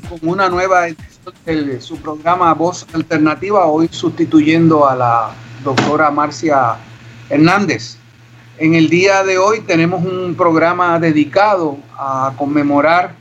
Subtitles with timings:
[0.00, 5.30] Con una nueva edición de su programa Voz Alternativa, hoy sustituyendo a la
[5.64, 6.76] doctora Marcia
[7.28, 7.96] Hernández.
[8.58, 13.14] En el día de hoy tenemos un programa dedicado a conmemorar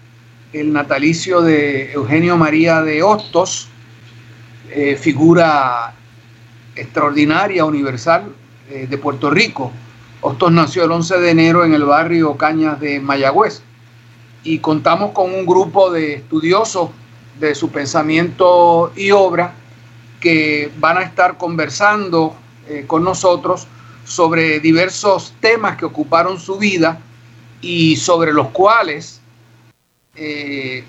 [0.53, 3.69] el natalicio de Eugenio María de Hostos,
[4.69, 5.94] eh, figura
[6.75, 8.34] extraordinaria, universal
[8.69, 9.72] eh, de Puerto Rico.
[10.22, 13.62] Hostos nació el 11 de enero en el barrio Cañas de Mayagüez
[14.48, 16.92] y contamos con un grupo de estudiosos
[17.38, 19.53] de su pensamiento y obra
[20.22, 22.34] que van a estar conversando
[22.69, 23.68] eh, con nosotros
[24.06, 26.97] sobre diversos temas que ocuparon su vida
[27.59, 29.19] y sobre los cuales
[30.16, 30.86] eh,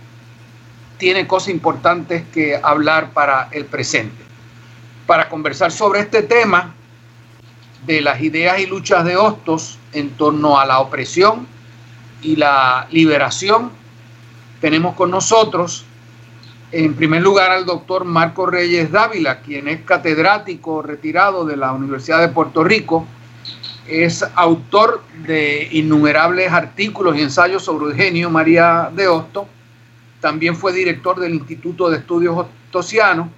[0.97, 4.23] tiene cosas importantes que hablar para el presente.
[5.05, 6.77] Para conversar sobre este tema
[7.85, 11.58] de las ideas y luchas de Hostos en torno a la opresión,
[12.23, 13.71] y la liberación.
[14.61, 15.85] Tenemos con nosotros,
[16.73, 22.21] en primer lugar, al doctor Marco Reyes Dávila, quien es catedrático retirado de la Universidad
[22.21, 23.07] de Puerto Rico.
[23.87, 29.49] Es autor de innumerables artículos y ensayos sobre Eugenio María de Hosto.
[30.21, 33.29] También fue director del Instituto de Estudios Hostosianos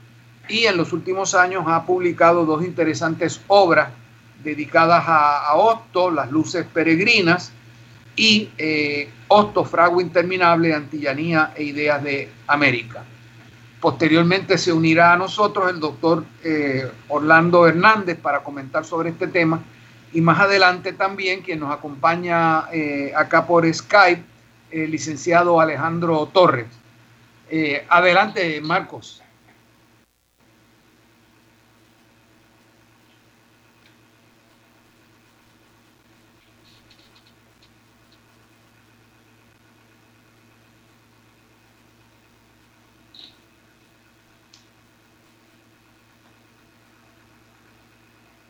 [0.48, 3.90] y en los últimos años ha publicado dos interesantes obras
[4.42, 7.52] dedicadas a, a Las Luces Peregrinas,
[8.20, 13.02] y eh, Hosto, Fragua Interminable, Antillanía e Ideas de América.
[13.80, 19.62] Posteriormente se unirá a nosotros el doctor eh, Orlando Hernández para comentar sobre este tema
[20.12, 24.22] y más adelante también quien nos acompaña eh, acá por Skype,
[24.70, 26.66] el licenciado Alejandro Torres.
[27.48, 29.22] Eh, adelante, Marcos.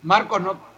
[0.03, 0.71] Marcos, no.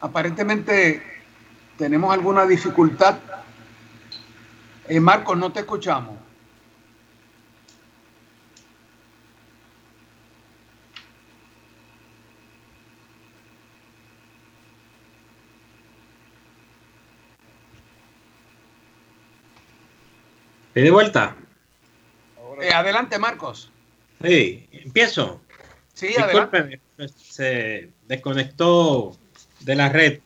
[0.00, 1.02] Aparentemente
[1.78, 3.18] tenemos alguna dificultad.
[4.88, 6.31] Eh, Marcos, no te escuchamos.
[20.80, 21.36] De vuelta?
[22.60, 23.70] Eh, adelante, Marcos.
[24.22, 25.40] Sí, empiezo.
[25.92, 26.80] Sí, adelante.
[27.16, 29.16] se desconectó
[29.60, 30.20] de la red.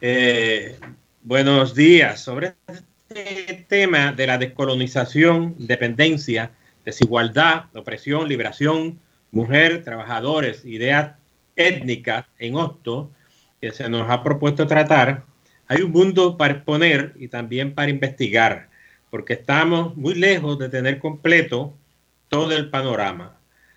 [0.00, 0.78] Eh,
[1.22, 2.20] buenos días.
[2.20, 6.50] Sobre este tema de la descolonización, dependencia,
[6.84, 9.00] desigualdad, opresión, liberación,
[9.30, 11.12] mujer, trabajadores, ideas
[11.56, 13.10] étnicas en Hosto,
[13.60, 15.24] que se nos ha propuesto tratar,
[15.66, 18.67] hay un mundo para exponer y también para investigar
[19.10, 21.74] porque estamos muy lejos de tener completo
[22.28, 23.36] todo el panorama.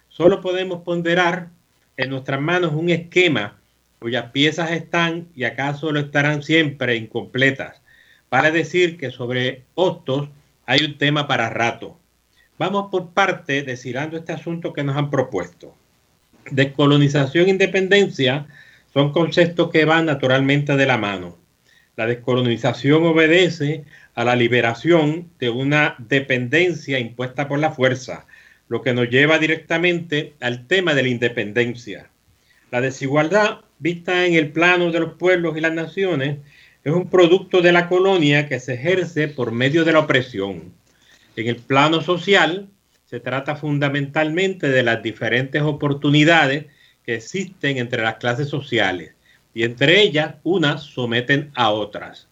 [0.10, 1.50] solo podemos ponderar
[1.98, 3.58] en nuestras manos un esquema
[4.00, 7.82] cuyas piezas están y acaso lo estarán siempre incompletas,
[8.30, 10.28] para decir que sobre Hostos
[10.66, 12.00] hay un tema para rato.
[12.58, 15.76] Vamos por parte destilando este asunto que nos han propuesto.
[16.50, 18.48] Descolonización e independencia
[18.92, 21.38] son conceptos que van naturalmente de la mano.
[21.96, 23.86] La descolonización obedece
[24.16, 28.26] a la liberación de una dependencia impuesta por la fuerza,
[28.68, 32.10] lo que nos lleva directamente al tema de la independencia.
[32.72, 36.38] La desigualdad, vista en el plano de los pueblos y las naciones,
[36.84, 40.74] es un producto de la colonia que se ejerce por medio de la opresión.
[41.36, 42.70] En el plano social,
[43.06, 46.68] se trata fundamentalmente de las diferentes oportunidades
[47.06, 49.16] que existen entre las clases sociales
[49.54, 52.31] y entre ellas unas someten a otras.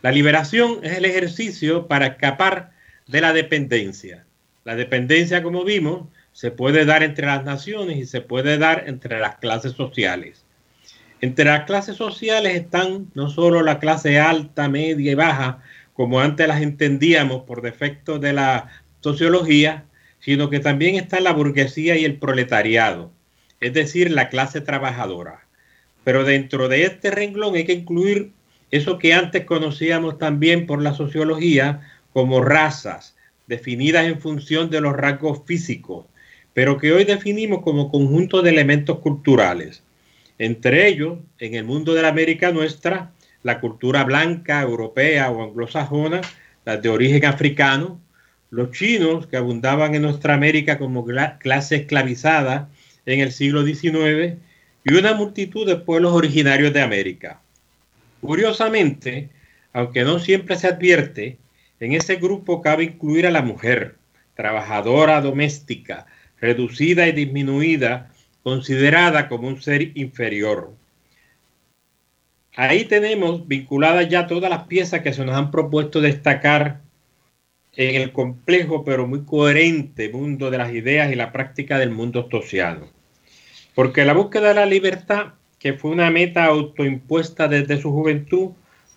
[0.00, 2.70] La liberación es el ejercicio para escapar
[3.08, 4.24] de la dependencia.
[4.64, 9.18] La dependencia, como vimos, se puede dar entre las naciones y se puede dar entre
[9.18, 10.44] las clases sociales.
[11.20, 15.62] Entre las clases sociales están no solo la clase alta, media y baja,
[15.94, 18.68] como antes las entendíamos por defecto de la
[19.00, 19.84] sociología,
[20.20, 23.10] sino que también está la burguesía y el proletariado,
[23.60, 25.46] es decir, la clase trabajadora.
[26.04, 28.30] Pero dentro de este renglón hay que incluir
[28.70, 31.80] eso que antes conocíamos también por la sociología
[32.12, 33.16] como razas,
[33.46, 36.06] definidas en función de los rasgos físicos,
[36.52, 39.82] pero que hoy definimos como conjunto de elementos culturales.
[40.38, 43.12] Entre ellos, en el mundo de la América nuestra,
[43.42, 46.20] la cultura blanca, europea o anglosajona,
[46.64, 48.00] las de origen africano,
[48.50, 51.06] los chinos que abundaban en nuestra América como
[51.38, 52.68] clase esclavizada
[53.06, 54.36] en el siglo XIX
[54.84, 57.40] y una multitud de pueblos originarios de América.
[58.20, 59.30] Curiosamente,
[59.72, 61.38] aunque no siempre se advierte,
[61.80, 63.96] en ese grupo cabe incluir a la mujer,
[64.34, 66.06] trabajadora doméstica,
[66.40, 68.10] reducida y disminuida,
[68.42, 70.72] considerada como un ser inferior.
[72.56, 76.80] Ahí tenemos vinculadas ya todas las piezas que se nos han propuesto destacar
[77.76, 82.28] en el complejo pero muy coherente mundo de las ideas y la práctica del mundo
[82.28, 82.90] social.
[83.74, 88.50] Porque la búsqueda de la libertad que fue una meta autoimpuesta desde su juventud,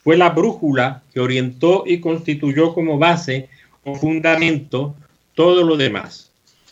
[0.04, 3.50] fue la brújula que orientó y constituyó como base
[3.84, 4.96] o fundamento
[5.36, 6.32] todo lo demás.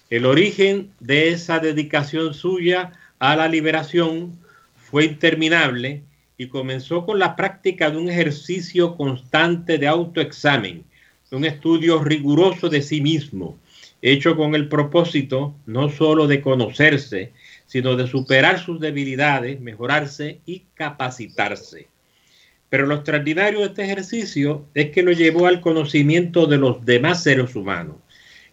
[0.09, 4.37] El origen de esa dedicación suya a la liberación
[4.75, 6.03] fue interminable
[6.37, 10.83] y comenzó con la práctica de un ejercicio constante de autoexamen,
[11.31, 13.57] un estudio riguroso de sí mismo,
[14.01, 17.33] hecho con el propósito no sólo de conocerse,
[17.69, 21.87] sino de superar sus debilidades, mejorarse y capacitarse.
[22.67, 27.21] Pero lo extraordinario de este ejercicio es que lo llevó al conocimiento de los demás
[27.21, 27.97] seres humanos.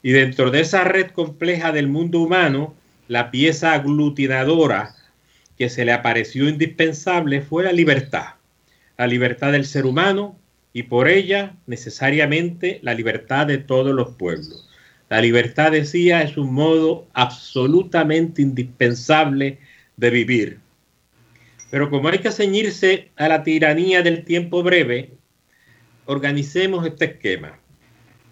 [0.02, 2.74] Y dentro de esa red compleja del mundo humano,
[3.08, 4.94] la pieza aglutinadora
[5.56, 8.34] que se le apareció indispensable fue la libertad.
[8.98, 10.38] La libertad del ser humano
[10.74, 14.65] y por ella necesariamente la libertad de todos los pueblos.
[15.08, 19.58] La libertad, decía, es un modo absolutamente indispensable
[19.96, 20.58] de vivir.
[21.70, 25.12] Pero como hay que ceñirse a la tiranía del tiempo breve,
[26.06, 27.58] organicemos este esquema.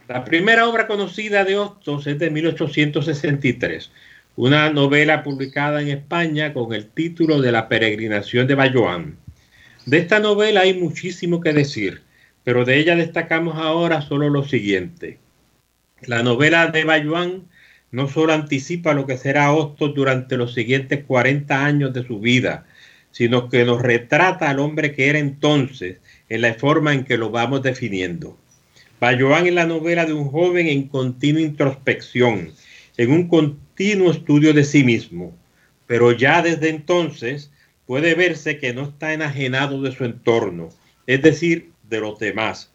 [0.08, 3.90] La primera obra conocida de Hostos es de 1863,
[4.36, 9.16] una novela publicada en España con el título de La peregrinación de Bayoán.
[9.86, 12.02] De esta novela hay muchísimo que decir,
[12.42, 15.18] pero de ella destacamos ahora solo lo siguiente.
[16.06, 17.44] La novela de Bayuan
[17.90, 22.66] no solo anticipa lo que será Hostos durante los siguientes 40 años de su vida,
[23.12, 27.30] sino que nos retrata al hombre que era entonces en la forma en que lo
[27.30, 28.36] vamos definiendo.
[29.00, 32.52] Bayuan es la novela de un joven en continua introspección,
[32.96, 35.32] en un continuo estudio de sí mismo,
[35.86, 37.50] pero ya desde entonces
[37.86, 40.70] puede verse que no está enajenado de su entorno,
[41.06, 42.73] es decir, de los demás,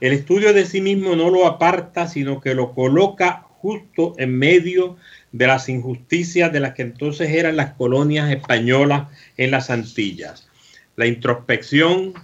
[0.00, 4.96] el estudio de sí mismo no lo aparta, sino que lo coloca justo en medio
[5.32, 10.48] de las injusticias de las que entonces eran las colonias españolas en las Antillas.
[10.96, 12.14] La introspección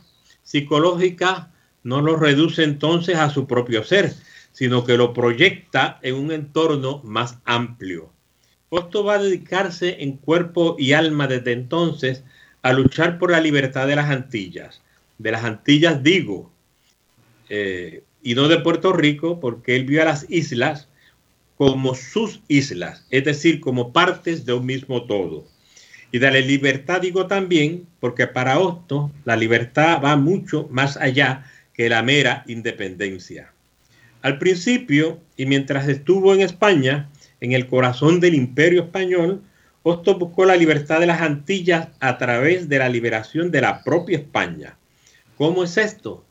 [0.42, 1.50] psicológica
[1.82, 4.12] no lo reduce entonces a su propio ser,
[4.52, 8.12] sino que lo proyecta en un entorno más amplio.
[8.70, 12.24] Esto va a dedicarse en cuerpo y alma desde entonces
[12.62, 14.80] a luchar por la libertad de las Antillas.
[15.18, 16.53] De las Antillas digo,
[17.48, 20.88] eh, y no de Puerto Rico, porque él vio a las islas
[21.56, 25.46] como sus islas, es decir, como partes de un mismo todo.
[26.10, 31.88] Y de libertad digo también, porque para Otto la libertad va mucho más allá que
[31.88, 33.52] la mera independencia.
[34.22, 37.10] Al principio, y mientras estuvo en España,
[37.40, 39.42] en el corazón del imperio español,
[39.82, 44.16] Hostos buscó la libertad de las Antillas a través de la liberación de la propia
[44.16, 44.78] España.
[45.36, 46.24] ¿Cómo es esto?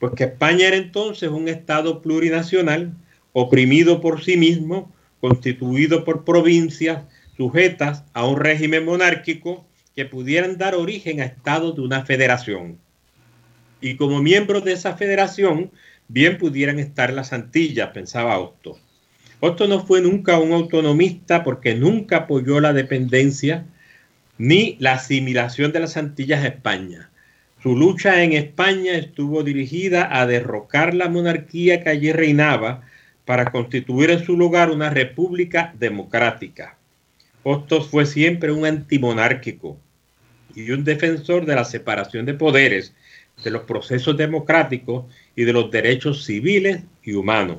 [0.00, 2.94] Pues que España era entonces un Estado plurinacional,
[3.34, 4.90] oprimido por sí mismo,
[5.20, 7.04] constituido por provincias
[7.36, 12.78] sujetas a un régimen monárquico que pudieran dar origen a estados de una federación.
[13.82, 15.70] Y como miembros de esa federación,
[16.08, 18.78] bien pudieran estar las Antillas, pensaba Otto.
[19.40, 23.66] Otto no fue nunca un autonomista porque nunca apoyó la dependencia
[24.38, 27.09] ni la asimilación de las Antillas a España.
[27.62, 32.82] Su lucha en España estuvo dirigida a derrocar la monarquía que allí reinaba
[33.26, 36.78] para constituir en su lugar una república democrática.
[37.42, 39.78] Hostos fue siempre un antimonárquico
[40.54, 42.94] y un defensor de la separación de poderes,
[43.44, 45.04] de los procesos democráticos
[45.36, 47.58] y de los derechos civiles y humanos.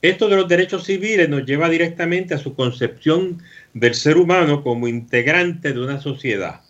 [0.00, 3.42] Esto de los derechos civiles nos lleva directamente a su concepción
[3.72, 6.60] del ser humano como integrante de una sociedad.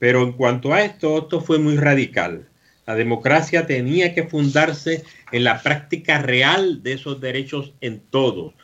[0.00, 2.48] Pero en cuanto a esto, esto fue muy radical.
[2.86, 8.54] La democracia tenía que fundarse en la práctica real de esos derechos en todos,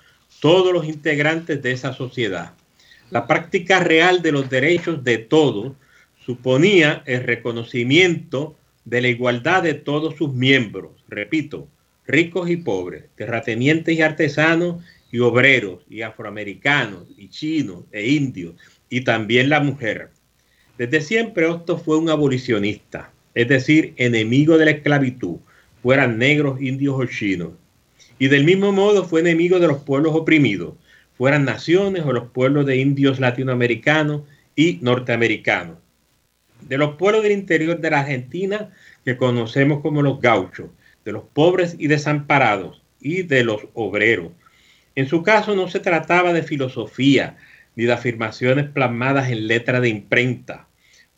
[0.40, 2.54] todos los integrantes de esa sociedad.
[3.10, 5.74] La práctica real de los derechos de todos
[6.24, 11.68] suponía el reconocimiento de la igualdad de todos sus miembros, repito,
[12.06, 18.54] ricos y pobres, terratenientes y artesanos y obreros y afroamericanos y chinos e indios
[18.88, 20.15] y también la mujer.
[20.78, 25.36] Desde siempre Otto fue un abolicionista, es decir, enemigo de la esclavitud,
[25.82, 27.50] fueran negros, indios o chinos.
[28.18, 30.74] Y del mismo modo fue enemigo de los pueblos oprimidos,
[31.16, 34.22] fueran naciones o los pueblos de indios latinoamericanos
[34.54, 35.78] y norteamericanos.
[36.60, 38.70] De los pueblos del interior de la Argentina
[39.04, 40.68] que conocemos como los gauchos,
[41.04, 44.32] de los pobres y desamparados y de los obreros.
[44.94, 47.36] En su caso no se trataba de filosofía
[47.76, 50.66] ni de afirmaciones plasmadas en letra de imprenta.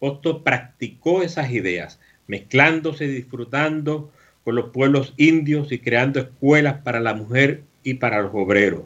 [0.00, 4.12] Otto practicó esas ideas, mezclándose y disfrutando
[4.44, 8.82] con los pueblos indios y creando escuelas para la mujer y para los obreros.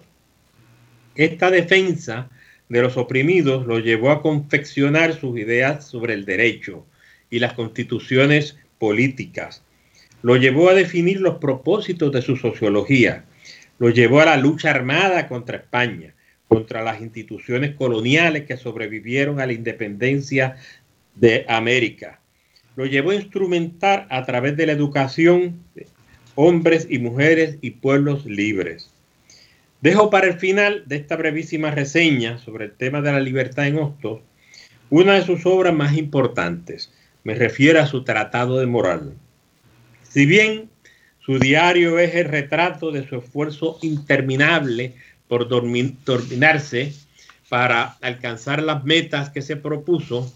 [1.14, 2.30] Esta defensa
[2.68, 6.86] de los oprimidos lo llevó a confeccionar sus ideas sobre el derecho
[7.30, 9.62] y las constituciones políticas.
[10.22, 13.24] Lo llevó a definir los propósitos de su sociología.
[13.78, 16.14] Lo llevó a la lucha armada contra España,
[16.52, 20.56] contra las instituciones coloniales que sobrevivieron a la independencia
[21.14, 22.20] de América.
[22.76, 25.62] Lo llevó a instrumentar a través de la educación
[26.34, 28.90] hombres y mujeres y pueblos libres.
[29.80, 33.78] Dejo para el final de esta brevísima reseña sobre el tema de la libertad en
[33.78, 34.20] Hostos
[34.90, 36.92] una de sus obras más importantes.
[37.24, 39.14] Me refiero a su Tratado de Moral.
[40.02, 40.68] Si bien
[41.24, 44.92] su diario es el retrato de su esfuerzo interminable
[45.32, 46.92] por dominarse
[47.48, 50.30] para alcanzar las metas que se propuso,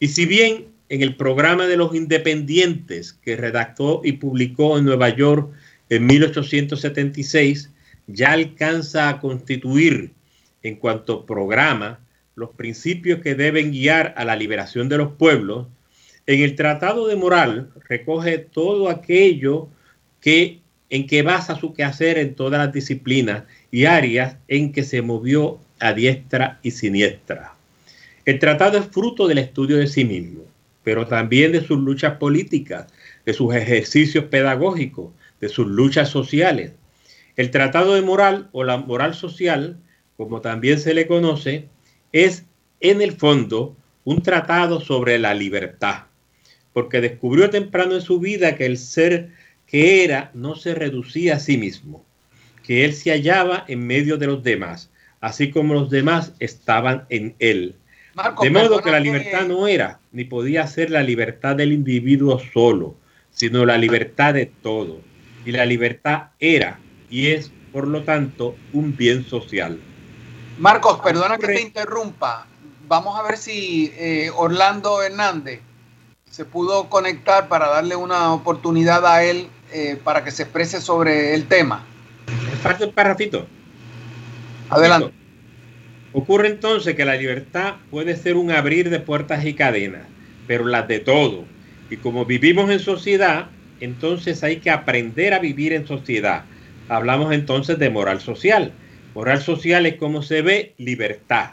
[0.00, 5.08] y si bien en el programa de los independientes que redactó y publicó en Nueva
[5.08, 5.50] York
[5.88, 7.70] en 1876,
[8.06, 10.12] ya alcanza a constituir
[10.62, 11.98] en cuanto programa
[12.34, 15.68] los principios que deben guiar a la liberación de los pueblos,
[16.26, 19.70] en el Tratado de Moral recoge todo aquello
[20.20, 20.57] que
[20.90, 25.58] en que basa su quehacer en todas las disciplinas y áreas en que se movió
[25.80, 27.54] a diestra y siniestra.
[28.24, 30.42] El tratado es fruto del estudio de sí mismo,
[30.82, 32.86] pero también de sus luchas políticas,
[33.24, 36.72] de sus ejercicios pedagógicos, de sus luchas sociales,
[37.38, 39.78] el tratado de moral o la moral social,
[40.16, 41.68] como también se le conoce,
[42.12, 42.44] es
[42.80, 46.06] en el fondo un tratado sobre la libertad,
[46.72, 49.30] porque descubrió temprano en su vida que el ser
[49.68, 52.04] que era no se reducía a sí mismo,
[52.64, 57.36] que él se hallaba en medio de los demás, así como los demás estaban en
[57.38, 57.76] él.
[58.42, 62.96] de modo que la libertad no era ni podía ser la libertad del individuo solo,
[63.30, 64.98] sino la libertad de todos.
[65.44, 69.78] Y la libertad era y es, por lo tanto, un bien social.
[70.58, 72.46] Marcos, perdona que te interrumpa.
[72.88, 75.60] Vamos a ver si eh, Orlando Hernández
[76.28, 81.34] se pudo conectar para darle una oportunidad a él eh, para que se exprese sobre
[81.34, 81.84] el tema.
[82.62, 83.46] Falta un parrafito.
[84.70, 85.12] Adelante.
[86.12, 90.02] Ocurre entonces que la libertad puede ser un abrir de puertas y cadenas,
[90.46, 91.44] pero las de todo.
[91.90, 93.48] Y como vivimos en sociedad,
[93.80, 96.44] entonces hay que aprender a vivir en sociedad
[96.88, 98.72] hablamos entonces de moral social.
[99.14, 101.52] Moral social es como se ve libertad.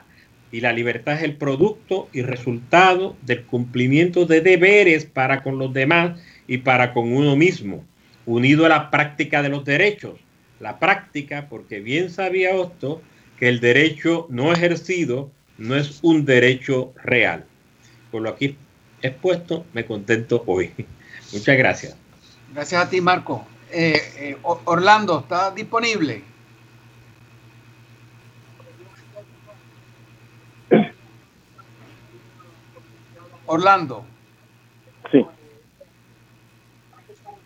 [0.51, 5.73] Y la libertad es el producto y resultado del cumplimiento de deberes para con los
[5.73, 7.83] demás y para con uno mismo,
[8.25, 10.19] unido a la práctica de los derechos.
[10.59, 13.01] la práctica, porque bien sabía Hosto
[13.37, 17.45] que el derecho no ejercido no es un derecho real.
[18.11, 18.57] Por lo aquí
[19.01, 20.71] expuesto, me contento hoy.
[21.33, 21.97] Muchas gracias.
[22.53, 23.45] Gracias a ti, Marco.
[23.71, 26.23] Eh, eh, Orlando, ¿está disponible?
[33.47, 34.05] Orlando.
[35.11, 35.25] Sí.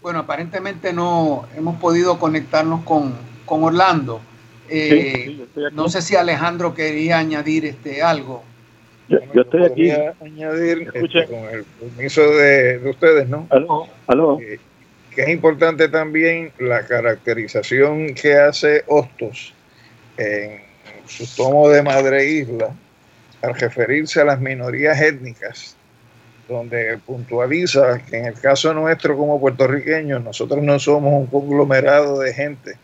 [0.01, 3.13] Bueno, aparentemente no hemos podido conectarnos con,
[3.45, 4.21] Orlando.
[4.69, 8.43] Eh, no sé si Alejandro quería añadir este algo.
[9.07, 9.91] Yo, estoy aquí.
[10.21, 13.47] añadir este, con el permiso de, ustedes, ¿no?
[13.49, 14.39] Aló, aló.
[14.39, 14.59] Eh,
[15.09, 19.53] que es importante también la caracterización que hace Hostos
[20.17, 20.61] en
[21.07, 22.69] su tomo de Madre Isla
[23.41, 25.75] al referirse a las minorías étnicas
[26.49, 32.33] donde puntualiza que en el caso nuestro como puertorriqueños, nosotros no somos un conglomerado de
[32.33, 32.75] gente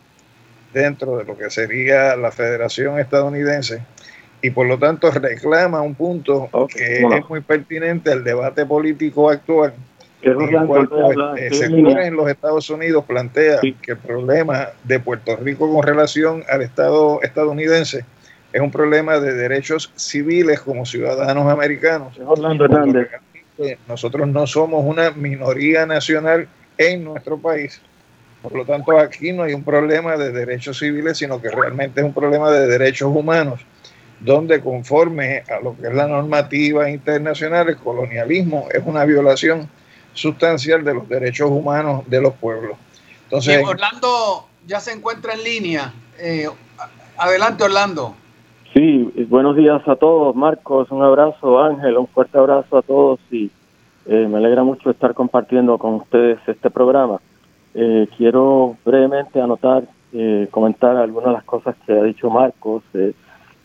[0.72, 3.82] dentro de lo que sería la Federación Estadounidense
[4.42, 9.74] y por lo tanto reclama un punto que es muy pertinente al debate político actual.
[10.22, 15.70] En el cual, pues, en los Estados Unidos plantea que el problema de Puerto Rico
[15.72, 18.04] con relación al Estado estadounidense
[18.52, 22.18] es un problema de derechos civiles como ciudadanos americanos.
[22.24, 23.08] Orlando Hernández
[23.88, 26.48] nosotros no somos una minoría nacional
[26.78, 27.80] en nuestro país.
[28.42, 32.06] Por lo tanto, aquí no hay un problema de derechos civiles, sino que realmente es
[32.06, 33.60] un problema de derechos humanos,
[34.20, 39.68] donde conforme a lo que es la normativa internacional, el colonialismo es una violación
[40.12, 42.78] sustancial de los derechos humanos de los pueblos.
[43.24, 45.94] Entonces, Orlando ya se encuentra en línea.
[46.18, 46.48] Eh,
[47.16, 48.14] adelante, Orlando.
[48.76, 50.36] Sí, buenos días a todos.
[50.36, 51.62] Marcos, un abrazo.
[51.62, 53.50] Ángel, un fuerte abrazo a todos y
[54.04, 57.18] eh, me alegra mucho estar compartiendo con ustedes este programa.
[57.72, 62.82] Eh, quiero brevemente anotar, eh, comentar algunas de las cosas que ha dicho Marcos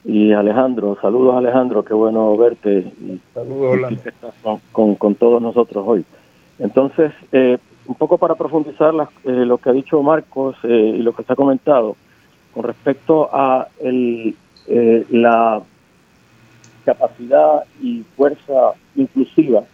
[0.05, 0.97] y Alejandro.
[1.01, 2.79] Saludos Alejandro, qué bueno verte.
[3.01, 3.81] Y, Saludos,
[4.71, 6.05] con, con, todos nosotros hoy.
[6.57, 11.35] Entonces, un poco para profundizar lo que ha dicho Marcos y lo que se ha
[11.35, 11.97] comentado
[12.53, 14.35] con respecto a el
[14.73, 15.61] eh, la
[16.85, 19.65] capacidad y fuerza inclusiva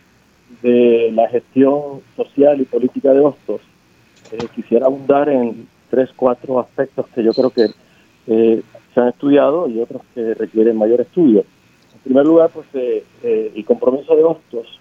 [0.64, 3.62] de la gestión social y política de Hostos,
[4.32, 7.68] eh, quisiera abundar en tres, cuatro aspectos que yo creo que
[8.26, 11.46] eh, se han estudiado y otros que requieren mayor estudio.
[11.94, 14.80] En primer lugar, pues el compromiso de Hostos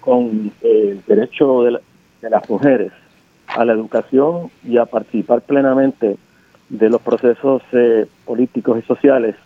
[0.00, 1.78] con el derecho de,
[2.22, 2.92] de las mujeres
[3.46, 6.16] a la educación y a participar plenamente
[6.70, 7.62] de los procesos
[8.24, 9.36] políticos y sociales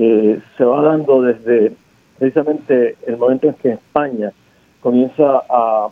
[0.00, 1.72] eh, se va dando desde
[2.18, 4.32] precisamente el momento en que España
[4.80, 5.88] comienza a,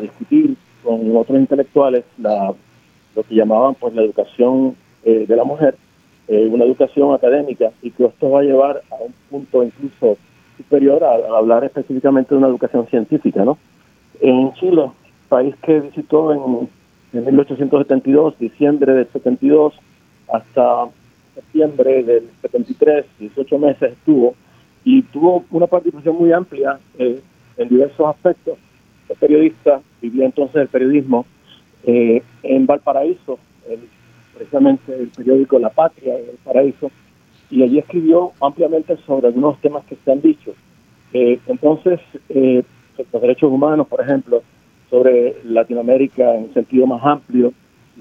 [0.00, 2.52] discutir con otros intelectuales la,
[3.14, 5.76] lo que llamaban pues la educación eh, de la mujer,
[6.26, 10.16] eh, una educación académica, y que esto va a llevar a un punto incluso
[10.56, 13.58] superior a, hablar específicamente de una educación científica, ¿no?
[14.20, 14.90] En Chile,
[15.28, 16.68] país que visitó en,
[17.12, 19.74] en 1872, diciembre del 72,
[20.32, 20.88] hasta
[21.38, 24.34] septiembre del 73, 18 meses estuvo,
[24.84, 27.20] y tuvo una participación muy amplia eh,
[27.56, 28.58] en diversos aspectos.
[29.08, 31.26] El periodista, vivía entonces el periodismo
[31.84, 33.38] eh, en Valparaíso,
[34.34, 36.90] precisamente el periódico La Patria de Valparaíso,
[37.50, 40.54] y allí escribió ampliamente sobre algunos temas que se han dicho.
[41.12, 44.42] Eh, entonces, los derechos humanos, por ejemplo,
[44.90, 47.52] sobre Latinoamérica en sentido más amplio,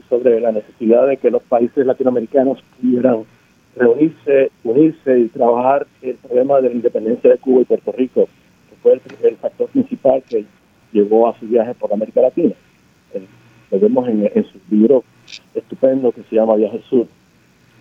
[0.10, 3.26] sobre la necesidad de que los países latinoamericanos pudieran
[3.78, 8.28] reunirse, unirse y trabajar el problema de la independencia de Cuba y Puerto Rico,
[8.70, 8.94] que fue
[9.24, 10.46] el, factor principal que
[10.92, 12.54] llevó a su viaje por América Latina.
[13.14, 13.22] Eh,
[13.72, 15.04] lo vemos en, su libro
[15.54, 17.08] estupendo que se llama Viaje Sur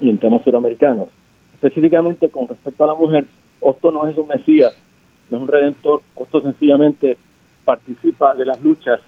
[0.01, 1.09] y en temas suramericanos.
[1.55, 3.25] Específicamente con respecto a la mujer,
[3.61, 4.77] Osto no es un mesías,
[5.31, 7.17] no es un redentor, Osto sencillamente
[7.65, 9.01] participa de las luchas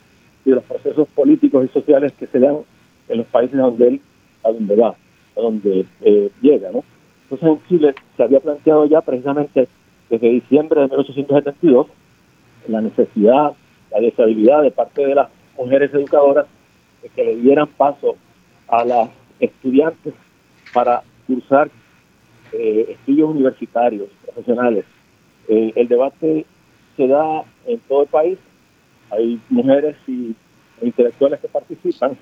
[0.44, 2.56] y de los procesos políticos y sociales que se dan
[3.08, 4.00] en los países donde él,
[4.44, 4.94] a donde va,
[5.36, 6.84] a donde eh, llega, ¿no?
[7.30, 9.68] Entonces en Chile se había planteado ya precisamente
[10.08, 11.86] desde diciembre de 1872
[12.68, 13.52] la necesidad,
[13.90, 16.46] la deshabilidad de parte de las mujeres educadoras
[17.02, 18.16] de que le dieran paso
[18.68, 20.14] a las estudiantes
[20.72, 21.70] para cursar
[22.52, 24.84] eh, estudios universitarios, profesionales.
[25.48, 26.46] Eh, el debate
[26.96, 28.38] se da en todo el país,
[29.10, 30.34] hay mujeres y
[30.82, 32.16] intelectuales que participan,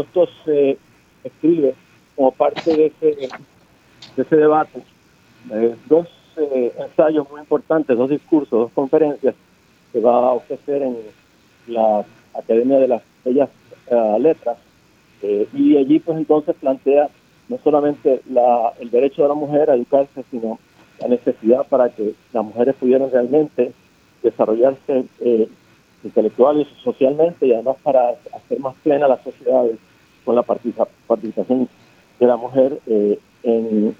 [0.00, 0.78] esto se
[1.24, 1.74] escribe
[2.16, 3.28] como parte de ese,
[4.16, 4.82] de ese debate.
[5.50, 9.34] Eh, dos eh, ensayos muy importantes, dos discursos, dos conferencias
[9.92, 10.96] que va a ofrecer en
[11.66, 13.50] la Academia de las Bellas
[13.90, 14.56] eh, Letras
[15.22, 17.08] y allí pues entonces plantea
[17.48, 18.22] no solamente
[18.80, 20.58] el derecho de la mujer a educarse, sino
[21.00, 23.72] la necesidad para que las mujeres pudieran realmente
[24.22, 25.48] desarrollarse eh,
[26.04, 29.64] intelectual y socialmente y además para hacer más plena la sociedad
[30.24, 31.68] con la participación
[32.18, 33.96] de la mujer eh, en,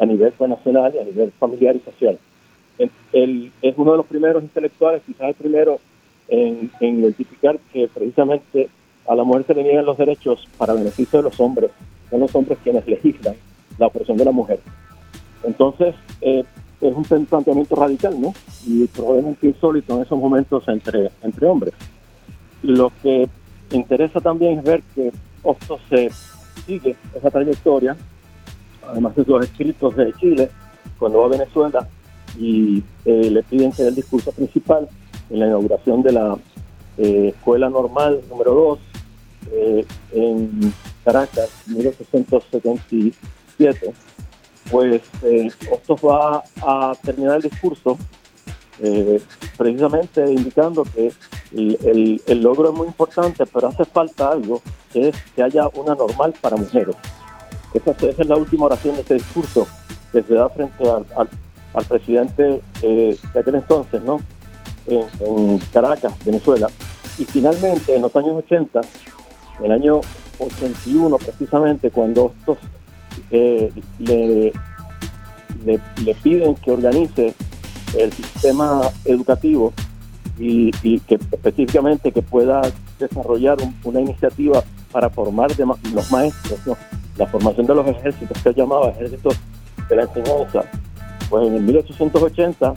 [0.00, 2.18] a nivel nacional y a nivel familiar y social.
[3.12, 5.78] Él es uno de los primeros intelectuales, quizás el primero,
[6.28, 8.68] en, en identificar que precisamente
[9.06, 11.70] a la mujer se le niegan los derechos para beneficio de los hombres,
[12.10, 13.36] son los hombres quienes legislan
[13.78, 14.58] la opresión de la mujer.
[15.44, 16.44] Entonces, eh,
[16.88, 18.34] es un planteamiento radical, ¿no?
[18.66, 21.74] Y probablemente insólito en esos momentos entre, entre hombres.
[22.62, 23.28] Lo que
[23.70, 26.10] interesa también es ver que Hostos se
[26.66, 27.96] sigue esa trayectoria,
[28.88, 30.50] además de sus escritos de Chile,
[30.98, 31.88] cuando va a Venezuela
[32.38, 34.88] y eh, le piden que el discurso principal
[35.30, 36.36] en la inauguración de la
[36.98, 38.78] eh, Escuela Normal número 2
[39.52, 40.72] eh, en
[41.04, 43.92] Caracas, 1877
[44.70, 45.50] pues eh,
[46.04, 47.98] va a terminar el discurso
[48.80, 49.22] eh,
[49.56, 51.12] precisamente indicando que
[51.52, 54.60] el, logro es muy importante, pero hace falta algo,
[54.92, 56.96] que es que haya una normal para mujeres.
[57.72, 59.66] Esa, es la última oración de este discurso
[60.12, 61.28] que se da frente al,
[61.88, 64.20] presidente eh, de aquel entonces, ¿no?
[64.86, 66.68] En, Caracas, Venezuela.
[67.18, 68.80] Y finalmente, en los años 80,
[69.60, 70.00] en el año
[70.38, 72.58] 81 precisamente, cuando estos
[73.30, 74.52] le,
[75.64, 77.34] le, piden que organice
[77.98, 79.72] el sistema educativo
[80.38, 82.62] y, que específicamente que pueda
[82.98, 86.60] desarrollar una iniciativa para formar los maestros,
[87.16, 89.36] la formación de los ejércitos que llamaba ejércitos
[89.88, 90.64] de la enseñanza.
[91.28, 92.74] Pues en el 1880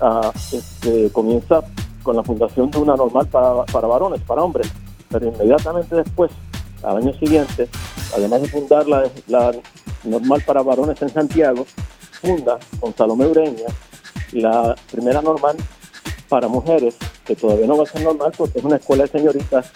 [0.00, 1.62] ah, este, comienza
[2.02, 4.70] con la fundación de una normal para, para varones, para hombres,
[5.10, 6.30] pero inmediatamente después,
[6.82, 7.68] al año siguiente,
[8.14, 9.52] además de fundar la,
[10.04, 11.66] normal para varones en Santiago,
[12.20, 13.66] funda con Salomé Ureña
[14.32, 15.56] la primera normal
[16.28, 19.72] para mujeres, que todavía no va a ser normal porque es una escuela de señoritas,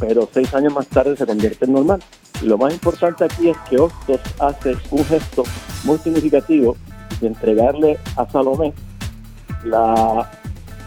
[0.00, 2.02] pero seis años más tarde se convierte en normal.
[2.42, 5.44] Lo más importante aquí es que Hostos hace un gesto
[5.84, 6.76] muy significativo
[7.20, 8.72] de entregarle a Salomé
[9.64, 10.28] la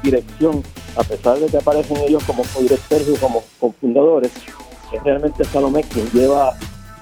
[0.03, 0.63] dirección,
[0.97, 4.31] a pesar de que aparecen ellos como co-directores y como cofundadores,
[4.91, 6.53] es realmente Salomé quien lleva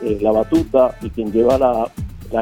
[0.06, 1.90] eh, la batuta y quien lleva la,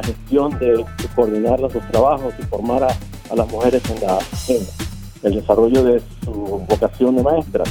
[0.03, 4.19] gestión de, coordinar los trabajos y formar a, las mujeres en, la,
[5.23, 6.31] el desarrollo de su
[6.67, 7.63] vocación de maestra.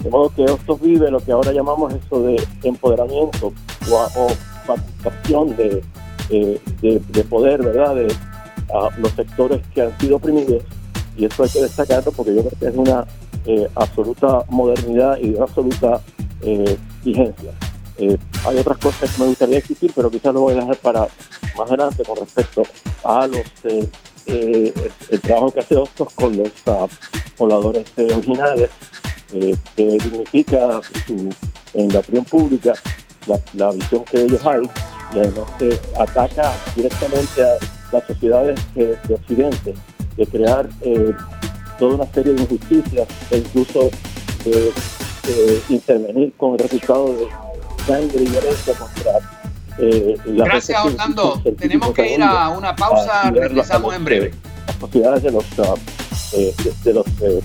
[0.00, 3.52] De modo que esto vive lo que ahora llamamos eso de empoderamiento
[3.90, 4.28] o,
[4.66, 5.82] participación de,
[6.30, 8.08] de, poder, ¿verdad?, de
[8.98, 10.62] los sectores que han sido oprimidos.
[11.16, 13.06] Y eso hay que destacarlo porque yo creo que es una
[13.46, 16.00] eh, absoluta modernidad y una absoluta
[16.42, 17.50] eh, vigencia.
[17.98, 21.00] Eh, hay otras cosas que me gustaría discutir, pero quizás lo voy a dejar para
[21.56, 22.62] más adelante con respecto
[23.02, 23.88] a los eh,
[24.26, 24.72] eh,
[25.10, 28.70] el trabajo que hace Ostos con los uh, originales,
[29.30, 31.28] que dignifica su,
[31.74, 32.72] en la opinión pública
[33.54, 34.62] la, visión que ellos hay
[35.60, 37.56] y ataca directamente a
[37.92, 39.74] las sociedades de Occidente,
[40.16, 40.68] de crear
[41.78, 43.90] toda una serie de injusticias e incluso
[45.68, 47.26] intervenir con el resultado de
[49.78, 51.42] eh, Gracias, Orlando.
[51.58, 53.30] Tenemos que ir a una pausa.
[53.30, 54.34] Regresamos en breve.
[54.66, 55.44] Las sociedades de los.
[55.58, 55.76] Uh,
[56.34, 57.40] eh, de, los eh,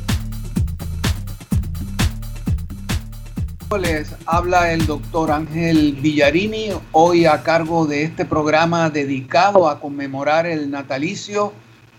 [3.79, 10.45] Les habla el doctor Ángel Villarini, hoy a cargo de este programa dedicado a conmemorar
[10.45, 11.53] el natalicio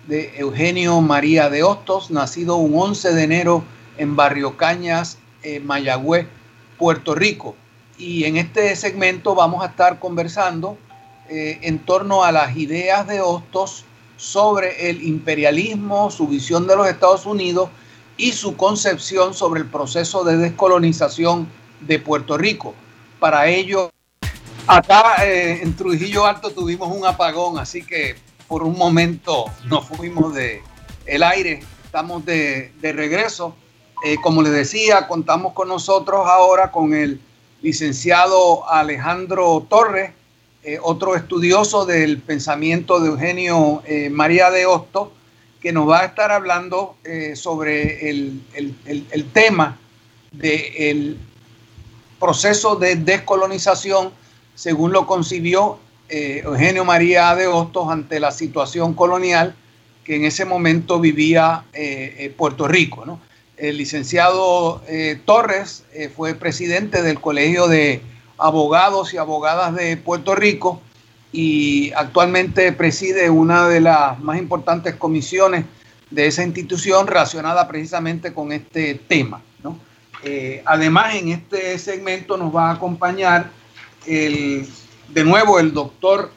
[0.07, 3.65] de Eugenio María de Hostos, nacido un 11 de enero
[3.97, 5.19] en Barrio Cañas,
[5.65, 6.27] Mayagüez,
[6.79, 7.57] Puerto Rico
[7.99, 10.77] y en este segmento vamos a estar conversando
[11.29, 13.85] eh, en torno a las ideas de Hostos
[14.17, 17.69] sobre el imperialismo, su visión de los Estados Unidos
[18.17, 21.49] y su concepción sobre el proceso de descolonización
[21.81, 22.75] de Puerto Rico.
[23.19, 23.91] Para ello,
[24.67, 30.35] acá eh, en Trujillo Alto tuvimos un apagón, así que por un momento nos fuimos
[30.35, 30.63] de
[31.07, 33.57] aire, estamos de, regreso.
[34.05, 37.21] Eh, como les decía, contamos con nosotros ahora con el
[37.65, 40.11] licenciado Alejandro Torres,
[40.63, 45.15] eh, otro estudioso del pensamiento de Eugenio eh, María de Hosto,
[45.63, 48.43] que nos va a estar hablando eh, sobre el,
[49.33, 49.79] tema
[50.31, 51.17] del
[52.21, 54.13] proceso de descolonización,
[54.55, 55.79] según lo concibió
[56.11, 59.55] Eugenio María de Hostos ante la situación colonial
[60.05, 61.65] que en ese momento vivía
[62.37, 63.07] Puerto Rico.
[63.07, 63.19] ¿no?
[63.57, 68.03] El licenciado eh, Torres eh, fue presidente del Colegio de
[68.37, 70.81] abogados y abogadas de Puerto Rico
[71.31, 75.65] y actualmente preside una de las más importantes comisiones
[76.11, 79.41] de esa institución relacionada precisamente con este tema.
[80.25, 83.51] Eh, además, en este segmento nos va a acompañar
[84.07, 86.31] de nuevo el doctor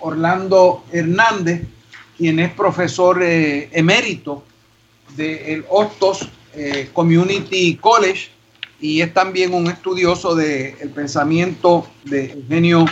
[0.00, 1.62] Orlando Hernández,
[2.16, 4.42] quien es profesor emérito
[5.16, 5.64] del
[6.54, 8.30] Hostos Community College
[8.80, 12.84] y es también un estudioso del pensamiento de Eugenio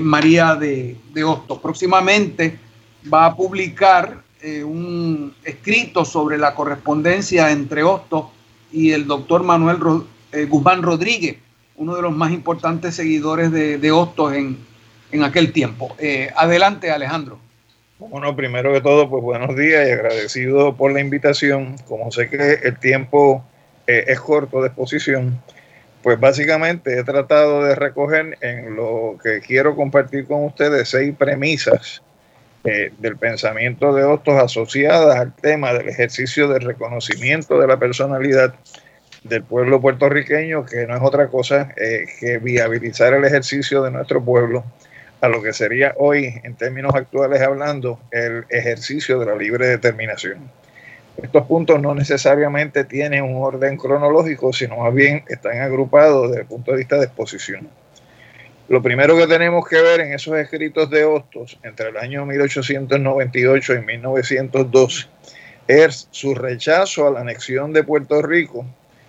[0.00, 1.58] María de, de Hostos.
[1.58, 2.58] Próximamente
[3.12, 4.22] va a publicar
[4.64, 8.26] un escrito sobre la correspondencia entre Hostos
[8.72, 9.78] y el doctor Manuel
[10.48, 11.38] Guzmán Rodríguez,
[11.76, 14.58] uno de los más importantes seguidores de, de Hostos en,
[15.10, 15.94] en aquel tiempo.
[15.98, 17.38] Eh, adelante, Alejandro.
[17.98, 21.76] Bueno, primero que todo, pues buenos días y agradecido por la invitación.
[21.86, 23.42] Como sé que el tiempo
[23.86, 25.40] eh, es corto de exposición,
[26.02, 32.02] pues básicamente he tratado de recoger en lo que quiero compartir con ustedes seis premisas
[32.64, 38.54] eh, del pensamiento de Hostos asociadas al tema del ejercicio de reconocimiento de la personalidad
[39.24, 44.22] del pueblo puertorriqueño, que no es otra cosa eh, que viabilizar el ejercicio de nuestro
[44.22, 44.64] pueblo
[45.20, 50.50] a lo que sería hoy, en términos actuales hablando, el ejercicio de la libre determinación.
[51.22, 56.46] Estos puntos no necesariamente tienen un orden cronológico, sino más bien están agrupados desde el
[56.46, 57.68] punto de vista de exposición.
[58.68, 63.74] Lo primero que tenemos que ver en esos escritos de Hostos entre el año 1898
[63.74, 65.08] y 1902
[65.68, 68.66] es su rechazo a la anexión de Puerto Rico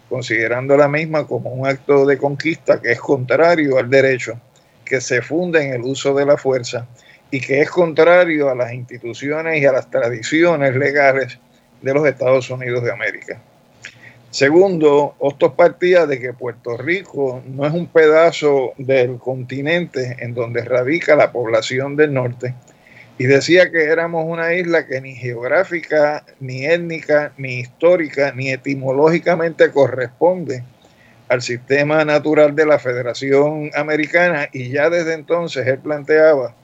[0.09, 4.39] considerando la misma como un acto de conquista que es contrario al derecho,
[4.87, 6.87] que se funda en el uso de la fuerza
[7.29, 11.39] y que es contrario a las instituciones y a las tradiciones legales
[11.81, 13.41] de los Estados Unidos de América.
[14.31, 20.63] Segundo, Hostos partía de que Puerto Rico no es un pedazo del continente en donde
[20.63, 22.53] radica la población del norte,
[23.17, 29.71] y decía que éramos una isla que ni geográfica, ni étnica, ni histórica, ni etimológicamente
[29.71, 30.63] corresponde
[31.29, 36.55] al sistema natural de la Federación Americana y ya desde entonces él planteaba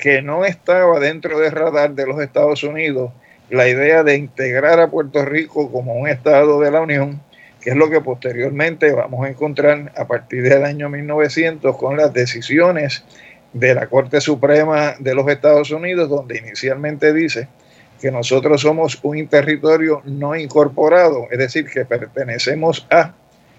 [0.00, 3.10] que no estaba dentro del radar de los Estados Unidos
[3.50, 7.20] la idea de integrar a Puerto Rico como un estado de la Unión,
[7.60, 12.12] que es lo que posteriormente vamos a encontrar a partir del año 1900 con las
[12.12, 13.04] decisiones
[13.52, 17.48] de la Corte Suprema de los Estados Unidos, donde inicialmente dice
[18.00, 23.14] que nosotros somos un territorio no incorporado, es decir, que pertenecemos a,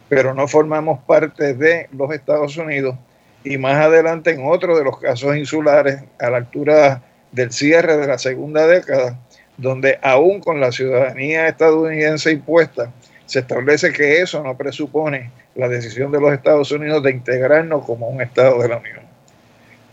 [0.09, 2.95] pero no formamos parte de los Estados Unidos.
[3.43, 8.07] Y más adelante, en otro de los casos insulares, a la altura del cierre de
[8.07, 9.17] la segunda década,
[9.57, 12.91] donde aún con la ciudadanía estadounidense impuesta,
[13.25, 18.09] se establece que eso no presupone la decisión de los Estados Unidos de integrarnos como
[18.09, 19.01] un Estado de la Unión.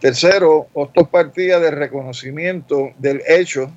[0.00, 3.70] Tercero, Hostos partía del reconocimiento del hecho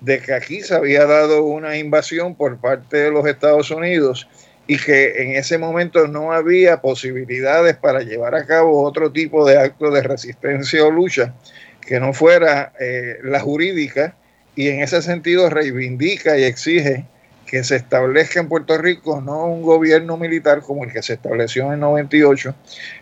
[0.00, 4.28] de que aquí se había dado una invasión por parte de los Estados Unidos
[4.66, 9.58] y que en ese momento no había posibilidades para llevar a cabo otro tipo de
[9.58, 11.34] acto de resistencia o lucha
[11.80, 14.16] que no fuera eh, la jurídica
[14.56, 17.04] y en ese sentido reivindica y exige
[17.46, 21.66] que se establezca en Puerto Rico no un gobierno militar como el que se estableció
[21.66, 22.54] en el 98,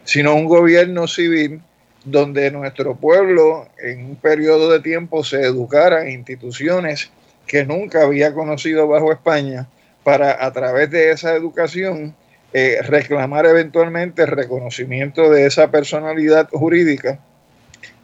[0.05, 1.63] sino un gobierno civil
[2.05, 7.11] donde nuestro pueblo en un periodo de tiempo se educara en instituciones
[7.47, 9.67] que nunca había conocido bajo España
[10.05, 12.15] para a través de esa educación
[12.53, 17.19] eh, reclamar eventualmente el reconocimiento de esa personalidad jurídica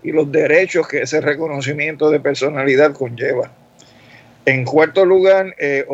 [0.02, 3.52] y los derechos que ese reconocimiento de personalidad conlleva.
[4.46, 5.84] En cuarto lugar, eh,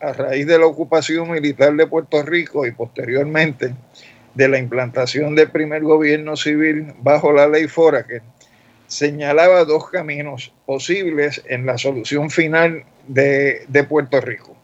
[0.00, 3.74] a raíz de la ocupación militar de Puerto Rico y posteriormente
[4.34, 7.66] de la implantación del primer gobierno civil bajo la ley
[8.08, 8.22] que
[8.86, 14.56] señalaba dos caminos posibles en la solución final de, Puerto Rico.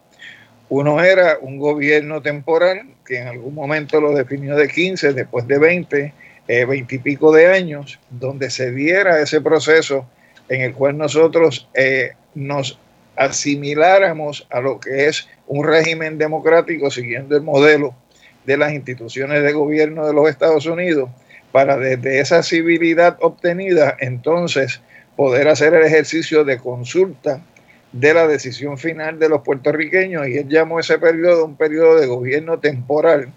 [0.69, 5.57] Uno era un gobierno temporal, que en algún momento lo definió de 15, después de
[5.57, 6.13] 20,
[6.47, 10.05] eh, 20 y pico de años, donde se diera ese proceso
[10.47, 12.79] en el cual nosotros eh, nos
[13.15, 17.93] asimiláramos a lo que es un régimen democrático siguiendo el modelo
[18.45, 21.09] de las instituciones de gobierno de los Estados Unidos
[21.51, 24.81] para desde esa civilidad obtenida entonces
[25.15, 27.41] poder hacer el ejercicio de consulta
[27.91, 32.07] de la decisión final de los puertorriqueños y él llamó ese periodo un periodo de
[32.07, 33.29] gobierno temporal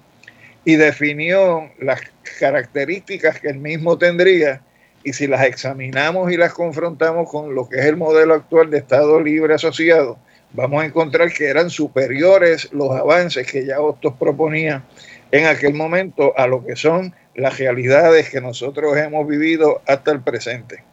[0.65, 2.01] y definió las
[2.39, 4.61] características que él mismo tendría
[5.05, 8.79] y si las examinamos y las confrontamos con lo que es el modelo actual de
[8.79, 10.19] Estado libre asociado,
[10.53, 14.85] vamos a encontrar que eran superiores los avances que ya Hostos proponía
[15.33, 20.21] en aquel momento a lo que son las realidades que nosotros hemos vivido hasta el
[20.21, 20.85] presente.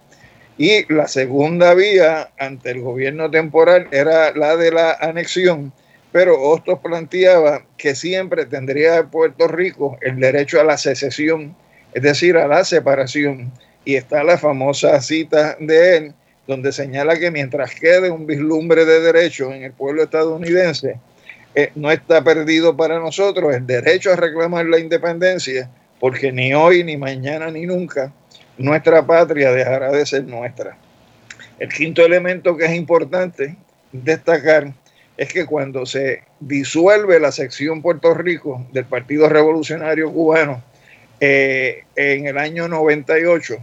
[0.60, 5.72] Y la segunda vía ante el gobierno temporal era la de la anexión,
[6.12, 11.56] pero Hostos planteaba que siempre tendría Puerto Rico el derecho a la secesión,
[11.93, 13.54] es decir, a la separación.
[13.86, 16.13] Y está la famosa cita de él,
[16.45, 21.00] donde señala que mientras quede un vislumbre de derecho en el pueblo estadounidense,
[21.56, 25.69] eh, no está perdido para nosotros el derecho a reclamar la independencia,
[26.02, 28.12] porque ni hoy, ni mañana, ni nunca
[28.60, 30.78] nuestra patria dejará de ser nuestra.
[31.58, 33.56] El quinto elemento que es importante
[33.91, 34.74] destacar
[35.17, 40.62] es que cuando se disuelve la sección Puerto Rico del Partido Revolucionario Cubano
[41.19, 43.58] eh, en el año 98,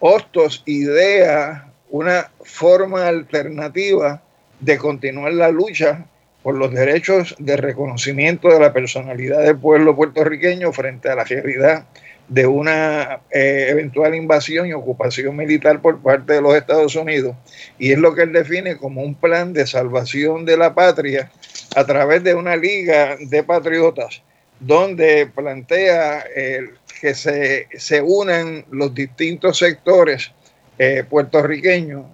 [0.00, 4.22] Hostos idea una forma alternativa
[4.60, 6.06] de continuar la lucha
[6.42, 11.86] por los derechos de reconocimiento de la personalidad del pueblo puertorriqueño frente a la realidad
[12.28, 17.36] de una eh, eventual invasión y ocupación militar por parte de los Estados Unidos.
[17.78, 21.30] Y es lo que él define como un plan de salvación de la patria
[21.76, 24.22] a través de una liga de patriotas,
[24.60, 30.32] donde plantea eh, que se, se, unan los distintos sectores
[30.78, 32.04] eh, puertorriqueños,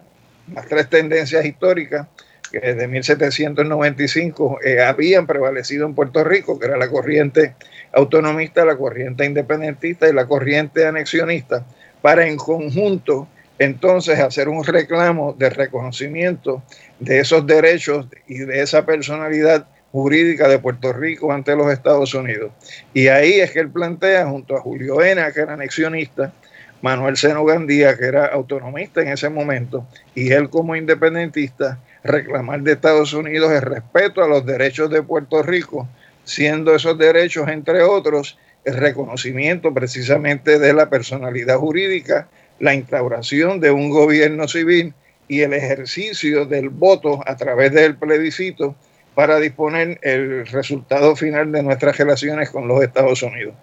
[0.52, 2.06] las tres tendencias históricas,
[2.50, 7.54] que desde 1795 eh, habían prevalecido en Puerto Rico, que era la corriente
[7.92, 11.64] autonomista, la corriente independentista y la corriente anexionista,
[12.02, 16.62] para en conjunto entonces hacer un reclamo de reconocimiento
[16.98, 22.52] de esos derechos y de esa personalidad jurídica de Puerto Rico ante los Estados Unidos.
[22.94, 26.32] Y ahí es que él plantea, junto a Julio Ena, que era anexionista,
[26.80, 32.72] Manuel Seno Gandía, que era autonomista en ese momento, y él como independentista, reclamar de
[32.72, 35.88] Estados Unidos el respeto a los derechos de Puerto Rico,
[36.24, 43.70] siendo esos derechos, entre otros, el reconocimiento precisamente de la personalidad jurídica, la instauración de
[43.70, 44.92] un gobierno civil
[45.28, 48.74] y el ejercicio del voto a través del plebiscito
[49.14, 53.54] para disponer el resultado final de nuestras relaciones con los Estados Unidos.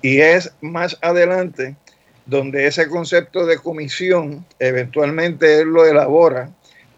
[0.00, 1.76] Y es más adelante
[2.26, 6.50] donde ese concepto de comisión eventualmente él lo elabora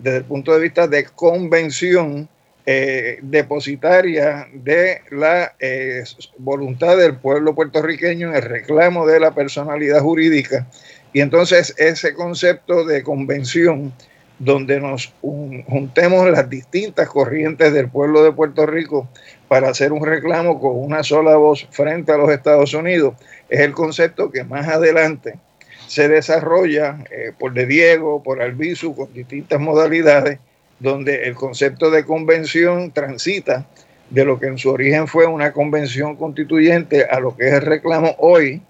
[0.04, 2.28] desde el punto de vista de convención
[2.66, 6.04] eh, depositaria de la eh,
[6.36, 10.66] voluntad del pueblo puertorriqueño en el reclamo de la personalidad jurídica.
[11.14, 13.94] Y entonces ese concepto de convención,
[14.38, 19.08] donde nos juntemos las distintas corrientes del pueblo de Puerto Rico
[19.48, 23.14] para hacer un reclamo con una sola voz frente a los Estados Unidos,
[23.48, 25.38] es el concepto que más adelante
[25.86, 30.38] se desarrolla eh, por De Diego, por Albizu, con distintas modalidades,
[30.80, 33.66] donde el concepto de convención transita
[34.10, 37.62] de lo que en su origen fue una convención constituyente a lo que es el
[37.62, 38.62] reclamo hoy,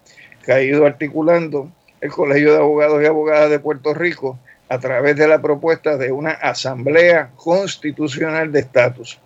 [0.45, 5.17] que ha ido articulando el Colegio de Abogados y Abogadas de Puerto Rico a través
[5.17, 9.19] de la propuesta de una asamblea constitucional de estatus,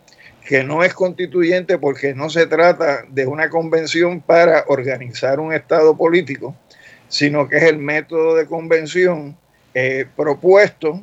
[0.47, 5.97] que no es constituyente porque no se trata de una convención para organizar un estado
[5.97, 6.55] político,
[7.09, 9.37] sino que es el método de convención
[9.75, 11.01] eh, propuesto,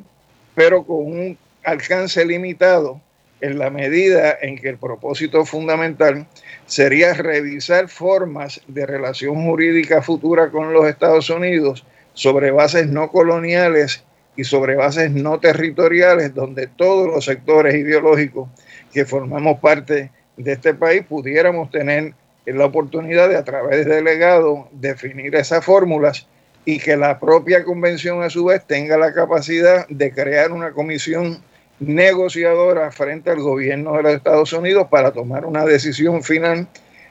[0.54, 3.00] pero con un alcance limitado
[3.40, 6.26] en la medida en que el propósito fundamental
[6.64, 14.04] sería revisar formas de relación jurídica futura con los Estados Unidos sobre bases no coloniales
[14.36, 18.48] y sobre bases no territoriales, donde todos los sectores ideológicos
[18.92, 22.14] que formamos parte de este país pudiéramos tener
[22.54, 26.26] la oportunidad de a través del delegado definir esas fórmulas
[26.64, 31.42] y que la propia convención a su vez tenga la capacidad de crear una comisión
[31.78, 36.66] negociadora frente al gobierno de los Estados Unidos para tomar una decisión final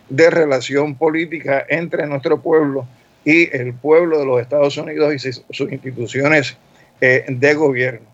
[0.09, 2.87] de relación política entre nuestro pueblo
[3.23, 6.57] y el pueblo de los Estados Unidos y sus instituciones
[7.01, 8.07] eh, de gobierno.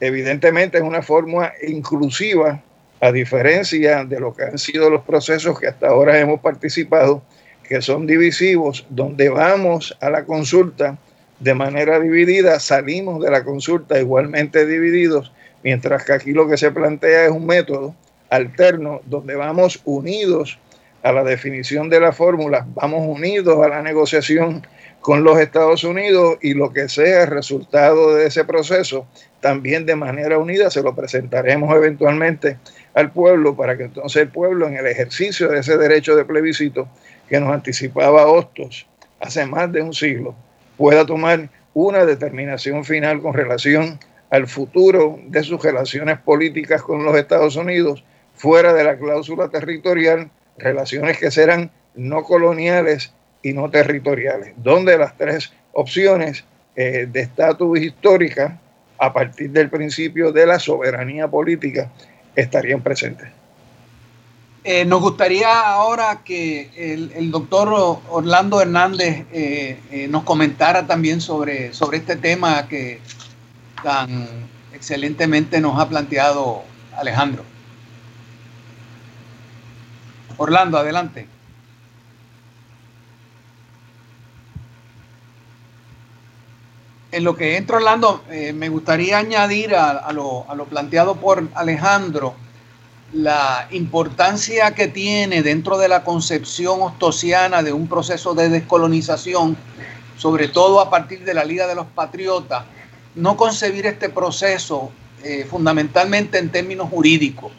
[0.00, 2.62] Evidentemente es una forma inclusiva
[3.04, 7.22] a diferencia de lo que han sido los procesos que hasta ahora hemos participado,
[7.62, 10.96] que son divisivos, donde vamos a la consulta
[11.38, 16.70] de manera dividida, salimos de la consulta igualmente divididos, mientras que aquí lo que se
[16.70, 17.94] plantea es un método
[18.30, 20.58] alterno donde vamos unidos
[21.02, 24.66] a la definición de la fórmula, vamos unidos a la negociación
[25.02, 29.06] con los Estados Unidos y lo que sea el resultado de ese proceso,
[29.40, 32.56] también de manera unida se lo presentaremos eventualmente
[32.94, 36.88] al pueblo para que entonces el pueblo en el ejercicio de ese derecho de plebiscito
[37.28, 38.86] que nos anticipaba Hostos
[39.20, 40.34] hace más de un siglo
[40.76, 43.98] pueda tomar una determinación final con relación
[44.30, 50.30] al futuro de sus relaciones políticas con los Estados Unidos fuera de la cláusula territorial,
[50.58, 56.44] relaciones que serán no coloniales y no territoriales, donde las tres opciones
[56.76, 58.58] eh, de estatus histórica
[58.98, 61.90] a partir del principio de la soberanía política
[62.36, 63.28] estarían presentes.
[64.64, 66.70] Eh, nos gustaría ahora que
[67.14, 73.00] el, doctor Orlando Hernández eh, nos comentara también sobre, sobre este tema que
[73.82, 74.26] tan
[74.72, 76.62] excelentemente nos ha planteado
[76.96, 77.44] Alejandro.
[80.38, 81.26] Orlando, adelante.
[87.14, 92.34] En lo que entra Orlando, eh, me gustaría añadir a, lo, planteado por Alejandro
[93.12, 99.56] la importancia que tiene dentro de la concepción ostosiana de un proceso de descolonización,
[100.16, 102.64] sobre todo a partir de la Liga de los Patriotas,
[103.14, 104.90] no concebir este proceso
[105.22, 107.52] eh, fundamentalmente en términos jurídicos,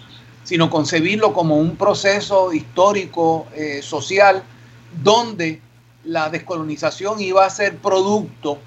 [0.44, 4.44] sino concebirlo como un proceso histórico, eh, social,
[5.02, 5.62] donde
[6.04, 8.60] la descolonización iba a ser producto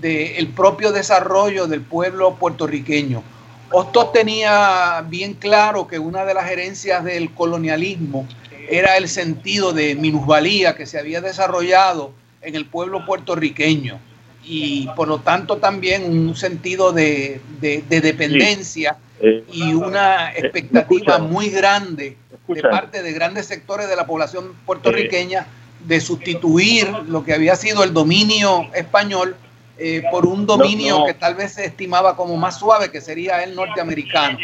[0.00, 3.22] del propio desarrollo del pueblo puertorriqueño.
[3.70, 8.26] Hostos tenía bien claro que una de las herencias del colonialismo
[8.68, 13.98] era el sentido de minusvalía que se había desarrollado en el pueblo puertorriqueño
[14.44, 21.48] y por lo tanto también un sentido de, dependencia eh, y una eh, expectativa muy
[21.48, 22.16] grande
[22.46, 25.46] de parte de grandes sectores de la población puertorriqueña
[25.86, 29.36] de sustituir lo que había sido el dominio español
[29.76, 33.54] eh, por un dominio que tal vez se estimaba como más suave, que sería el
[33.54, 34.38] norteamericano.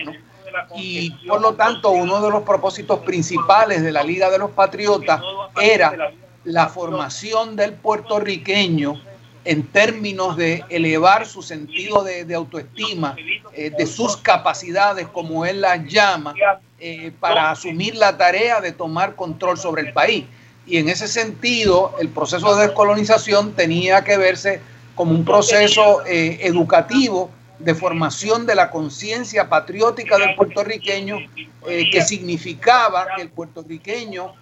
[0.74, 5.20] Y por lo tanto, uno de los propósitos principales de la Liga de los Patriotas
[5.60, 6.12] era
[6.44, 9.00] la formación del puertorriqueño
[9.44, 13.16] en términos de elevar su sentido de, autoestima,
[13.54, 16.34] eh, de sus capacidades, como él las llama,
[16.78, 20.24] eh, para asumir la tarea de tomar control sobre el país.
[20.66, 24.60] Y en ese sentido, el proceso de descolonización tenía que verse
[25.00, 31.16] como un proceso eh, educativo de formación de la conciencia patriótica del puertorriqueño,
[31.64, 34.34] que significaba que el puertorriqueño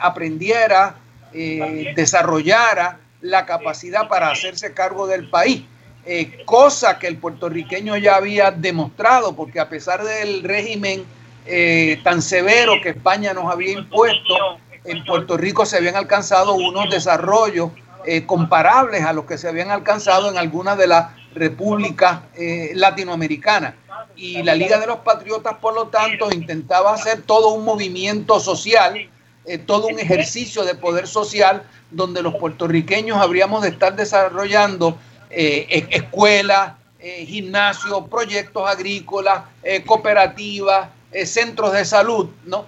[0.00, 0.96] aprendiera,
[1.32, 5.62] desarrollara, la capacidad para hacerse cargo del país,
[6.04, 11.04] eh, cosa que el puertorriqueño ya había demostrado, porque a pesar del régimen
[11.46, 16.90] eh, tan severo que España nos había impuesto, en Puerto Rico se habían alcanzado unos
[16.90, 17.70] desarrollos
[18.06, 22.20] eh, comparables a los que se habían alcanzado en algunas de las repúblicas
[22.74, 23.74] latinoamericanas.
[24.16, 29.08] Y la Liga de los Patriotas, por lo tanto, intentaba hacer todo un movimiento social,
[29.64, 34.98] todo un ejercicio de poder social donde los puertorriqueños habríamos de estar desarrollando
[35.34, 40.90] eh, escuelas, eh, gimnasios, proyectos agrícolas, eh, cooperativas,
[41.24, 42.64] centros de salud, ¿no?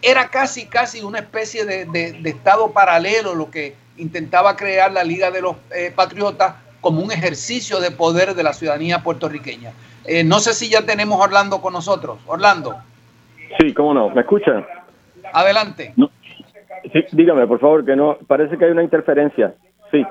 [0.00, 5.40] era casi, casi una especie de, estado paralelo lo que intentaba crear la Liga de
[5.40, 5.56] los
[5.94, 9.72] Patriotas como un ejercicio de poder de la ciudadanía puertorriqueña.
[10.24, 12.18] no sé si ya tenemos a Orlando con nosotros.
[12.26, 12.76] Orlando.
[13.58, 14.10] Sí, cómo no.
[14.10, 14.64] ¿Me escucha?
[15.32, 15.94] Adelante.
[16.92, 19.54] Sí, dígame, por favor, que no, parece que hay una interferencia.
[19.90, 20.04] Sí.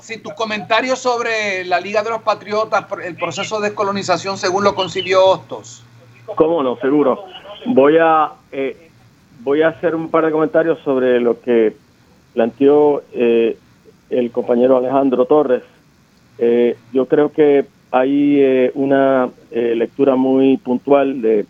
[0.00, 4.74] Sí, tus comentarios sobre la Liga de los Patriotas, el proceso de descolonización según lo
[4.74, 5.84] concibió Hostos.
[6.36, 7.24] Cómo no, seguro.
[7.66, 8.90] Voy a, eh,
[9.40, 11.76] voy a hacer un par de comentarios sobre lo que
[12.34, 13.56] planteó eh,
[14.10, 15.62] el compañero Alejandro Torres.
[16.38, 21.46] Eh, yo creo que hay una lectura muy puntual de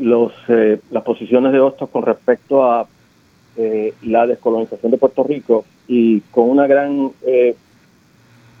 [0.00, 2.86] los, eh, las posiciones de Hostos con respecto a
[3.56, 7.54] eh, la descolonización de Puerto Rico y con una gran eh,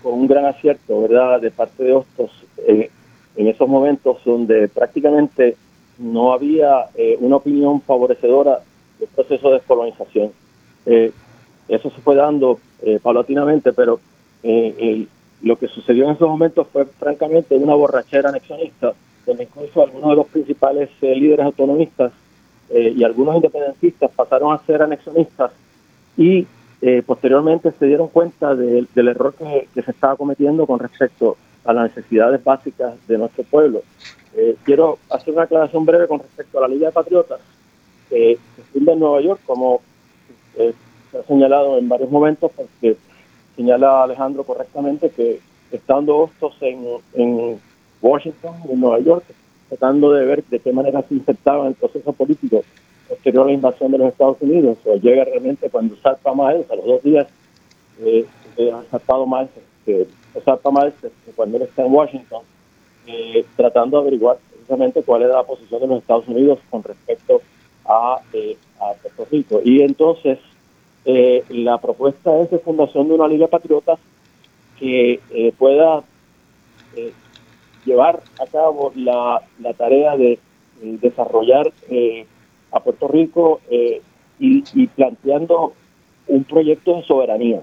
[0.02, 2.30] con un gran acierto verdad de parte de Hostos
[2.66, 5.56] en esos momentos donde prácticamente
[5.98, 6.86] no había
[7.20, 8.60] una opinión favorecedora
[8.98, 10.32] del proceso de descolonización
[10.86, 12.58] eso se fue dando
[13.02, 14.00] paulatinamente pero
[15.42, 18.94] lo que sucedió en esos momentos fue francamente una borrachera anexionista
[19.26, 22.12] donde incluso algunos de los principales eh, líderes autonomistas
[22.70, 25.52] eh, y algunos independentistas pasaron a ser anexionistas
[26.16, 26.46] y
[26.82, 31.94] eh, posteriormente se dieron cuenta del error que, se estaba cometiendo con respecto a las
[31.94, 33.82] necesidades básicas de nuestro pueblo.
[34.64, 37.40] quiero hacer una aclaración breve con respecto a la Liga de Patriotas,
[38.08, 39.82] que se funda en Nueva York, como
[40.56, 42.96] se ha señalado en varios momentos, porque
[43.56, 45.40] señala Alejandro correctamente que
[45.72, 46.84] estando Hostos en,
[47.14, 47.60] en
[48.02, 49.24] Washington y Nueva York,
[49.68, 52.64] tratando de ver de qué manera se insertaba en el proceso político
[53.08, 56.76] posterior a la invasión de los Estados Unidos, o llega realmente cuando salta Miles, a
[56.76, 57.26] los dos días,
[58.00, 58.26] eh,
[58.72, 59.50] ha saltado Miles,
[59.84, 60.06] que
[60.44, 60.94] salta Miles
[61.34, 62.42] cuando él está en Washington,
[63.06, 67.36] eh, tratando de averiguar precisamente cuál era la posición de los Estados Unidos con respecto
[67.36, 68.20] a, a
[69.02, 69.60] Puerto Rico.
[69.64, 70.38] Y entonces
[71.04, 73.98] la propuesta es de fundación de una Liga de Patriotas
[74.78, 75.20] que
[75.58, 76.02] pueda
[77.84, 80.38] llevar a cabo la, la tarea de
[80.80, 81.72] desarrollar
[82.72, 84.02] a Puerto Rico y,
[84.38, 85.74] y planteando
[86.26, 87.62] un proyecto de soberanía.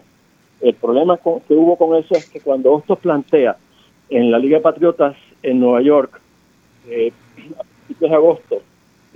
[0.60, 3.58] El problema que hubo con eso es que cuando Hostos plantea
[4.10, 6.20] en la Liga de Patriotas en Nueva York,
[6.90, 7.12] eh,
[7.60, 8.62] a principios de agosto,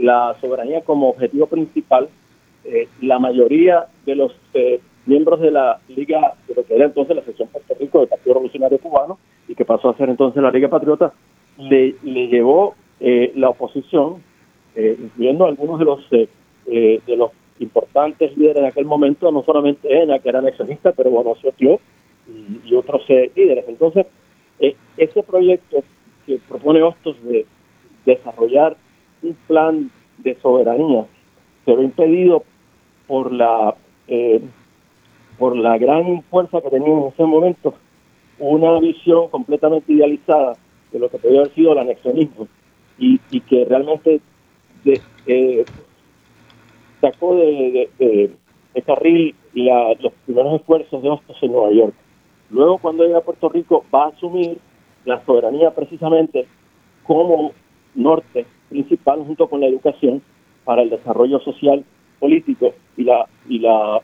[0.02, 2.10] la soberanía como objetivo principal,
[2.64, 7.16] eh, la mayoría de los eh, miembros de la Liga, de lo que era entonces
[7.16, 10.52] la sección Puerto Rico del Partido Revolucionario Cubano, y que pasó a ser entonces la
[10.52, 11.14] Liga de Patriotas,
[11.58, 14.24] le, le llevó eh, la oposición,
[14.76, 20.30] incluyendo algunos de los de los importantes líderes de aquel momento, no solamente ENA, que
[20.30, 21.80] era anexionista, pero bueno, tío
[22.66, 23.66] y, otros eh, líderes.
[23.68, 24.06] Entonces,
[24.60, 25.84] eh, ese proyecto
[26.26, 27.46] que propone Hostos de
[28.06, 28.78] desarrollar
[29.24, 31.06] un plan de soberanía
[31.66, 32.44] se ve impedido
[33.08, 33.76] por la
[34.08, 34.42] eh,
[35.38, 37.74] por la gran fuerza que tenía en ese momento
[38.40, 40.56] una visión completamente idealizada
[40.92, 42.48] de lo que podría haber sido el anexionismo
[42.98, 44.22] y, y que realmente
[44.84, 45.66] de, eh,
[47.00, 51.94] sacó de, de, carril los primeros esfuerzos de Hostos en Nueva York.
[52.50, 54.58] Luego, cuando llega a Puerto Rico, va a asumir
[55.06, 56.48] la soberanía precisamente
[57.04, 57.52] como
[57.96, 60.24] norte principal junto con la educación
[60.64, 61.84] para el desarrollo social,
[62.20, 64.02] político y la y la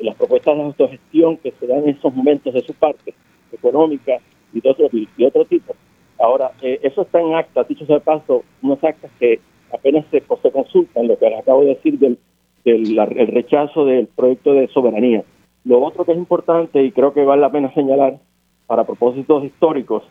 [0.00, 3.14] las propuestas de autogestión que se dan en esos momentos de su parte,
[3.50, 4.18] económica
[4.52, 5.74] y de otro, y otro tipo.
[6.20, 9.40] Ahora, eh, eso está en acta, dicho sea de paso, unas actas que
[9.72, 12.18] apenas se, se consultan, lo que acabo de decir del
[12.64, 12.96] el,
[13.28, 15.24] rechazo del proyecto de soberanía.
[15.64, 18.18] Lo otro que es importante y creo que vale la pena señalar
[18.66, 20.04] para propósitos históricos,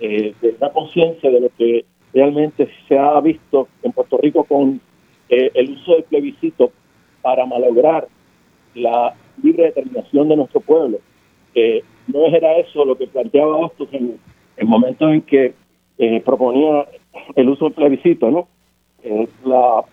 [0.00, 1.84] eh, de la conciencia de lo que
[2.16, 4.80] realmente se ha visto en Puerto Rico con
[5.28, 6.72] eh, el uso del plebiscito
[7.20, 8.08] para malograr
[8.74, 10.98] la libre determinación de nuestro pueblo.
[12.06, 14.18] no era eso lo que planteaba Hostos en
[14.56, 15.52] el momento en que
[15.98, 16.86] eh, proponía
[17.34, 18.48] el uso del plebiscito, ¿no?
[19.44, 19.84] la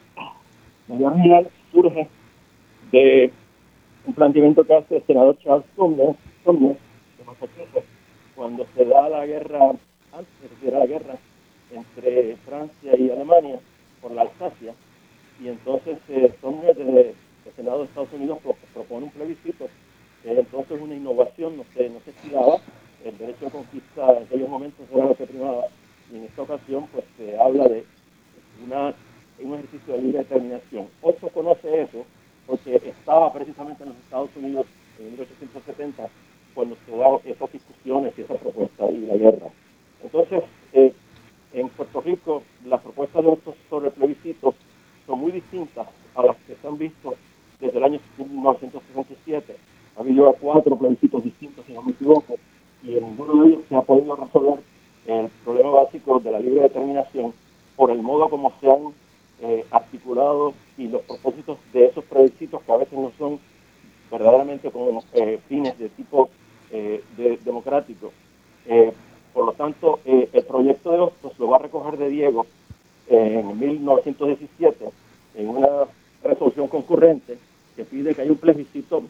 [0.87, 1.43] mayoría
[1.73, 2.07] surge
[2.91, 3.31] de
[4.05, 6.15] un planteamiento que hace el senador Charles Sumner,
[7.25, 7.85] Massachusetts,
[8.33, 9.71] cuando se da la guerra,
[10.13, 11.15] antes de la guerra
[11.73, 13.59] entre Francia y Alemania
[14.01, 14.73] por la Alsacia,
[15.41, 17.09] y entonces eh, desde
[17.45, 18.39] el Senado de Estados Unidos
[18.73, 19.67] propone un plebiscito,
[20.21, 22.57] que entonces una innovación, no se, no se estiraba,
[23.03, 25.65] el derecho de conquista en aquellos momentos era lo que primaba,
[26.11, 27.85] y en esta ocasión pues se habla de
[28.65, 28.93] una
[29.39, 30.87] un ejercicio de libre determinación.
[31.01, 32.05] Otto conoce eso
[32.45, 34.65] porque estaba precisamente en los Estados Unidos
[34.99, 36.07] en 1870
[36.53, 39.47] cuando se daban esas discusiones y esas propuestas y la guerra.
[40.03, 40.43] Entonces,
[40.73, 40.93] eh,
[41.53, 44.55] en Puerto Rico, las propuestas de otros sobre el plebiscito
[45.05, 47.15] son muy distintas a las que se han visto
[47.59, 49.55] desde el año 1967.
[49.95, 52.35] Ha habido cuatro plebiscitos distintos, si no me equivoco,
[52.83, 54.59] y en ninguno de ellos se ha podido resolver
[55.05, 57.33] el problema básico de la libre determinación
[57.75, 58.93] por el modo como se han
[59.41, 63.39] eh, articulados y los propósitos de esos plebiscitos que a veces no son
[64.09, 66.29] verdaderamente con eh, fines de tipo
[66.71, 67.03] eh,
[67.43, 68.11] democrático.
[69.33, 72.45] Eh, por lo tanto, el proyecto de Hostos lo va a recoger de Diego
[73.07, 74.89] en 1917
[75.35, 75.67] en una
[76.23, 77.37] resolución concurrente
[77.75, 79.03] que pide que haya un plebiscito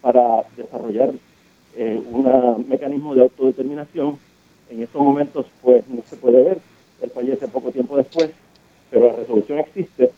[0.00, 1.12] para desarrollar
[1.76, 4.18] un mecanismo de autodeterminación.
[4.68, 6.58] En esos momentos, pues no se puede ver.
[7.00, 8.30] Él fallece poco tiempo después
[8.90, 10.10] pero la resolución existe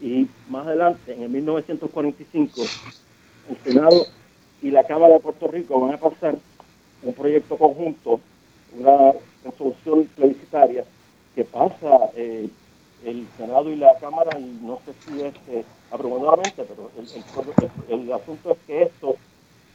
[0.00, 2.62] y más adelante, en el 1945,
[3.50, 4.06] el Senado
[4.62, 6.36] y la Cámara de Puerto Rico van a pasar
[7.02, 8.20] un proyecto conjunto,
[8.80, 9.12] una
[9.44, 10.84] resolución plebiscitaria
[11.34, 12.48] que pasa eh,
[13.04, 18.12] el Senado y la Cámara, y no sé si es eh, abrumadoramente, pero el, el,
[18.12, 19.16] asunto es que esto,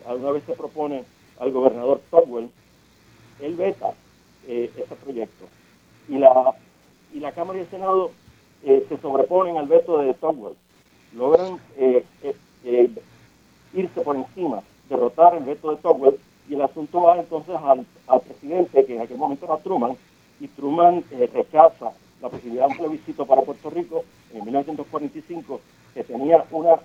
[0.08, 1.03] alguna vez se propone
[1.39, 2.49] al gobernador Togwell,
[3.41, 3.93] él veta
[4.47, 5.45] eh, ese proyecto.
[6.08, 6.53] Y la,
[7.14, 8.12] y la Cámara y el Senado
[8.64, 10.56] eh, se sobreponen al veto de Togwell,
[11.14, 12.03] logran eh,
[13.74, 16.20] irse por encima, derrotar el veto de Togwell,
[16.50, 19.96] y el asunto va entonces al, presidente, que en aquel momento era Truman,
[20.39, 21.91] y Truman rechaza
[22.22, 25.62] la posibilidad de un plebiscito para Puerto Rico en 1945,
[25.93, 26.80] que tenía una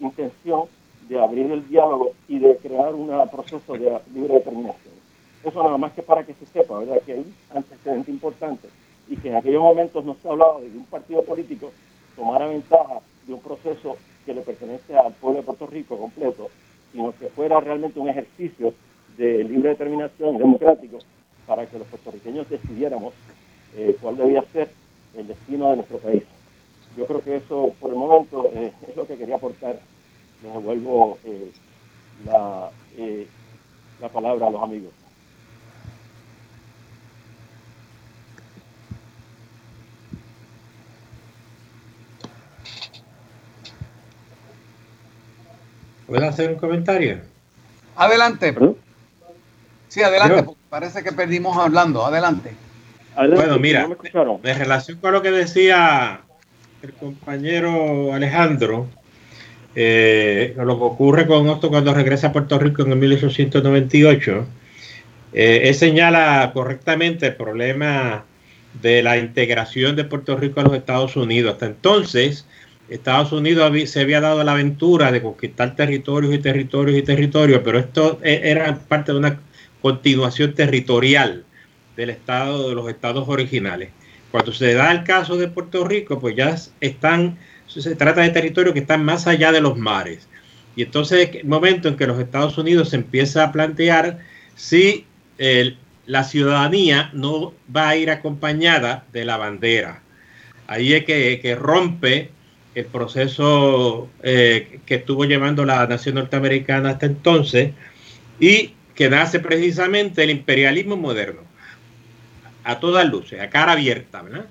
[0.00, 0.64] intención
[1.08, 4.94] de abrir el diálogo y de crear un proceso de libre determinación.
[5.42, 7.00] Eso nada más que para que se sepa, ¿verdad?
[7.04, 8.68] Que hay un antecedente importante
[9.08, 11.72] y que en aquellos momentos no se hablaba de que un partido político
[12.14, 16.48] tomara ventaja de un proceso que le pertenece al pueblo de Puerto Rico completo,
[16.92, 18.74] sino que fuera realmente un ejercicio
[19.20, 20.98] de libre determinación democrático
[21.46, 23.12] para que los puertorriqueños decidiéramos
[23.76, 24.70] eh, cuál debía ser
[25.14, 26.22] el destino de nuestro país.
[26.96, 29.78] yo creo que eso por el momento eh, es lo que quería aportar.
[30.42, 31.52] Les devuelvo eh,
[32.24, 33.26] la, eh,
[34.00, 34.90] la palabra a los amigos.
[46.06, 47.20] ¿Puedo hacer un comentario?
[47.96, 48.54] Adelante.
[49.90, 52.06] Sí, adelante, porque parece que perdimos hablando.
[52.06, 52.52] Adelante.
[53.16, 56.20] bueno, mira, en relación con lo que decía
[56.80, 58.86] el compañero Alejandro,
[59.74, 64.46] eh, lo que ocurre con Otto cuando regresa a Puerto Rico en el 1898,
[65.32, 68.24] eh, él señala correctamente el problema
[68.80, 71.54] de la integración de Puerto Rico a los Estados Unidos.
[71.54, 72.46] Hasta entonces,
[72.88, 77.80] Estados Unidos se había dado la aventura de conquistar territorios y territorios y territorios, pero
[77.80, 79.40] esto e, era parte de una
[79.80, 81.44] continuación territorial
[81.96, 83.90] del estado de los estados originales.
[84.30, 88.74] Cuando se da el caso de Puerto Rico, pues ya están, se trata de territorios
[88.74, 90.28] que están más allá de los mares.
[90.76, 94.20] Y entonces el momento en que los Estados Unidos se empieza a plantear
[94.54, 95.06] si
[96.06, 100.02] la ciudadanía no va a ir acompañada de la bandera.
[100.66, 102.30] Ahí es que, que rompe
[102.74, 107.72] el proceso eh, que estuvo llevando la nación norteamericana hasta entonces
[108.38, 111.40] y que nace precisamente el imperialismo moderno
[112.64, 114.46] a todas luces, a cara abierta, ¿verdad?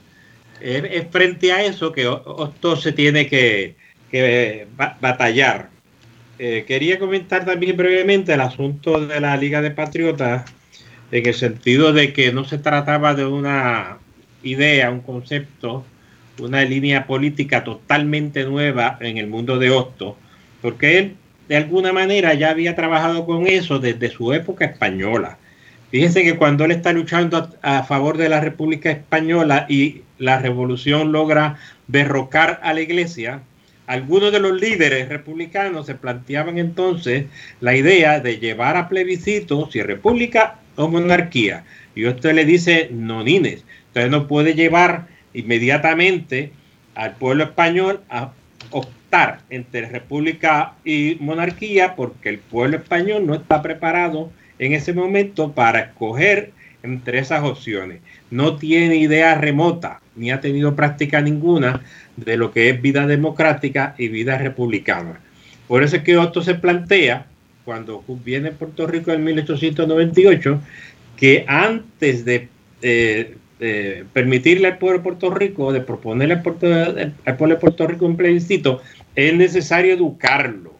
[0.61, 3.75] Es, frente a eso que esto se tiene que,
[4.99, 5.69] batallar.
[6.37, 10.51] Eh, quería comentar también brevemente el asunto de la Liga de Patriotas,
[11.11, 13.97] en el sentido de que no se trataba de una
[14.43, 15.85] idea, un concepto,
[16.39, 20.17] una línea política totalmente nueva en el mundo de Hosto,
[20.61, 21.15] porque él
[21.49, 25.39] de alguna manera ya había trabajado con eso desde su época española.
[25.89, 31.11] Fíjense que cuando él está luchando a, favor de la República Española y la revolución
[31.11, 33.41] logra derrocar a la iglesia,
[33.87, 37.25] algunos de los líderes republicanos se planteaban entonces
[37.59, 41.63] la idea de llevar a plebiscito si república o monarquía.
[41.95, 46.51] Y usted le dice, no, Nines, usted no puede llevar inmediatamente
[46.93, 48.33] al pueblo español a
[48.71, 55.51] optar entre república y monarquía porque el pueblo español no está preparado en ese momento
[55.51, 56.51] para escoger
[56.83, 58.01] entre esas opciones.
[58.31, 61.81] No tiene idea remota ni ha tenido práctica ninguna
[62.17, 65.19] de lo que es vida democrática y vida republicana.
[65.67, 67.25] Por eso es que Otto se plantea,
[67.63, 70.61] cuando viene Puerto Rico en 1898,
[71.15, 72.49] que antes de
[72.81, 73.37] eh,
[74.13, 78.81] permitirle al pueblo de Puerto Rico, de proponerle al, pueblo de Puerto Rico un plebiscito,
[79.15, 80.79] es necesario educarlo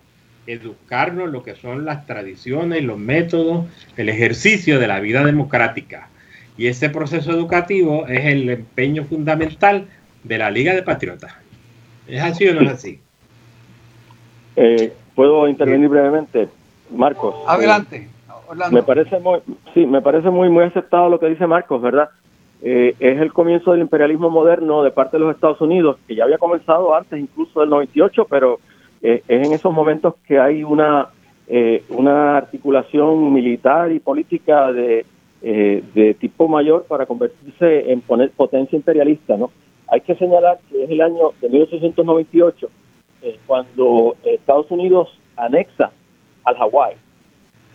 [0.51, 3.67] educarnos en lo que son las tradiciones, los métodos,
[3.97, 6.09] el ejercicio de la vida democrática.
[6.57, 9.88] Y ese proceso educativo es el empeño fundamental
[10.23, 11.34] de la Liga de Patriotas.
[12.07, 12.99] ¿Es así o no es así?
[14.55, 16.49] Eh, ¿Puedo intervenir brevemente,
[16.91, 17.36] Marcos?
[17.47, 18.09] Adelante.
[18.71, 19.39] Me parece muy,
[19.75, 22.09] sí, me parece muy, muy aceptado lo que dice Marcos, ¿verdad?
[22.62, 26.26] Eh, es el comienzo del imperialismo moderno de parte de los Estados Unidos, que ya
[26.26, 28.60] había comenzado antes incluso del 98, pero
[29.01, 31.10] eh, es en esos momentos que hay una,
[31.47, 35.05] eh, una articulación militar y política de,
[35.41, 39.38] eh, de tipo mayor para convertirse en poner potencia imperialista.
[39.38, 39.51] ¿no?
[39.88, 42.70] Hay que señalar que es el año de 1898
[43.45, 45.91] cuando Estados Unidos anexa
[46.45, 46.95] al Hawái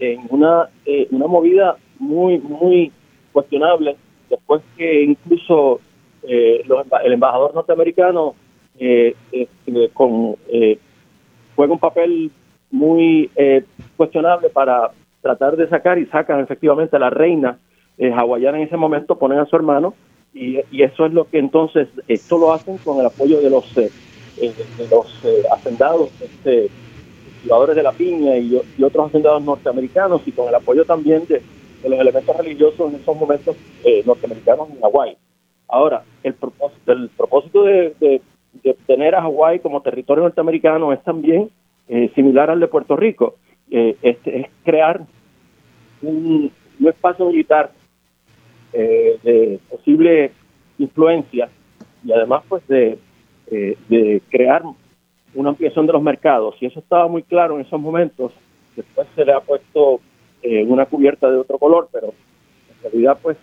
[0.01, 0.71] en una,
[1.11, 2.91] una movida muy, muy
[3.31, 3.97] cuestionable,
[4.29, 5.81] después que incluso
[6.23, 8.35] el embajador norteamericano
[9.93, 10.37] con
[11.55, 12.31] juega un papel
[12.71, 13.65] muy eh,
[13.97, 14.91] cuestionable para
[15.23, 17.59] tratar de sacar y sacan efectivamente a la reina
[17.99, 19.95] eh, hawaiana en ese momento, ponen a su hermano
[20.35, 23.91] y, eso es lo que entonces, esto lo hacen con el apoyo de los, eh,
[24.37, 25.23] de los
[25.53, 26.69] hacendados, este,
[27.75, 31.41] de la piña y, otros hacendados norteamericanos y con el apoyo también de,
[31.89, 33.57] los elementos religiosos en esos momentos
[34.05, 35.17] norteamericanos en Hawái.
[35.69, 38.21] Ahora, el propósito, el propósito de
[38.63, 41.51] de tener a Hawái como territorio norteamericano es también
[41.89, 43.37] eh, similar al de Puerto Rico.
[43.71, 45.03] Eh, este, es crear
[46.03, 46.53] un,
[46.85, 47.71] espacio militar
[48.73, 50.33] eh, de posible
[50.79, 51.49] influencia
[52.05, 52.99] y además pues de,
[53.49, 54.63] de crear
[55.35, 56.57] una ampliación de los mercados.
[56.61, 58.33] Y eso estaba muy claro en esos momentos.
[58.77, 60.01] Después se le ha puesto
[60.67, 63.39] una cubierta de otro color, pero en realidad pues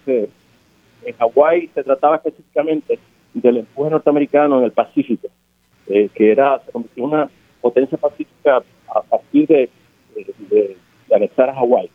[1.04, 3.00] en Hawái se trataba específicamente
[3.34, 5.28] del empuje norteamericano en el Pacífico,
[5.88, 6.62] eh, que era,
[6.98, 7.30] una
[7.60, 9.70] potencia pacífica a partir de,
[10.50, 10.78] de,
[11.14, 11.90] anexar a Hawái.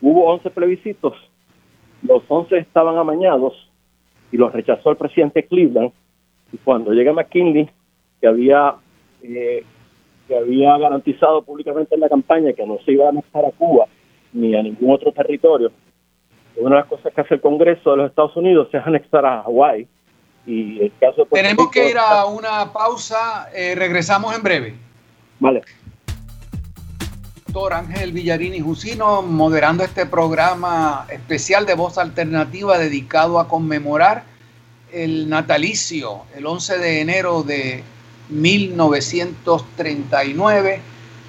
[0.00, 1.14] Hubo 11 plebiscitos,
[2.02, 3.54] los 11 estaban amañados
[4.30, 5.92] y los rechazó el presidente Cleveland.
[6.52, 7.68] Y cuando llega McKinley
[8.20, 8.74] que había
[9.22, 9.64] eh,
[10.28, 13.86] que había garantizado públicamente en la campaña que no se iba a anexar a Cuba
[14.32, 15.72] ni a ningún otro territorio.
[16.56, 19.42] Una de las cosas que hace el Congreso de los Estados Unidos es anexar a
[19.42, 19.86] Hawái.
[20.46, 24.74] Y el caso Tenemos que ir a una pausa, eh, regresamos en breve.
[25.38, 25.62] Vale.
[27.46, 34.24] Doctor Ángel Villarini Jusino, moderando este programa especial de voz alternativa dedicado a conmemorar
[34.90, 37.84] el natalicio, el 11 de enero de
[38.30, 40.80] 1939,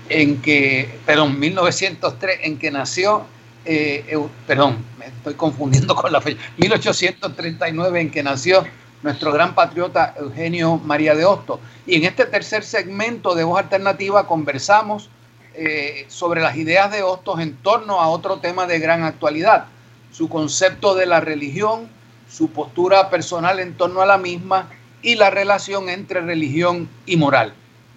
[0.10, 3.26] en que, perdón, 1903, en que nació,
[3.66, 8.64] eh, perdón, me estoy confundiendo con la fecha, 1839, en que nació
[9.02, 11.60] nuestro gran patriota Eugenio María de Hostos.
[11.86, 15.10] Y en este tercer segmento de Voz Alternativa conversamos
[15.56, 19.66] eh, sobre las ideas de Hostos en torno a otro tema de gran actualidad,
[20.12, 21.90] su concepto de la religión,
[22.30, 24.70] su postura personal en torno a la misma
[25.02, 27.54] y la relación entre religión y moral.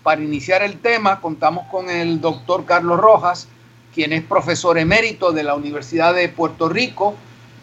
[0.07, 3.48] Para iniciar el tema contamos con el doctor Carlos Rojas,
[3.92, 7.16] quien es profesor emérito de la Universidad de Puerto Rico,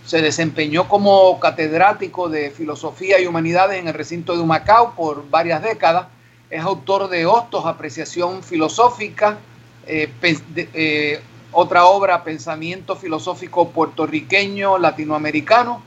[0.06, 5.64] se desempeñó como catedrático de Filosofía y Humanidades en el recinto de Humacao por varias
[5.64, 6.08] décadas,
[6.50, 9.38] es autor de Hostos, Apreciación Filosófica,
[9.88, 10.12] eh,
[10.74, 11.22] eh,
[11.54, 15.82] otra obra, Pensamiento Filosófico Puertorriqueño Latinoamericano,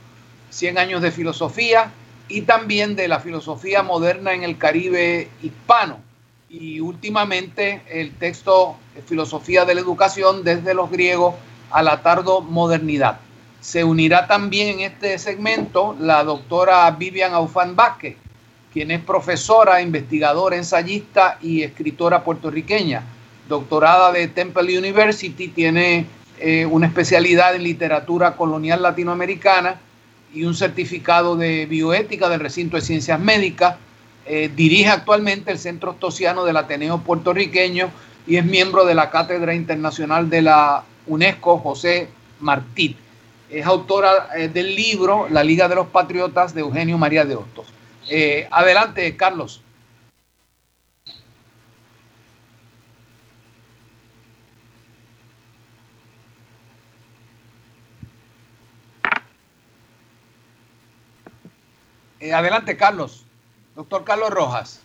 [0.49, 1.91] 100 años de filosofía,
[2.27, 6.06] y también de la filosofía moderna en el Caribe hispano.
[6.49, 11.35] Y últimamente el texto Filosofía de la Educación desde los griegos
[11.71, 13.19] a la tardo-modernidad.
[13.59, 18.15] Se unirá también en este segmento la doctora Vivian Aufán Vázquez,
[18.71, 23.03] quien es profesora, investigadora, ensayista y escritora puertorriqueña.
[23.49, 26.05] Doctorada de Temple University, tiene
[26.39, 29.79] eh, una especialidad en literatura colonial latinoamericana
[30.33, 33.75] y un certificado de bioética del recinto de ciencias médicas.
[34.29, 37.89] Eh, dirige actualmente el Centro Ostosiano del Ateneo puertorriqueño
[38.25, 42.09] y es miembro de la Cátedra Internacional de la UNESCO José
[42.41, 42.97] Martí.
[43.49, 47.67] Es autora eh, del libro La Liga de los Patriotas de Eugenio María de Hostos.
[48.09, 49.61] Eh, adelante, Carlos.
[62.19, 63.26] Adelante, Carlos.
[63.77, 64.79] Doctor Carlos Rojas.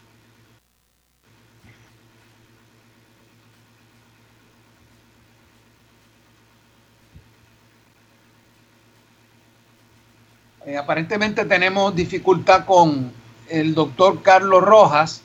[10.67, 13.11] Eh, aparentemente tenemos dificultad con
[13.49, 15.23] el doctor Carlos Rojas.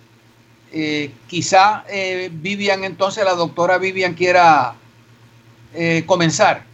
[0.72, 1.84] Eh, quizá
[2.32, 4.76] Vivian, entonces la doctora Vivian quiera
[6.06, 6.67] comenzar.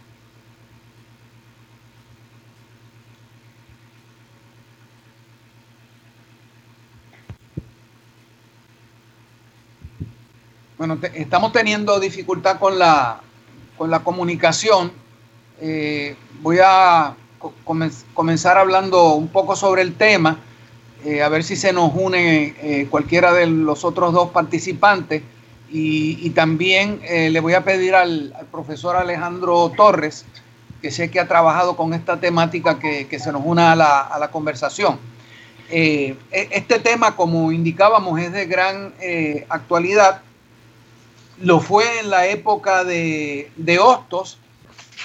[11.14, 13.20] Estamos teniendo dificultad con la,
[13.76, 14.92] con la comunicación.
[15.60, 17.14] Eh, voy a
[18.14, 20.38] comenzar hablando un poco sobre el tema,
[21.04, 25.22] eh, a ver si se nos une eh, cualquiera de los otros dos participantes.
[25.70, 30.24] Y, también le voy a pedir al, profesor Alejandro Torres,
[30.80, 34.00] que sé que ha trabajado con esta temática, que, que se nos una a la,
[34.02, 35.00] a la conversación.
[35.68, 38.94] E, este tema, como indicábamos, es de gran
[39.48, 40.22] actualidad
[41.40, 44.38] lo fue en la época de, Hostos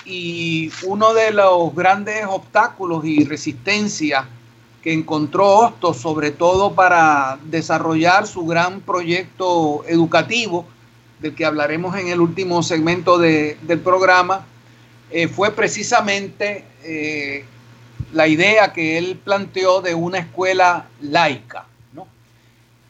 [0.06, 4.28] y uno de los grandes obstáculos y resistencia
[4.84, 10.66] que encontró Hostos, sobre todo para desarrollar su gran proyecto educativo,
[11.20, 14.46] del que hablaremos en el último segmento del programa,
[15.12, 17.44] eh, fue precisamente eh,
[18.14, 21.66] la idea que él planteó de una escuela laica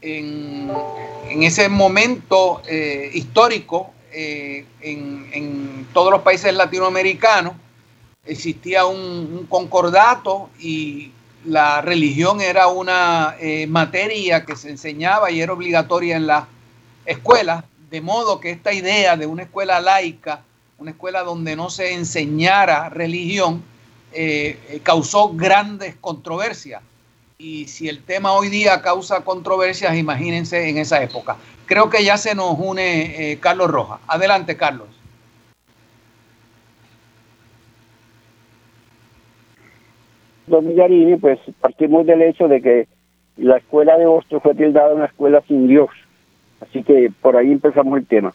[0.02, 7.54] en, ese momento eh, histórico eh, en, todos los países latinoamericanos
[8.26, 11.12] existía un, concordato y
[11.45, 16.45] la religión era una eh, materia que se enseñaba y era obligatoria en las
[17.06, 20.41] escuelas, de modo que esta idea de una escuela laica,
[20.78, 23.64] una escuela donde no se enseñara religión,
[24.84, 26.82] causó grandes controversias
[27.42, 31.38] y si el tema hoy día causa controversias, imagínense en esa época.
[31.66, 34.02] Creo que ya se nos une eh, Carlos Rojas.
[34.08, 34.90] Adelante, Carlos.
[40.48, 42.88] Don Millarini, pues partimos del hecho de que
[43.38, 45.90] la escuela de Ostro fue tildada una escuela sin Dios.
[46.60, 48.34] Así que por ahí empezamos el tema.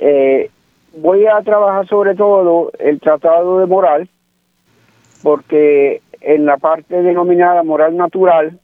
[0.00, 0.50] Eh,
[0.98, 4.10] voy a trabajar sobre todo el tratado de moral,
[5.22, 8.58] porque en la parte denominada moral natural,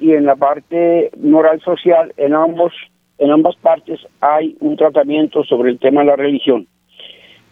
[0.00, 2.72] y en la parte moral social, en ambos
[3.18, 6.66] en ambas partes hay un tratamiento sobre el tema de la religión.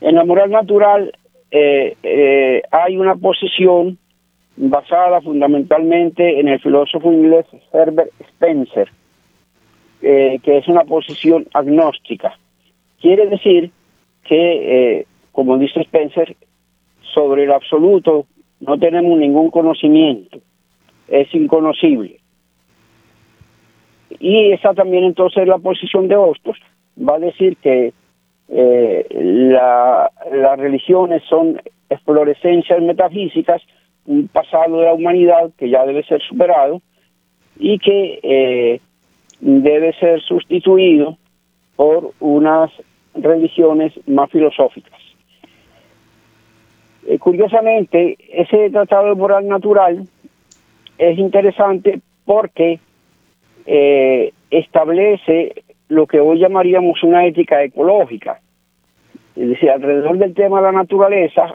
[0.01, 1.13] En la moral natural
[1.51, 3.99] eh, eh, hay una posición
[4.57, 8.89] basada fundamentalmente en el filósofo inglés Herbert Spencer,
[10.01, 12.39] eh, que es una posición agnóstica.
[12.99, 13.71] Quiere decir
[14.25, 16.35] que, como dice Spencer,
[17.15, 18.27] sobre el absoluto
[18.61, 20.39] no tenemos ningún conocimiento,
[21.09, 22.21] es inconocible.
[24.21, 26.57] Y esa también entonces la posición de Hostos,
[26.99, 27.93] va a decir que
[28.49, 33.63] eh, la, las religiones son explorescencias metafísicas,
[34.07, 36.81] un pasado de la humanidad que ya debe ser superado
[37.59, 38.81] y que eh,
[39.41, 41.19] debe ser sustituido
[41.77, 42.71] por unas
[43.15, 45.08] religiones más filosóficas.
[47.07, 50.07] Eh, curiosamente, ese tratado de moral natural
[50.99, 52.81] es interesante porque
[53.67, 58.41] eh, establece lo que hoy llamaríamos una ética ecológica.
[59.37, 61.55] Es decir, alrededor del tema de la naturaleza,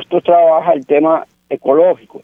[0.00, 2.22] esto trabaja el tema ecológico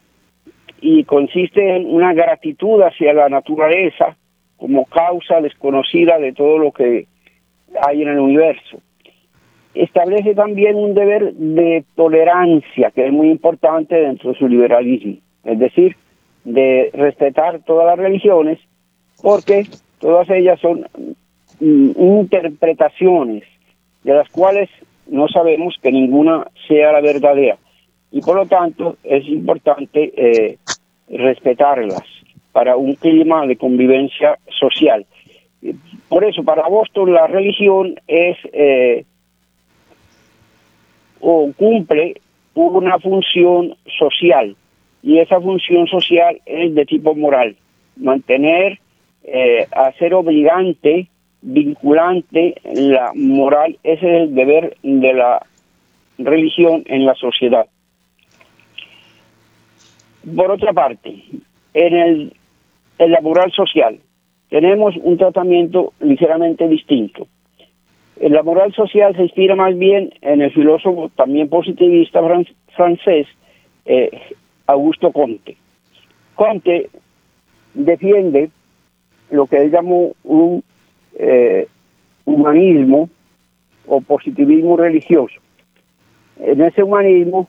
[0.80, 4.16] y consiste en una gratitud hacia la naturaleza
[4.56, 7.06] como causa desconocida de todo lo que
[7.82, 8.80] hay en el universo.
[9.74, 15.58] Establece también un deber de tolerancia, que es muy importante dentro de su liberalismo, es
[15.58, 15.96] decir,
[16.44, 18.58] de respetar todas las religiones,
[19.22, 19.66] porque
[20.00, 20.86] todas ellas son
[21.60, 23.44] mm, interpretaciones
[24.04, 24.68] de las cuales
[25.06, 27.58] no sabemos que ninguna sea la verdadera
[28.10, 30.58] y por lo tanto es importante eh,
[31.08, 32.04] respetarlas
[32.52, 35.06] para un clima de convivencia social.
[36.08, 39.04] Por eso, para Boston la religión es eh,
[41.20, 42.20] o cumple
[42.54, 44.56] una función social
[45.02, 47.56] y esa función social es de tipo moral,
[47.96, 48.78] mantener,
[49.24, 51.08] eh, hacer obligante,
[51.40, 55.46] vinculante la moral, ese es el deber de la
[56.18, 57.66] religión en la sociedad.
[60.34, 61.22] Por otra parte,
[61.74, 62.32] en, el,
[62.98, 64.00] en la moral social
[64.50, 67.28] tenemos un tratamiento ligeramente distinto.
[68.20, 72.20] La moral social se inspira más bien en el filósofo también positivista
[72.74, 73.26] francés
[73.84, 74.10] eh,
[74.66, 75.56] Augusto Comte.
[76.34, 76.90] Comte
[77.74, 78.50] defiende
[79.30, 80.64] lo que él llamó un
[81.16, 81.68] eh,
[82.24, 83.08] humanismo
[83.86, 85.40] o positivismo religioso.
[86.40, 87.48] En ese humanismo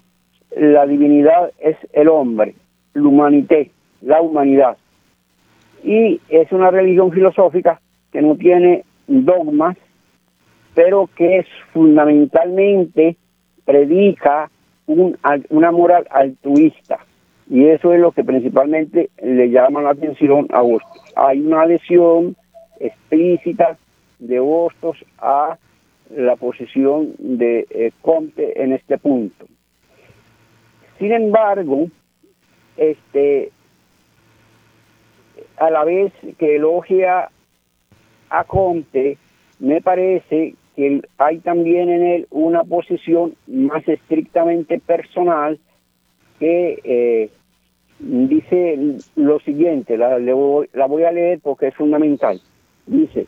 [0.56, 2.56] la divinidad es el hombre,
[2.94, 3.68] la humanidad,
[4.02, 4.78] la humanidad.
[5.84, 7.80] Y es una religión filosófica
[8.12, 9.78] que no tiene dogmas,
[10.74, 13.16] pero que es fundamentalmente
[13.66, 14.50] predica
[14.88, 17.00] una moral altruista.
[17.50, 21.02] Y eso es lo que principalmente le llama la atención a Hostos.
[21.16, 22.36] Hay una adhesión
[22.80, 23.78] explícita
[24.20, 25.58] de Hostos a
[26.16, 29.46] la posición de eh, Comte en este punto.
[30.98, 31.88] Sin embargo,
[32.78, 33.52] este,
[35.58, 37.30] a la vez que elogia
[38.30, 39.18] a Comte,
[39.60, 45.60] me parece que hay también en él una posición más estrictamente personal
[46.40, 47.30] que eh,
[48.00, 48.80] dice
[49.18, 52.40] lo siguiente, la, la voy a leer porque es fundamental.
[52.86, 53.28] Dice,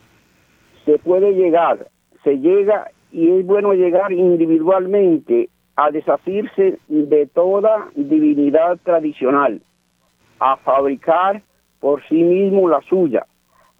[0.85, 1.89] se puede llegar,
[2.23, 9.61] se llega y es bueno llegar individualmente a deshacerse de toda divinidad tradicional,
[10.39, 11.41] a fabricar
[11.81, 13.25] por sí mismo la suya,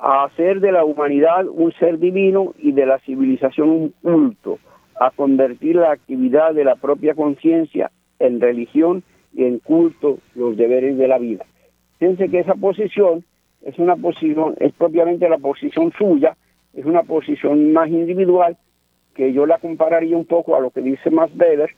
[0.01, 4.57] a hacer de la humanidad un ser divino y de la civilización un culto,
[4.99, 10.97] a convertir la actividad de la propia conciencia en religión y en culto los deberes
[10.97, 11.45] de la vida.
[11.99, 13.23] Fíjense que esa posición
[13.63, 16.35] es una posición, es propiamente la posición suya,
[16.73, 18.57] es una posición más individual,
[19.13, 21.69] que yo la compararía un poco a lo que dice Max Weber,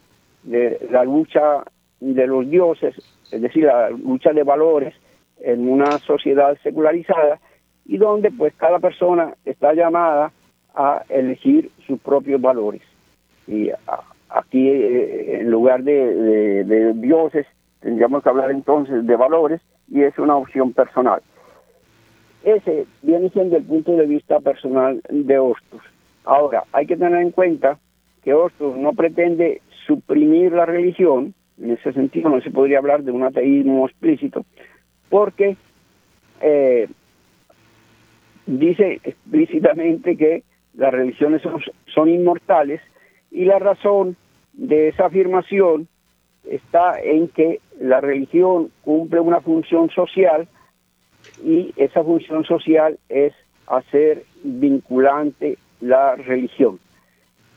[0.43, 1.63] de la lucha
[1.99, 2.95] de los dioses,
[3.31, 4.93] es decir, la lucha de valores
[5.41, 7.39] en una sociedad secularizada,
[7.85, 10.31] y donde pues cada persona está llamada
[10.75, 12.81] a elegir sus propios valores.
[13.47, 13.69] Y
[14.29, 17.45] aquí eh, en lugar de, dioses
[17.81, 21.21] tendríamos que hablar entonces de valores y es una opción personal.
[22.43, 25.81] Ese viene siendo el punto de vista personal de Hostos.
[26.25, 27.77] Ahora, hay que tener en cuenta
[28.23, 33.11] que Hostos no pretende suprimir la religión, en ese sentido no se podría hablar de
[33.11, 34.45] un ateísmo explícito,
[35.09, 35.57] porque
[36.41, 36.87] eh,
[38.45, 40.43] dice explícitamente que
[40.75, 41.41] las religiones
[41.93, 42.81] son, inmortales
[43.31, 44.15] y la razón
[44.53, 45.87] de esa afirmación
[46.49, 50.47] está en que la religión cumple una función social
[51.43, 53.33] y esa función social es
[53.67, 56.79] hacer vinculante la religión.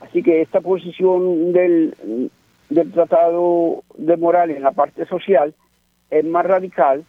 [0.01, 2.31] Así que esta posición del,
[2.69, 5.55] del Tratado de Moral en la parte social
[6.11, 7.05] es más radical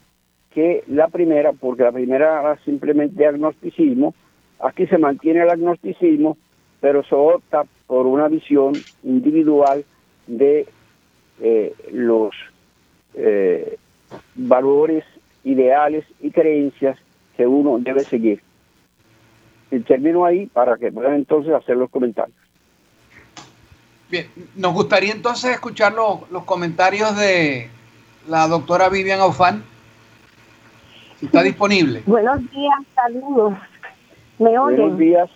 [0.54, 4.14] que la primera, porque la primera era simplemente agnosticismo,
[4.60, 6.38] aquí se mantiene el agnosticismo,
[6.80, 8.74] pero se opta por una visión
[9.04, 9.86] individual
[10.28, 10.68] de
[11.40, 12.34] eh, los
[13.14, 13.78] eh,
[14.36, 15.04] valores,
[15.44, 16.98] ideales y creencias
[17.36, 18.42] que uno debe seguir.
[19.72, 22.38] Y termino ahí para que puedan entonces hacer los comentarios.
[24.10, 27.70] Bien, nos gustaría entonces escuchar los, comentarios de
[28.28, 29.64] la doctora Vivian Aufan.
[31.20, 32.04] Si está disponible.
[32.06, 33.54] Buenos días, saludos.
[34.38, 34.80] ¿Me oyen?
[34.80, 35.30] Buenos días.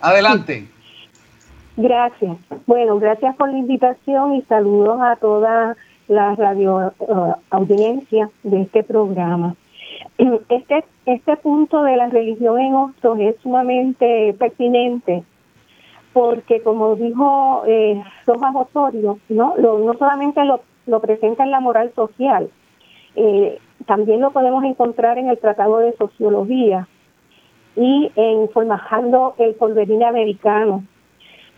[0.00, 0.66] Adelante.
[1.76, 2.36] Gracias.
[2.66, 5.76] Bueno, gracias por la invitación y saludos a toda
[6.08, 9.54] la radio uh, audiencia de este programa.
[10.48, 15.22] Este, este punto de la religión en Hostos es sumamente pertinente
[16.12, 19.54] porque como dijo eh, Rojas Osorio, ¿no?
[19.56, 22.50] no solamente lo, lo presenta en la moral social,
[23.16, 26.88] eh, también lo podemos encontrar en el Tratado de Sociología
[27.76, 30.84] y en Formajando el Porvenir Americano,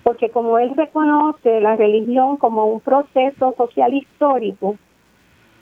[0.02, 4.76] porque como él reconoce la religión como un proceso social histórico,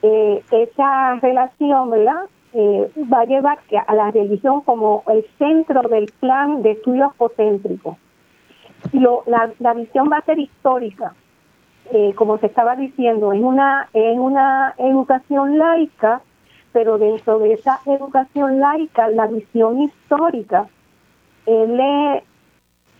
[0.01, 2.25] eh, esa relación, ¿verdad?
[2.53, 7.97] Eh, va a llevar a la religión como el centro del plan de estudio apocéntrico
[8.93, 11.13] lo, la, la visión va a ser histórica,
[11.91, 16.21] eh, como se estaba diciendo, es una, es una educación laica,
[16.73, 20.67] pero dentro de esa educación laica, la visión histórica,
[21.45, 22.23] él le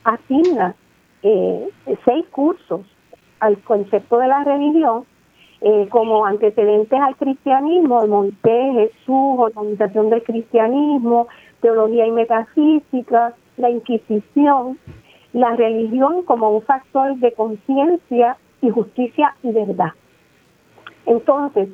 [0.03, 0.75] asigna
[1.23, 1.69] eh,
[2.05, 2.81] seis cursos
[3.39, 5.05] al concepto de la religión
[5.61, 11.27] eh, como antecedentes al cristianismo, Moisés, Jesús, organización del cristianismo,
[11.61, 14.79] teología y metafísica, la Inquisición,
[15.33, 19.91] la religión como un factor de conciencia y justicia y verdad.
[21.05, 21.69] Entonces,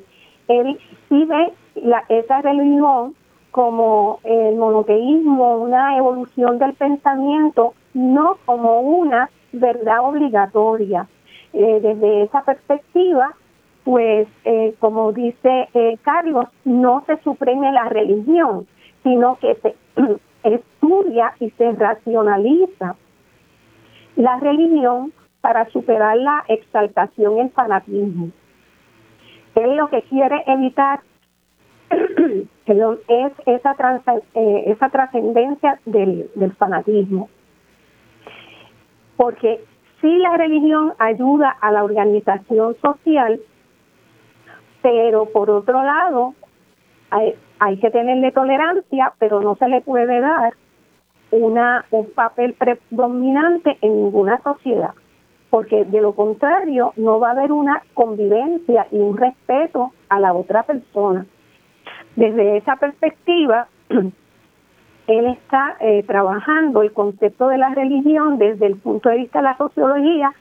[0.50, 0.78] él
[1.08, 1.54] sí ve
[1.84, 3.16] la, esa religión
[3.52, 11.08] como el monoteísmo, una evolución del pensamiento, no como una verdad obligatoria.
[11.54, 13.34] Eh, desde esa perspectiva,
[13.84, 18.68] pues, eh, como dice eh, Carlos, no se suprime la religión,
[19.02, 19.76] sino que se
[20.44, 22.96] estudia y se racionaliza
[24.18, 28.30] la religión para superar la exaltación y el fanatismo.
[29.56, 31.00] Él lo que quiere evitar
[33.08, 33.76] es esa,
[34.34, 37.30] eh, esa trascendencia del, del fanatismo.
[39.16, 39.64] Porque
[40.02, 43.40] si la religión ayuda a la organización social,
[44.82, 46.34] pero por otro lado
[47.10, 50.54] hay, hay que tenerle tolerancia, pero no se le puede dar
[51.32, 54.92] una, un papel predominante en ninguna sociedad,
[55.50, 60.34] porque de lo contrario no va a haber una convivencia y un respeto a la
[60.34, 61.26] otra persona.
[62.18, 63.68] Desde esa perspectiva,
[65.08, 69.44] él está eh, trabajando el concepto de la religión desde el punto de vista de
[69.44, 70.34] la sociología,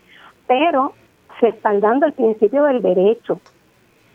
[0.46, 0.94] pero
[1.38, 3.40] respaldando el principio del derecho,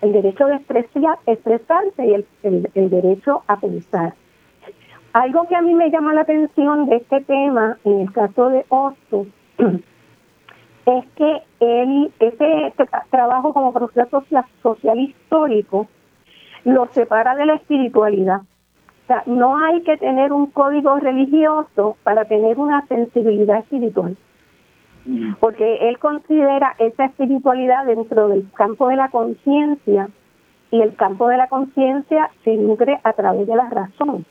[0.02, 2.26] el derecho de expresarse y el,
[2.74, 4.16] el derecho a pensar.
[5.14, 8.66] Algo que a mí me llama la atención de este tema, en el caso de
[8.70, 9.28] Osto,
[9.60, 12.74] es que él, ese
[13.12, 14.24] trabajo como proceso
[14.64, 15.88] social histórico
[16.66, 18.42] lo separa de la espiritualidad.
[18.42, 24.16] O sea, no hay que tener un código religioso para tener una sensibilidad espiritual.
[25.06, 25.34] Mm.
[25.40, 30.10] Porque él considera esa espiritualidad dentro del campo de la conciencia
[30.70, 34.26] y el campo de la conciencia se nutre a través de la razón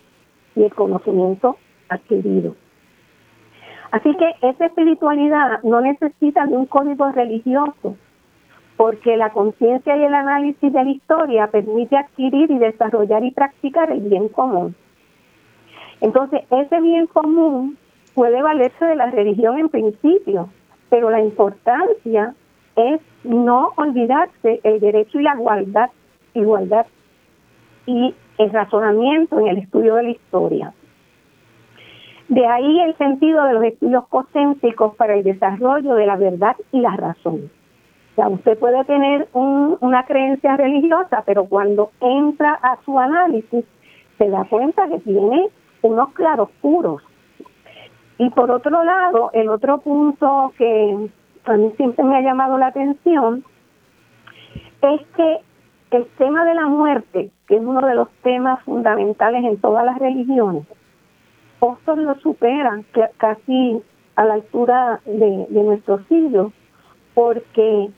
[0.57, 1.57] y el conocimiento
[1.89, 2.55] adquirido.
[3.91, 7.97] Así que esa espiritualidad no necesita de un código religioso,
[8.81, 13.93] porque la conciencia y el análisis de la historia permite adquirir y desarrollar y practicar
[13.93, 14.75] el bien común.
[16.01, 17.77] Entonces, ese bien común
[18.15, 20.49] puede valerse de la religión en principio,
[20.89, 22.35] pero la importancia
[22.75, 25.91] es no olvidarse el derecho y la igualdad,
[26.33, 26.87] igualdad
[27.85, 30.73] y el razonamiento en el estudio de la historia.
[32.29, 36.81] De ahí el sentido de los estudios cocéntricos para el desarrollo de la verdad y
[36.81, 37.51] la razón.
[38.29, 43.65] Usted puede tener una creencia religiosa, pero cuando entra a su análisis
[44.19, 45.49] se da cuenta que tiene
[45.83, 47.03] unos claroscuros.
[48.19, 51.09] Y por otro lado, el otro punto que
[51.45, 53.45] a mí siempre me ha llamado la atención
[54.83, 55.39] es que
[55.91, 59.99] el tema de la muerte, que es uno de los temas fundamentales en todas las
[59.99, 60.65] religiones,
[61.61, 62.85] otros lo superan
[63.19, 63.83] casi
[64.17, 66.53] a la altura de, nuestro siglo,
[67.15, 67.91] porque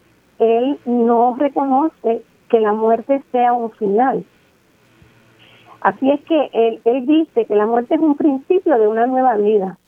[0.43, 4.24] él no reconoce que la muerte sea un final.
[5.80, 6.51] Así es que
[6.84, 9.78] él, dice que la muerte es un principio de una nueva vida.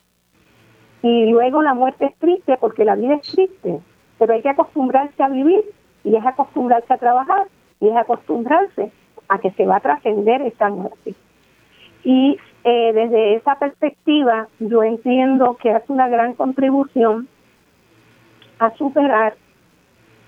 [1.02, 3.80] Y luego la muerte es triste porque la vida es triste,
[4.18, 5.62] pero hay que acostumbrarse a vivir
[6.04, 7.48] y es acostumbrarse a trabajar
[7.80, 8.92] y es acostumbrarse
[9.28, 11.14] a que se va a trascender esta muerte.
[12.04, 17.28] Y eh, desde esa perspectiva yo entiendo que hace una gran contribución
[18.58, 19.34] a superar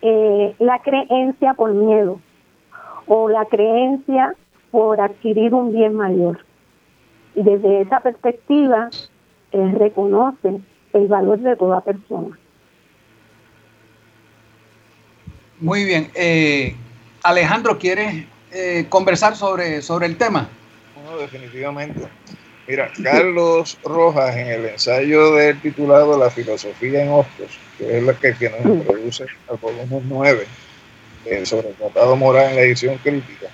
[0.09, 2.21] eh, la creencia por miedo
[3.09, 4.35] o la creencia
[4.71, 6.45] por adquirir un bien mayor.
[7.35, 8.89] Y desde esa perspectiva
[9.51, 10.61] eh, reconoce
[10.93, 12.39] el valor de toda persona.
[15.59, 16.09] Muy bien.
[16.15, 16.77] Eh,
[17.25, 20.49] Alejandro, ¿quieres eh, conversar sobre, sobre el tema?
[21.05, 22.07] No, definitivamente.
[22.69, 28.15] Mira, Carlos Rojas en el ensayo del titulado La filosofía en Hostos, que es la
[28.15, 30.47] que, que nos introduce al volumen 9
[31.45, 33.49] sobre el tratado moral en la edición crítica,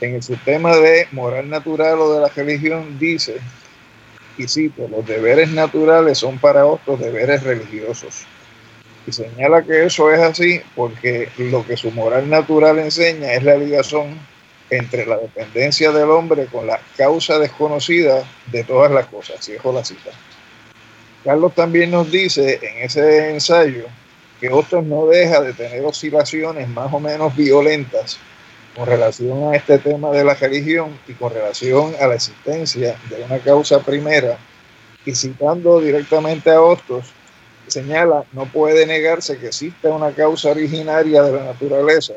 [0.00, 3.36] en el sistema de moral natural o de la religión dice,
[4.36, 8.24] y cito, los deberes naturales son para otros deberes religiosos.
[9.06, 13.56] Y señala que eso es así porque lo que su moral natural enseña es la
[13.56, 14.18] ligación
[14.70, 19.44] entre la dependencia del hombre con la causa desconocida de todas las cosas.
[19.44, 20.10] Cierro la cita.
[21.24, 23.84] Carlos también nos dice en ese ensayo
[24.40, 28.18] que otros no deja de tener oscilaciones más o menos violentas
[28.74, 33.22] con relación a este tema de la religión y con relación a la existencia de
[33.22, 34.38] una causa primera,
[35.04, 37.12] y citando directamente a Hostos,
[37.66, 42.14] señala, no puede negarse que existe una causa originaria de la naturaleza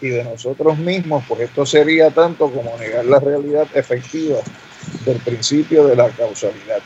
[0.00, 4.38] y de nosotros mismos, pues esto sería tanto como negar la realidad efectiva
[5.04, 6.80] del principio de la causalidad.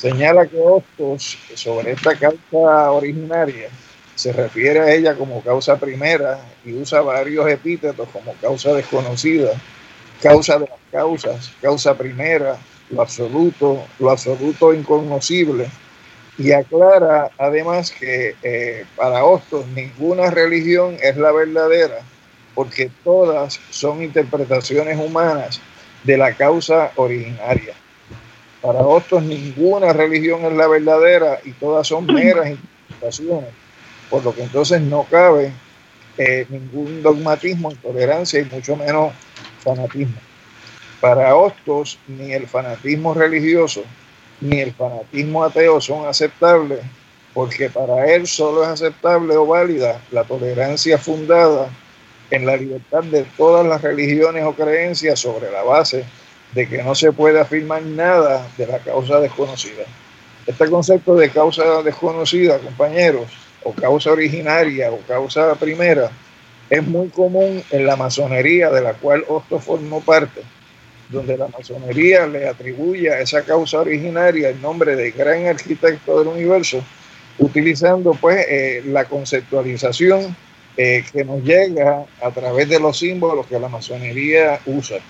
[0.00, 3.68] Señala que Hostos, sobre esta causa originaria,
[4.14, 9.50] se refiere a ella como causa primera y usa varios epítetos como causa desconocida,
[10.22, 12.56] causa de las causas, causa primera,
[12.88, 15.68] lo absoluto, lo absoluto inconocible,
[16.38, 21.98] y aclara además que eh, para Hostos ninguna religión es la verdadera,
[22.54, 25.60] porque todas son interpretaciones humanas
[26.04, 27.74] de la causa originaria.
[28.60, 33.50] Para Hostos ninguna religión es la verdadera y todas son meras interpretaciones
[34.10, 35.52] por lo que entonces no cabe
[36.18, 39.12] eh, ningún dogmatismo, intolerancia y mucho menos
[39.60, 40.16] fanatismo.
[41.00, 43.84] Para Hostos, ni el fanatismo religioso
[44.40, 46.80] ni el fanatismo ateo son aceptables,
[47.34, 51.68] porque para él solo es aceptable o válida la tolerancia fundada
[52.30, 56.04] en la libertad de todas las religiones o creencias sobre la base
[56.52, 59.84] de que no se puede afirmar nada de la causa desconocida.
[60.46, 63.28] Este concepto de causa desconocida, compañeros,
[63.62, 66.10] o causa originaria o causa primera
[66.68, 70.40] es muy común en la masonería de la cual Osto formó parte,
[71.08, 76.28] donde la masonería le atribuye a esa causa originaria el nombre de gran arquitecto del
[76.28, 76.82] universo,
[77.38, 80.36] utilizando pues eh, la conceptualización
[80.76, 85.00] eh, que nos llega a través de los símbolos que la masonería usa.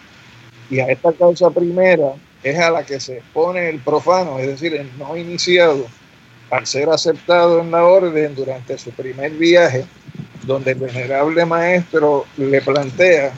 [0.71, 4.75] Y a esta causa primera es a la que se expone el profano, es decir,
[4.75, 5.87] el no iniciado,
[6.51, 9.85] al ser aceptado en la orden durante su primer viaje,
[10.45, 13.33] donde el venerable maestro le plantea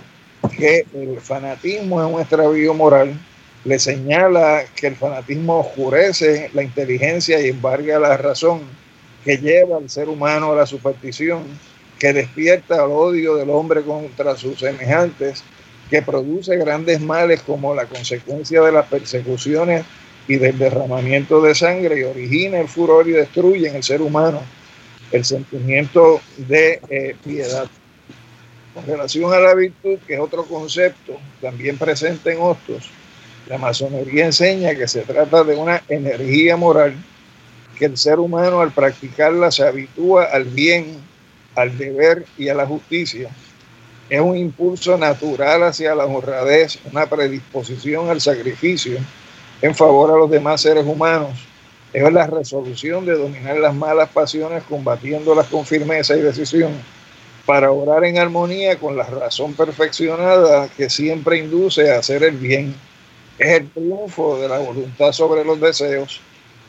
[0.56, 3.18] que el fanatismo es un extravío moral,
[3.64, 8.60] le señala que el fanatismo oscurece la inteligencia y embarga la razón,
[9.24, 11.44] que lleva al ser humano a la superstición,
[11.98, 15.44] que despierta el odio del hombre contra sus semejantes,
[15.92, 19.84] que produce grandes males como la consecuencia de las persecuciones
[20.26, 24.40] y del derramamiento de sangre y origina el furor y destruye en el ser humano
[25.10, 27.66] el sentimiento de eh, piedad.
[28.72, 32.88] Con relación a la virtud, que es otro concepto también presente en Hostos,
[33.46, 36.94] la masonería enseña que se trata de una energía moral
[37.78, 40.96] que el ser humano al practicarla se habitúa al bien,
[41.54, 43.28] al deber y a la justicia.
[44.08, 48.98] Es un impulso natural hacia la honradez, una predisposición al sacrificio
[49.62, 51.30] en favor a los demás seres humanos.
[51.92, 56.72] Es la resolución de dominar las malas pasiones combatiéndolas con firmeza y decisión
[57.46, 62.74] para orar en armonía con la razón perfeccionada que siempre induce a hacer el bien.
[63.38, 66.20] Es el triunfo de la voluntad sobre los deseos,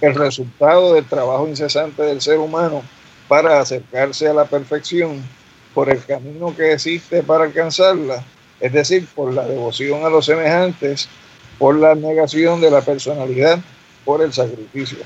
[0.01, 2.81] el resultado del trabajo incesante del ser humano
[3.27, 5.21] para acercarse a la perfección
[5.73, 8.23] por el camino que existe para alcanzarla,
[8.59, 11.09] es decir, por la devoción a los semejantes,
[11.57, 13.59] por la negación de la personalidad,
[14.05, 14.99] por el sacrificio.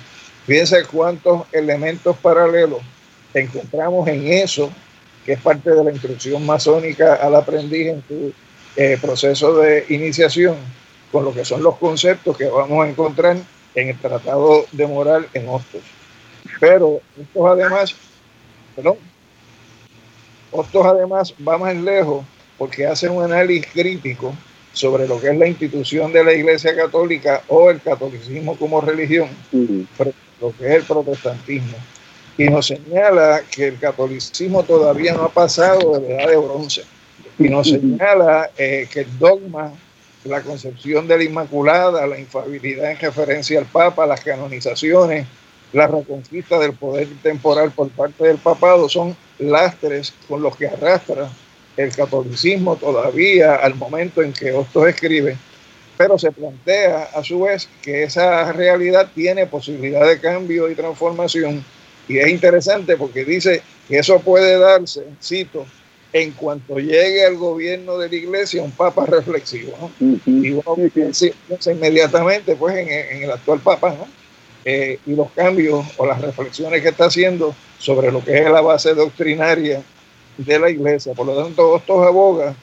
[0.46, 2.82] Fíjense cuántos elementos paralelos
[3.34, 4.70] encontramos en eso,
[5.26, 8.34] que es parte de la instrucción masónica al aprendiz en su
[8.76, 10.56] eh, proceso de iniciación,
[11.12, 13.38] con lo que son los conceptos que vamos a encontrar
[13.76, 15.82] en el Tratado de Moral en Hostos.
[16.60, 17.96] Pero estos además,
[18.76, 18.98] perdón,
[20.52, 22.24] Hostos además va más lejos
[22.58, 24.34] porque hace un análisis crítico
[24.74, 29.30] sobre lo que es la institución de la Iglesia Católica o el catolicismo como religión,
[30.40, 31.78] lo que es el protestantismo.
[32.38, 36.84] Y nos señala que el catolicismo todavía no ha pasado de la edad de bronce.
[37.40, 39.74] Y nos señala eh, que el dogma,
[40.24, 45.26] la concepción de la Inmaculada, la infabilidad en referencia al Papa, las canonizaciones,
[45.74, 51.30] la reconquista del poder temporal por parte del papado son lastres con los que arrastra
[51.76, 55.38] el catolicismo todavía al momento en que Hostos escribe,
[55.98, 61.64] pero se plantea a su vez que esa realidad tiene posibilidad de cambio y transformación.
[62.08, 65.66] Y es interesante porque dice que eso puede darse, cito,
[66.14, 69.92] en cuanto llegue al gobierno de la iglesia un papa reflexivo.
[70.00, 71.28] Y uno piensa,
[71.66, 73.96] inmediatamente pues en, el actual papa
[74.70, 78.60] eh, y los cambios o las reflexiones que está haciendo sobre lo que es la
[78.60, 79.82] base doctrinaria
[80.38, 81.14] de la iglesia.
[81.14, 82.54] Por lo tanto, estos aboga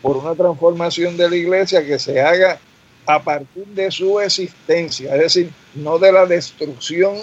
[0.00, 2.58] por una transformación de la iglesia que se haga
[3.04, 7.18] a partir de su existencia, es decir, no de la destrucción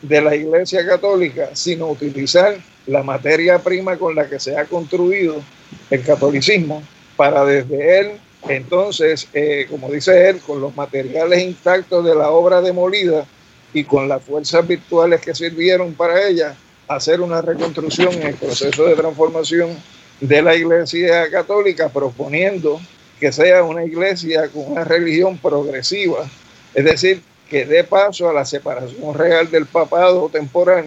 [0.00, 5.42] de la iglesia católica, sino utilizar la materia prima con la que se ha construido
[5.90, 6.84] el catolicismo
[7.16, 8.12] para desde él,
[8.48, 13.26] entonces, eh, como dice él, con los materiales intactos de la obra demolida
[13.74, 16.54] y con las fuerzas virtuales que sirvieron para ella,
[16.88, 19.76] hacer una reconstrucción en el proceso de transformación
[20.20, 22.80] de la Iglesia Católica, proponiendo
[23.18, 26.28] que sea una iglesia con una religión progresiva,
[26.74, 30.86] es decir, que dé paso a la separación real del papado temporal,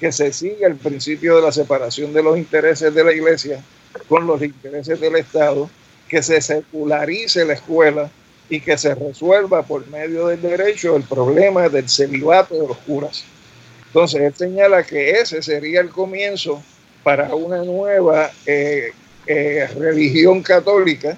[0.00, 3.62] que se siga el principio de la separación de los intereses de la iglesia
[4.08, 5.68] con los intereses del Estado,
[6.08, 8.10] que se secularice la escuela
[8.48, 13.24] y que se resuelva por medio del derecho el problema del celibato de los curas.
[13.86, 16.62] Entonces, él señala que ese sería el comienzo
[17.02, 18.92] para una nueva eh,
[19.26, 21.16] eh, religión católica,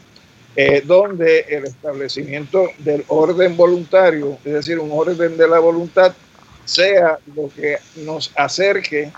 [0.54, 6.14] eh, donde el establecimiento del orden voluntario, es decir, un orden de la voluntad,
[6.64, 9.12] sea lo que nos acerque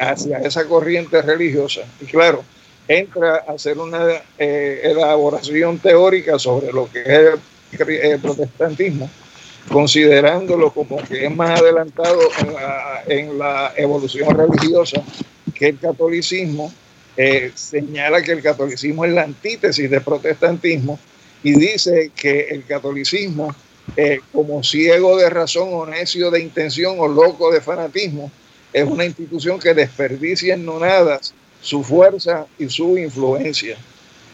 [0.00, 1.80] hacia esa corriente religiosa.
[2.00, 2.44] Y claro,
[2.88, 7.38] entra a hacer una elaboración teórica sobre lo que es
[7.88, 9.10] el protestantismo
[9.68, 12.20] considerándolo como que es más adelantado
[13.06, 15.02] en la, evolución religiosa
[15.54, 16.72] que el catolicismo,
[17.16, 20.98] eh, señala que el catolicismo es la antítesis del protestantismo
[21.42, 23.54] y dice que el catolicismo,
[23.96, 28.30] eh, como ciego de razón o necio de intención o loco de fanatismo,
[28.72, 33.76] es una institución que desperdicia en nonadas su fuerza y su influencia.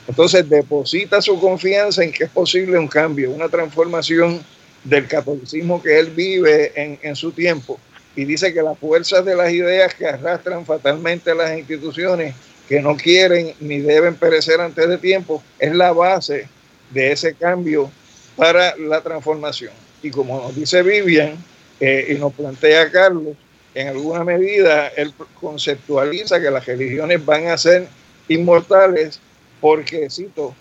[0.07, 4.43] Entonces deposita su confianza en que es posible un cambio, una transformación
[4.85, 7.79] del catolicismo que él vive en, su tiempo
[8.17, 12.35] y dice que las fuerzas de las ideas que arrastran fatalmente las instituciones
[12.69, 16.49] que no quieren ni deben perecer antes de tiempo es la base
[16.91, 17.91] de ese cambio
[18.37, 19.73] para la transformación.
[20.03, 21.37] Y como nos dice Vivian
[21.79, 23.37] eh, y nos plantea Carlos,
[23.75, 27.89] en alguna medida él conceptualiza que las religiones van a ser
[28.29, 29.21] inmortales
[29.61, 30.55] porque, cito,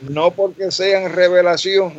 [0.00, 1.92] no porque sean revelación,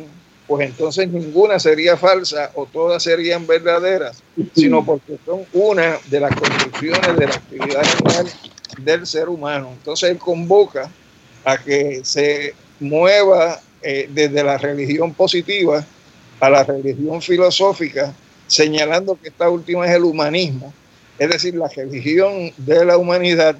[0.46, 4.22] pues entonces ninguna sería falsa o todas serían verdaderas,
[4.54, 8.26] sino porque son una de las construcciones de la actividad general
[8.82, 9.70] del ser humano.
[9.72, 10.90] Entonces él convoca
[11.44, 15.84] a que se mueva eh, desde la religión positiva
[16.40, 18.12] a la religión filosófica,
[18.50, 20.74] señalando que esta última es el humanismo,
[21.18, 23.56] es decir, la religión de la humanidad,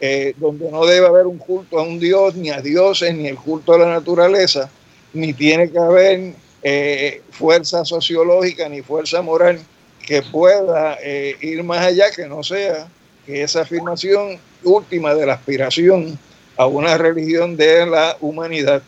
[0.00, 3.36] eh, donde no debe haber un culto a un dios, ni a dioses, ni el
[3.36, 4.70] culto a la naturaleza,
[5.12, 9.60] ni tiene que haber eh, fuerza sociológica ni fuerza moral
[10.06, 12.88] que pueda eh, ir más allá, que no sea
[13.26, 16.18] esa afirmación última de la aspiración
[16.56, 18.82] a una religión de la humanidad.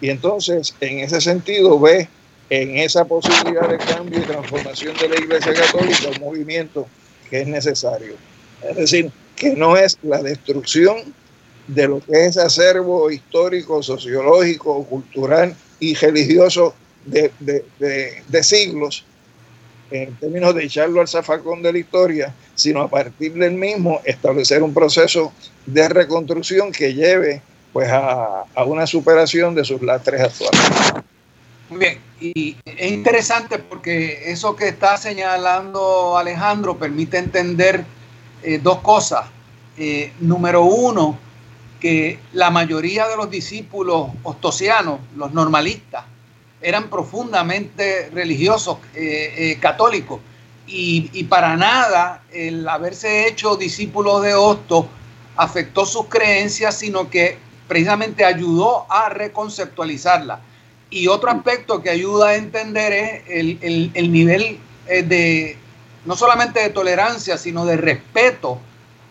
[0.00, 2.08] Y entonces, en ese sentido, ve
[2.50, 6.86] en esa posibilidad de cambio y transformación de la Iglesia Católica un movimiento
[7.30, 8.14] que es necesario.
[8.68, 11.14] Es decir, que no es la destrucción
[11.66, 16.74] de lo que es acervo histórico, sociológico, cultural y religioso
[17.06, 19.04] de, siglos,
[19.90, 24.62] en términos de echarlo al zafacón de la historia, sino a partir del mismo establecer
[24.62, 25.32] un proceso
[25.66, 27.42] de reconstrucción que lleve
[27.72, 31.04] pues a, una superación de sus lastres actuales.
[31.78, 37.84] Bien, y es interesante porque eso que está señalando Alejandro permite entender
[38.42, 39.26] eh, dos cosas.
[39.76, 41.18] Eh, número uno,
[41.80, 46.04] que la mayoría de los discípulos ostosianos, los normalistas,
[46.60, 50.20] eran profundamente religiosos, eh, católicos,
[50.66, 54.88] y, para nada el haberse hecho discípulos de Hosto
[55.36, 57.36] afectó sus creencias, sino que
[57.68, 60.40] precisamente ayudó a reconceptualizarla.
[60.94, 65.58] Y otro aspecto que ayuda a entender es el, nivel eh, de,
[66.04, 68.60] no solamente de tolerancia, sino de respeto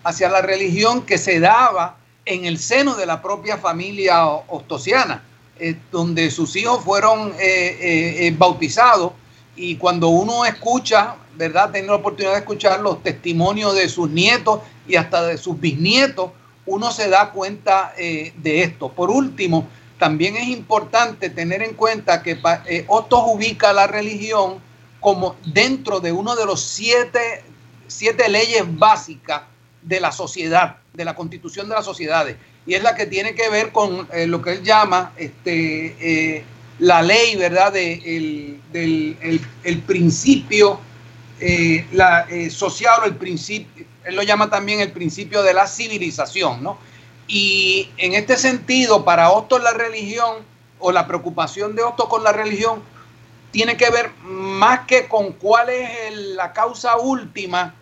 [0.06, 5.24] hacia la religión que se daba en el seno de la propia familia ostosiana,
[5.60, 9.12] eh, donde sus hijos fueron eh, bautizados
[9.58, 11.70] y cuando uno escucha, ¿verdad?
[11.74, 16.32] Tiene la oportunidad de escuchar los testimonios de sus nietos y hasta de sus bisnietos,
[16.66, 18.88] uno se da cuenta de esto.
[18.88, 19.68] Por último,
[20.04, 24.60] también es importante tener en cuenta que eh, ubica la religión
[25.00, 27.42] como dentro de uno de los siete,
[27.88, 29.44] siete leyes básicas
[29.82, 32.36] de la sociedad, de la constitución de las sociedades.
[32.66, 36.44] Y es la que tiene que ver con eh, lo que él llama este,
[36.80, 37.72] la ley, ¿verdad?
[37.72, 40.82] De, del el, principio
[41.94, 46.78] la, social o el principio, él lo llama también el principio de la civilización, ¿no?
[47.28, 50.38] Y en este sentido, para Otto la religión
[50.80, 52.84] o la preocupación de Otto con la religión
[53.52, 57.76] tiene que ver más que con cuál es la causa última,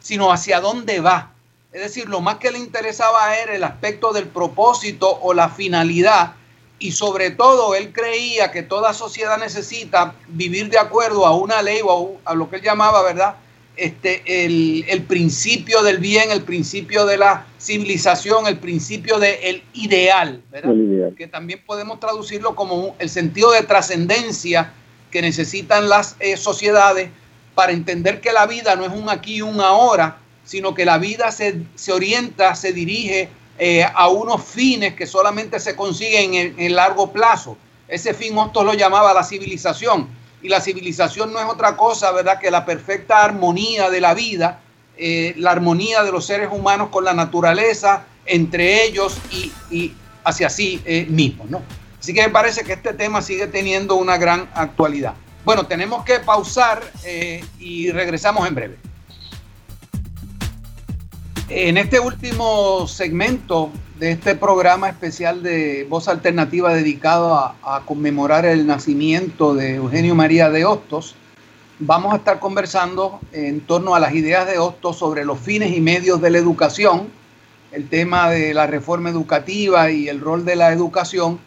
[0.00, 1.32] sino hacia dónde va.
[1.72, 6.34] Es decir, lo más que le interesaba era el aspecto del propósito o la finalidad
[6.78, 11.80] y sobre todo él creía que toda sociedad necesita vivir de acuerdo a una ley
[11.82, 13.36] o a, lo que él llamaba, ¿verdad?
[13.76, 21.12] Este, el, principio del bien, el principio de la civilización, el principio del ideal, ¿verdad?
[21.16, 24.72] Que también podemos traducirlo como el sentido de trascendencia
[25.10, 27.10] que necesitan las eh, sociedades
[27.54, 30.98] para entender que la vida no es un aquí y un ahora, sino que la
[30.98, 33.28] vida se, orienta, se dirige
[33.58, 37.56] eh, a unos fines que solamente se consiguen en el largo plazo.
[37.88, 40.08] Ese fin Hostos lo llamaba la civilización
[40.44, 44.60] y la civilización no es otra cosa, ¿verdad?, que la perfecta armonía de la vida,
[44.98, 49.16] eh, la armonía de los seres humanos con la naturaleza, entre ellos
[49.70, 51.62] y, hacia sí eh, mismos, ¿no?
[51.98, 55.14] Así que me parece que este tema sigue teniendo una gran actualidad.
[55.46, 58.76] Bueno, tenemos que pausar eh, y regresamos en breve.
[61.48, 68.66] En este último segmento de este programa especial de Voz Alternativa dedicado a, conmemorar el
[68.66, 71.14] nacimiento de Eugenio María de Hostos,
[71.78, 75.80] vamos a estar conversando en torno a las ideas de Hostos sobre los fines y
[75.80, 77.08] medios de la educación,
[77.70, 81.38] el tema de la reforma educativa y el rol de la educación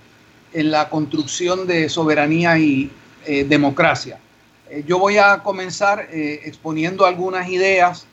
[0.54, 2.90] en la construcción de soberanía y
[3.26, 4.20] eh, democracia.
[4.70, 8.06] Eh, yo voy a comenzar eh, exponiendo algunas ideas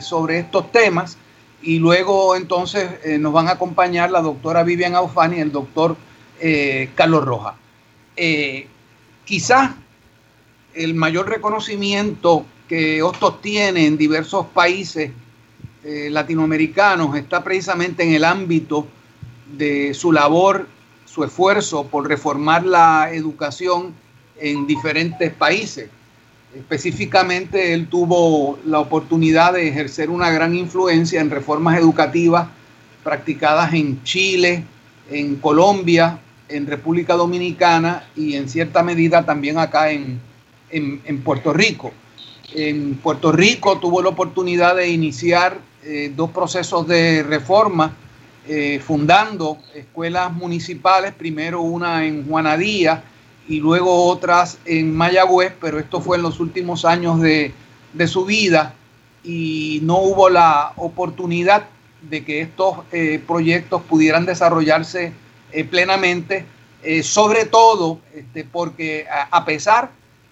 [0.00, 1.18] sobre estos temas
[1.62, 5.96] y luego entonces eh, nos van a acompañar la doctora Vivian Aufani y el doctor
[6.40, 7.54] eh, Carlos Rojas.
[8.16, 8.68] Eh,
[9.24, 9.72] quizás
[10.74, 15.10] el mayor reconocimiento que Hostos tiene en diversos países
[15.84, 18.86] latinoamericanos está precisamente en el ámbito
[19.56, 20.68] de su labor,
[21.06, 23.94] su esfuerzo por reformar la educación
[24.38, 25.88] en diferentes países.
[26.54, 32.48] Específicamente, él tuvo la oportunidad de ejercer una gran influencia en reformas educativas
[33.04, 34.64] practicadas en Chile,
[35.10, 36.18] en Colombia,
[36.48, 40.20] en República Dominicana y en cierta medida también acá en,
[41.22, 41.92] Puerto Rico.
[42.54, 47.94] En Puerto Rico tuvo la oportunidad de iniciar eh, dos procesos de reforma,
[48.46, 53.04] eh, fundando escuelas municipales, primero una en Juanadía,
[53.48, 57.54] y luego otras en Mayagüez, pero esto fue en los últimos años de,
[58.06, 58.74] su vida
[59.24, 61.64] y no hubo la oportunidad
[62.02, 65.12] de que estos eh, proyectos pudieran desarrollarse
[65.50, 66.44] eh, plenamente,
[66.82, 69.90] eh, sobre todo este, porque a, pesar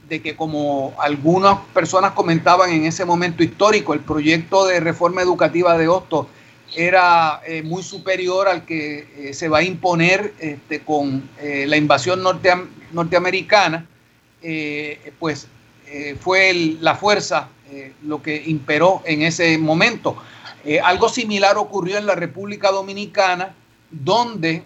[0.08, 5.76] de que como algunas personas comentaban en ese momento histórico, el proyecto de reforma educativa
[5.76, 6.26] de Hostos
[6.74, 11.76] era eh, muy superior al que eh, se va a imponer este, con eh, la
[11.76, 12.22] invasión
[12.92, 13.86] norteamericana,
[15.18, 15.48] pues
[16.20, 17.48] fue la fuerza
[18.02, 20.16] lo que imperó en ese momento.
[20.84, 23.56] algo similar ocurrió en la República Dominicana,
[23.90, 24.62] donde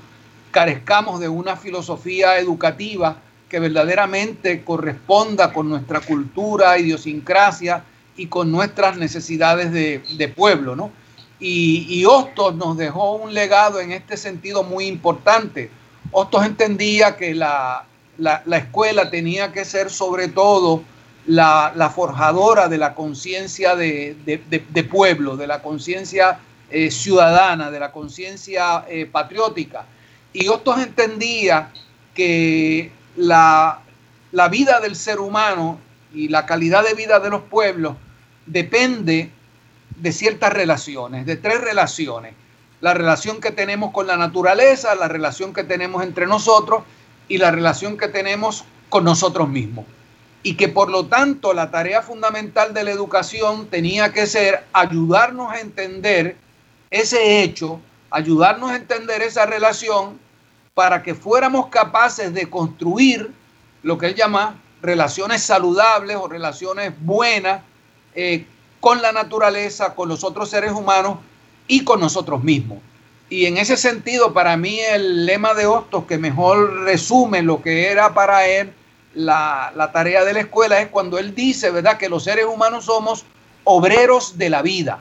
[0.51, 3.17] carezcamos de una filosofía educativa
[3.49, 7.83] que verdaderamente corresponda con nuestra cultura, idiosincrasia
[8.15, 10.89] y con nuestras necesidades de, pueblo, ¿no?
[11.37, 15.69] Y, Hostos nos dejó un legado en este sentido muy importante.
[16.11, 17.85] Hostos entendía que la,
[18.57, 20.83] escuela tenía que ser sobre todo
[21.25, 28.85] la, forjadora de la conciencia de, pueblo, de la conciencia eh, ciudadana, de la conciencia
[28.87, 29.85] eh, patriótica.
[30.33, 31.71] Y Hostos entendía
[32.13, 33.79] que la,
[34.31, 35.79] la vida del ser humano
[36.13, 37.95] y la calidad de vida de los pueblos
[38.45, 39.31] depende
[39.95, 42.33] de ciertas relaciones, de tres relaciones.
[42.81, 46.83] La relación que tenemos con la naturaleza, la relación que tenemos entre nosotros
[47.33, 49.85] y la relación que tenemos con nosotros mismos.
[50.43, 55.51] Y que por lo tanto la tarea fundamental de la educación tenía que ser ayudarnos
[55.51, 56.37] a entender
[56.91, 57.79] ese hecho,
[58.11, 60.19] ayudarnos a entender esa relación
[60.75, 63.31] para que fuéramos capaces de construir
[63.81, 67.63] lo que él llama relaciones saludables o relaciones buenas
[68.13, 68.45] eh,
[68.79, 71.17] con la naturaleza, con los otros seres humanos
[71.67, 72.77] y con nosotros mismos.
[73.33, 77.89] Y en ese sentido, para mí el lema de Hostos que mejor resume lo que
[77.89, 78.71] era para él
[79.15, 83.25] la, tarea de la escuela es cuando él dice, ¿verdad?, que los seres humanos somos
[83.63, 84.99] obreros de la vida.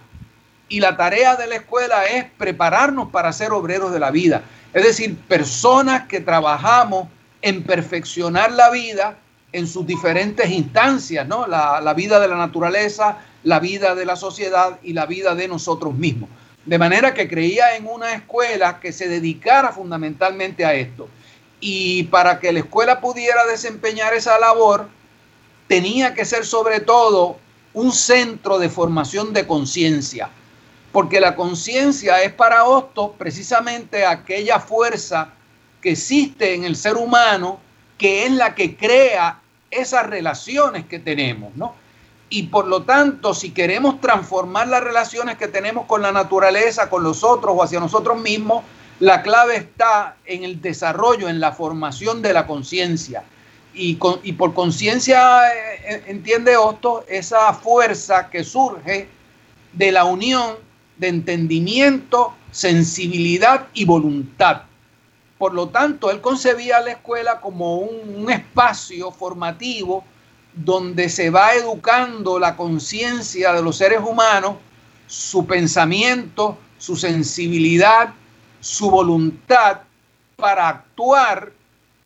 [0.70, 4.40] Y la tarea de la escuela es prepararnos para ser obreros de la vida.
[4.72, 7.08] Es decir, personas que trabajamos
[7.42, 9.18] en perfeccionar la vida
[9.52, 11.46] en sus diferentes instancias, ¿no?
[11.46, 15.48] La, la vida de la naturaleza, la vida de la sociedad y la vida de
[15.48, 16.30] nosotros mismos.
[16.64, 21.08] De manera que creía en una escuela que se dedicara fundamentalmente a esto.
[21.60, 24.88] Y para que la escuela pudiera desempeñar esa labor,
[25.66, 27.38] tenía que ser sobre todo
[27.74, 30.30] un centro de formación de conciencia.
[30.92, 35.30] Porque la conciencia es para Hostos precisamente aquella fuerza
[35.80, 37.58] que existe en el ser humano,
[37.98, 39.40] que es la que crea
[39.70, 41.74] esas relaciones que tenemos, ¿no?
[42.32, 47.02] Y por lo tanto, si queremos transformar las relaciones que tenemos con la naturaleza, con
[47.02, 48.64] los otros o hacia nosotros mismos,
[49.00, 53.22] la clave está en el desarrollo, en la formación de la conciencia.
[53.74, 59.08] Y, por conciencia eh, entiende Osto esa fuerza que surge
[59.74, 60.56] de la unión
[60.96, 64.62] de entendimiento, sensibilidad y voluntad.
[65.36, 70.02] Por lo tanto, él concebía la escuela como un espacio formativo
[70.54, 74.56] donde se va educando la conciencia de los seres humanos,
[75.06, 78.14] su pensamiento, su sensibilidad,
[78.60, 79.80] su voluntad
[80.36, 81.52] para actuar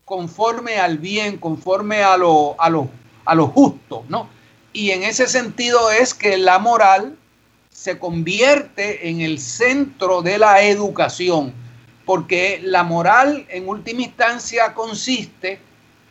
[0.05, 2.89] conforme al bien, conforme a lo, a lo,
[3.25, 4.29] a lo justo, ¿no?
[4.71, 7.17] Y en ese sentido es que la moral
[7.69, 11.53] se convierte en el centro de la educación,
[12.05, 15.59] porque la moral en última instancia consiste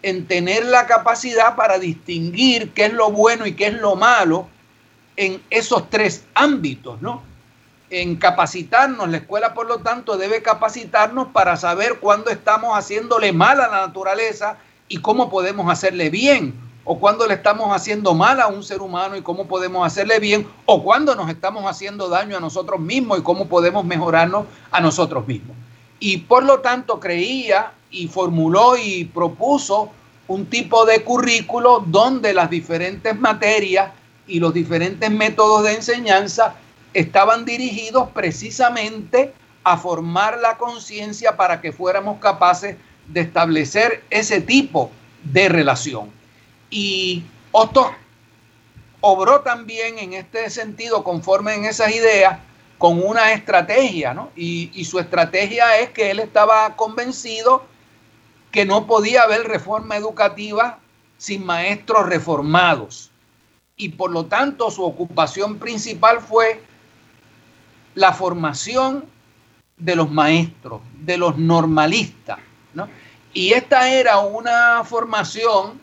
[0.07, 4.47] en tener la capacidad para distinguir qué es lo bueno y qué es lo malo
[5.17, 7.25] en esos tres ámbitos, ¿no?
[7.91, 13.61] En capacitarnos, la escuela por lo tanto debe capacitarnos para saber cuándo estamos haciéndole mal
[13.61, 16.55] a la naturaleza y cómo podemos hacerle bien,
[16.85, 20.47] o cuándo le estamos haciendo mal a un ser humano y cómo podemos hacerle bien,
[20.67, 25.27] o cuándo nos estamos haciendo daño a nosotros mismos y cómo podemos mejorarnos a nosotros
[25.27, 25.57] mismos.
[25.99, 29.91] Y por lo tanto creía y formuló y propuso
[30.29, 33.93] un tipo de currículo donde las diferentes materias
[34.27, 36.57] y los diferentes métodos de enseñanza
[36.93, 39.33] estaban dirigidos precisamente
[39.63, 42.77] a formar la conciencia para que fuéramos capaces
[43.09, 44.91] de establecer ese tipo
[45.23, 46.11] de relación.
[46.71, 47.87] Y Hostos
[49.01, 52.39] obró también en este sentido, conforme en esas ideas,
[52.79, 54.31] con una estrategia, ¿no?
[54.37, 57.65] Y, su estrategia es que él estaba convencido
[58.51, 60.79] que no podía haber reforma educativa
[61.19, 63.11] sin maestros reformados.
[63.77, 66.63] Y por lo tanto su ocupación principal fue
[67.95, 69.05] la formación
[69.77, 72.39] de los maestros, de los normalistas.
[72.75, 72.89] ¿no?
[73.33, 75.81] Y esta era una formación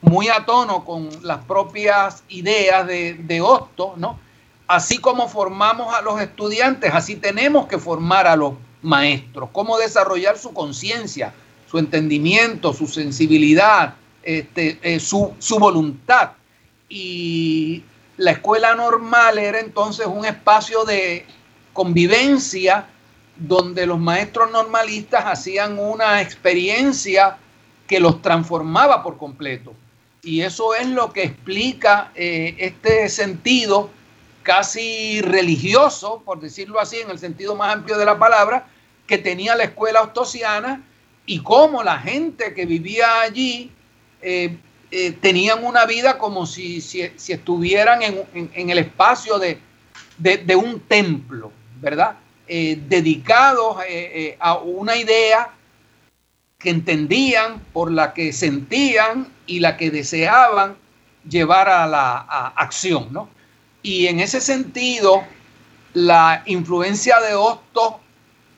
[0.00, 4.18] muy a tono con las propias ideas de, de ¿no?
[4.66, 10.38] Así como formamos a los estudiantes, así tenemos que formar a los maestros, cómo desarrollar
[10.38, 11.34] su conciencia,
[11.70, 16.32] su entendimiento, su sensibilidad, este, eh, su, voluntad.
[16.88, 17.82] Y
[18.16, 21.26] la escuela normal era entonces un espacio de
[21.72, 22.86] convivencia
[23.36, 27.36] donde los maestros normalistas hacían una experiencia
[27.86, 29.74] que los transformaba por completo.
[30.22, 33.90] Y eso es lo que explica eh, este sentido
[34.44, 38.68] casi religioso, por decirlo así, en el sentido más amplio de la palabra,
[39.06, 40.84] que tenía la escuela ostosiana
[41.26, 43.72] y cómo la gente que vivía allí
[44.22, 44.56] eh,
[44.90, 49.58] eh, tenían una vida como si, si, estuvieran en, el espacio de,
[50.18, 51.50] de, un templo,
[51.80, 52.16] ¿verdad?
[52.46, 53.78] Eh, dedicados
[54.38, 55.50] a una idea
[56.58, 60.76] que entendían, por la que sentían y la que deseaban
[61.28, 62.18] llevar a la
[62.56, 63.28] acción, ¿no?
[63.84, 65.24] Y en ese sentido,
[65.92, 67.96] la influencia de Hostos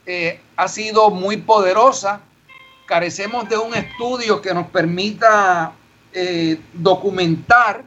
[0.06, 2.20] eh, ha sido muy poderosa.
[2.86, 5.72] Carecemos de un estudio que nos permita
[6.12, 7.82] eh, documentar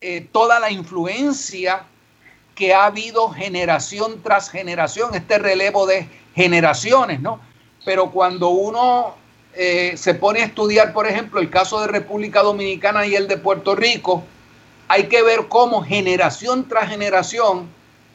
[0.00, 1.84] eh, toda la influencia
[2.54, 7.40] que ha habido generación tras generación, este relevo de generaciones, ¿no?
[7.84, 9.16] Pero cuando uno
[9.54, 13.76] se pone a estudiar, por ejemplo, el caso de República Dominicana y el de Puerto
[13.76, 14.24] Rico,
[14.88, 17.68] hay que ver cómo generación tras generación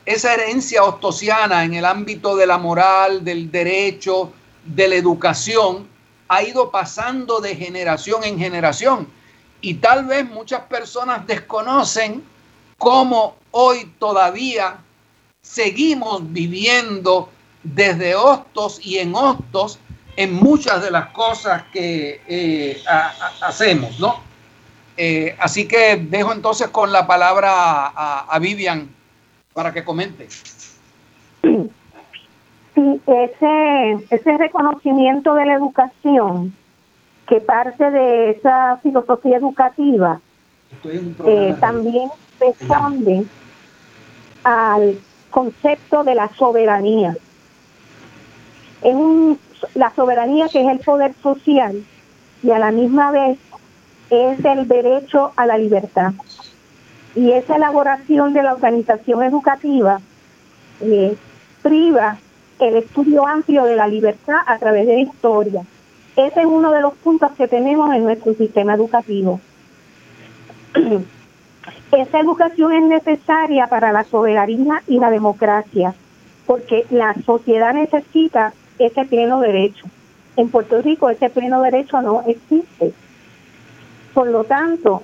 [0.06, 4.32] esa herencia ostosiana en el ámbito de la moral, del derecho,
[4.66, 5.88] de la educación,
[6.28, 9.08] ha ido pasando de generación en generación.
[9.62, 12.24] Y tal vez muchas personas desconocen
[12.78, 14.78] cómo hoy todavía
[15.42, 17.30] seguimos viviendo
[17.62, 19.80] desde hostos y en hostos
[20.16, 22.82] en muchas de las cosas que eh,
[23.42, 24.29] hacemos, ¿no?
[25.02, 28.90] Eh, así que dejo entonces con la palabra a, Vivian
[29.54, 30.28] para que comente.
[32.76, 36.54] Sí, ese, ese reconocimiento de la educación
[37.28, 40.20] que parte de esa filosofía educativa
[40.84, 43.24] eh, también responde
[44.44, 45.00] al
[45.30, 47.16] concepto de la soberanía.
[48.82, 49.40] Es un,
[49.76, 51.86] la soberanía que es el poder social
[52.44, 53.40] y a la misma vez
[54.10, 56.14] es el derecho a la libertad.
[57.16, 60.00] Y esa elaboración de la organización educativa
[60.82, 61.16] eh,
[61.62, 62.18] priva
[62.60, 65.64] el estudio amplio de la libertad a través de la historia.
[66.16, 69.40] Ese es uno de los puntos que tenemos en nuestro sistema educativo.
[71.92, 75.94] Esa educación es necesaria para la soberanía y la democracia,
[76.46, 79.86] porque la sociedad necesita ese pleno derecho.
[80.36, 82.94] En Puerto Rico ese pleno derecho no existe.
[84.20, 85.02] Por lo tanto,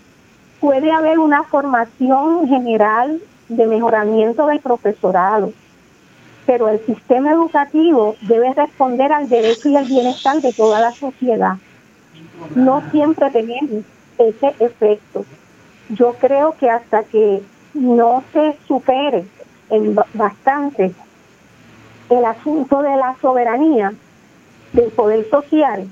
[0.59, 5.53] puede haber una formación general de mejoramiento del profesorado,
[6.45, 11.55] pero el sistema educativo debe responder al derecho y al bienestar de toda la sociedad.
[12.55, 13.85] No siempre tenemos
[14.17, 15.23] ese efecto.
[15.91, 17.41] Yo creo que hasta que
[17.73, 19.23] no se supere
[19.69, 20.93] en bastante
[22.09, 23.93] el asunto de la soberanía,
[24.73, 25.87] del poder social,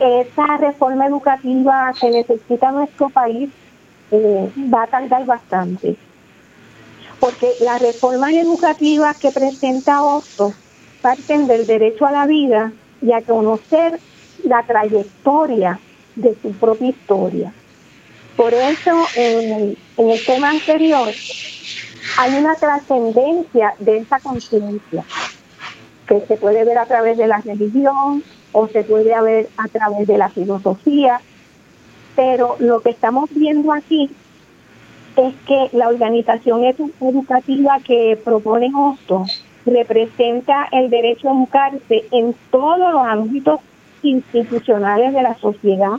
[0.00, 3.50] esa reforma educativa que necesita nuestro país
[4.10, 5.96] eh, va a tardar bastante.
[7.20, 10.52] Porque las reformas educativas que presenta Otto
[11.02, 12.72] parten del derecho a la vida
[13.02, 14.00] y a conocer
[14.44, 15.78] la trayectoria
[16.16, 17.52] de su propia historia.
[18.36, 21.10] Por eso, en en el tema anterior,
[22.18, 25.04] hay una trascendencia de esa conciencia
[26.06, 30.06] que se puede ver a través de la religión, o se puede ver a través
[30.06, 31.20] de la filosofía,
[32.16, 34.10] pero lo que estamos viendo aquí
[35.16, 39.24] es que la organización educativa que propone Hosto
[39.66, 43.60] representa el derecho a educarse en todos los ámbitos
[44.02, 45.98] institucionales de la sociedad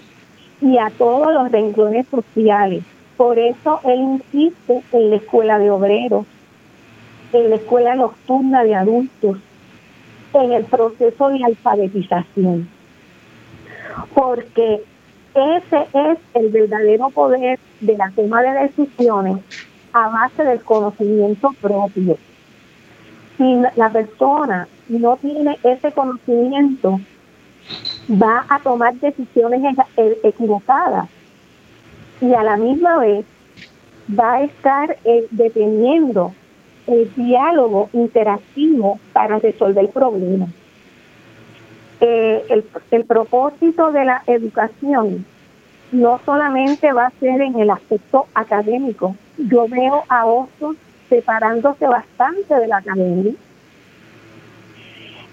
[0.62, 2.84] y a todos los renglones sociales.
[3.18, 6.26] Por eso él insiste en la escuela de obreros,
[7.34, 9.38] en la escuela nocturna de adultos,
[10.34, 12.70] en el proceso de alfabetización.
[14.14, 14.84] Porque
[15.34, 19.38] Ese es el verdadero poder de la toma de decisiones
[19.94, 22.18] a base del conocimiento propio.
[23.38, 27.00] Si la persona no tiene ese conocimiento,
[28.10, 31.08] va a tomar decisiones e-, equivocadas
[32.20, 33.26] y a la misma vez
[34.20, 36.34] va a estar eh, deteniendo
[36.92, 40.50] el diálogo interactivo para resolver problemas.
[42.00, 45.24] Eh, el, propósito de la educación
[45.92, 49.16] no solamente va a ser en el aspecto académico.
[49.38, 50.78] Yo veo a otros
[51.10, 53.34] separándose bastante de la academia.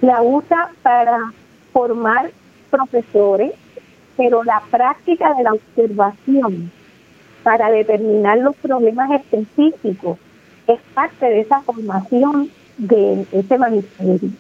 [0.03, 1.33] La usa para
[1.73, 2.31] formar
[2.71, 3.53] profesores,
[4.17, 6.71] pero la práctica de la observación
[7.43, 10.19] para determinar los problemas específicos
[10.69, 14.31] es parte de esa formación de ese magisterio.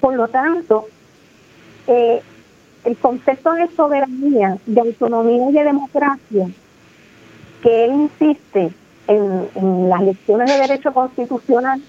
[0.00, 0.86] Por lo tanto,
[1.86, 2.22] eh,
[2.84, 6.48] el concepto de soberanía, de autonomía y de democracia,
[7.62, 8.70] que él insiste
[9.08, 11.82] en, las lecciones de derecho constitucional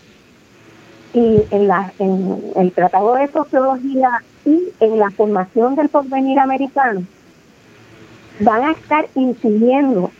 [1.13, 7.03] y en, la, en el Tratado de Sociología y en la formación del porvenir americano,
[8.39, 10.11] van a estar incidiendo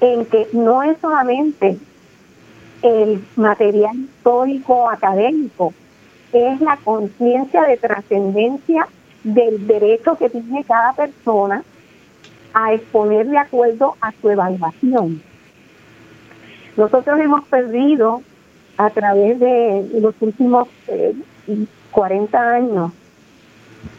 [0.00, 1.78] en que no es solamente
[2.82, 5.74] el material histórico académico,
[6.32, 8.86] es la conciencia de trascendencia
[9.24, 11.62] del derecho que tiene cada persona
[12.54, 15.22] a exponer de acuerdo a su evaluación.
[16.76, 18.22] Nosotros hemos perdido
[18.76, 20.68] a través de los últimos
[21.90, 22.92] 40 eh, años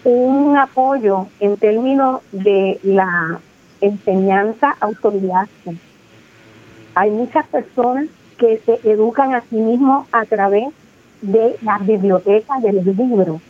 [0.04, 3.40] un apoyo en términos de la
[3.82, 5.48] enseñanza autoridad.
[6.96, 8.08] Hay muchas personas
[8.38, 10.70] que se educan a sí mismos a través
[11.22, 13.42] de las bibliotecas de los libros.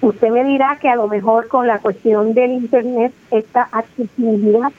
[0.00, 4.72] Usted me dirá que a lo mejor con la cuestión del Internet esta accesibilidad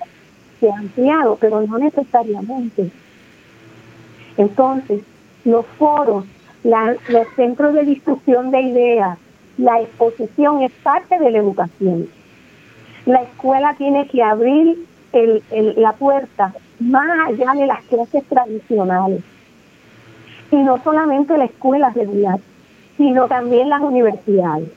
[0.59, 2.89] se ha ampliado, pero no necesariamente.
[4.37, 5.01] Entonces,
[5.45, 6.25] los foros,
[6.63, 9.17] los centros de discusión de ideas,
[9.57, 12.07] la exposición es parte de la educación.
[13.05, 14.77] La escuela tiene que abrir
[15.51, 19.21] la puerta más allá de las clases tradicionales.
[20.51, 22.39] Y no solamente la escuela regular,
[22.97, 24.69] sino también las universidades.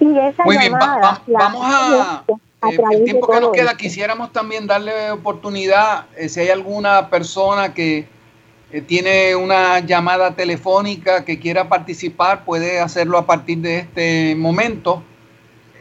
[0.00, 2.24] Y esa Muy bien, vamos a...
[2.28, 7.74] Eh, el tiempo que nos queda, quisiéramos también darle oportunidad, eh, si hay alguna persona
[7.74, 8.06] que
[8.72, 15.02] eh, tiene una llamada telefónica que quiera participar, puede hacerlo a partir de este momento.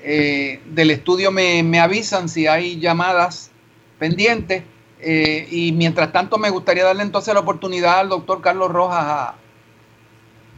[0.03, 3.49] Eh, del estudio me, avisan si hay llamadas
[3.97, 4.63] pendientes.
[5.01, 9.33] Eh, y mientras tanto me gustaría darle entonces la oportunidad al doctor Carlos Rojas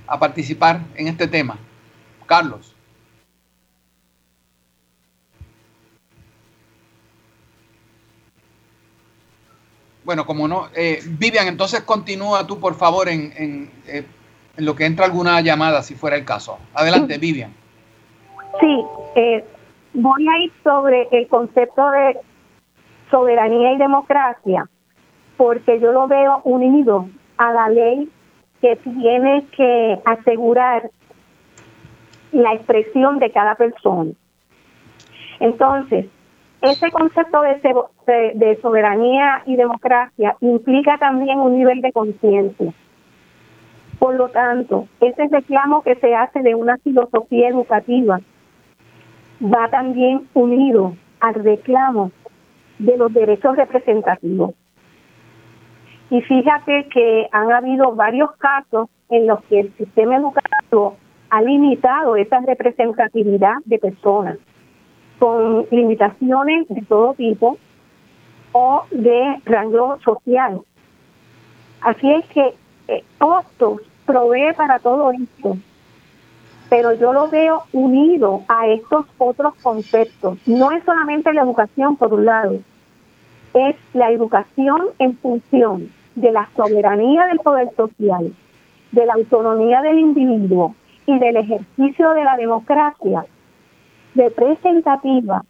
[0.08, 1.58] a participar en este tema.
[2.26, 2.74] Carlos.
[10.04, 14.06] Bueno, como no, eh, Vivian, entonces continúa tú, por favor, en, eh,
[14.58, 16.60] en, lo que entra alguna llamada, si fuera el caso.
[16.74, 17.54] Adelante, Vivian.
[18.60, 18.84] Sí,
[19.16, 19.46] eh,
[19.94, 22.18] voy a ir sobre el concepto de
[23.14, 24.68] soberanía y democracia,
[25.38, 27.08] porque yo lo veo unido
[27.38, 28.10] a la ley
[28.60, 30.90] que tiene que asegurar
[32.32, 34.14] la expresión de cada persona.
[35.40, 36.08] Entonces,
[36.62, 42.74] ese concepto de, soberanía y democracia implica también un nivel de conciencia.
[44.00, 48.20] Por lo tanto, ese reclamo que se hace de una filosofía educativa
[49.40, 52.12] va también unido al reclamo
[52.84, 54.52] de los derechos representativos.
[56.10, 60.98] Y fíjate que han habido varios casos en los que el sistema educativo
[61.30, 64.38] ha limitado esa representatividad de personas
[65.18, 67.58] con limitaciones de todo tipo
[68.52, 70.62] o de rango social.
[71.82, 72.54] Así es que
[72.90, 73.04] eh,
[74.06, 75.58] provee para todo esto,
[76.70, 80.38] pero yo lo veo unido a estos otros conceptos.
[80.46, 82.60] No es solamente la educación, por un lado,
[83.54, 88.34] es la educación en función de la soberanía del poder social,
[88.92, 90.76] de la autonomía del individuo
[91.06, 93.26] y del ejercicio de la democracia
[94.16, 95.44] representativa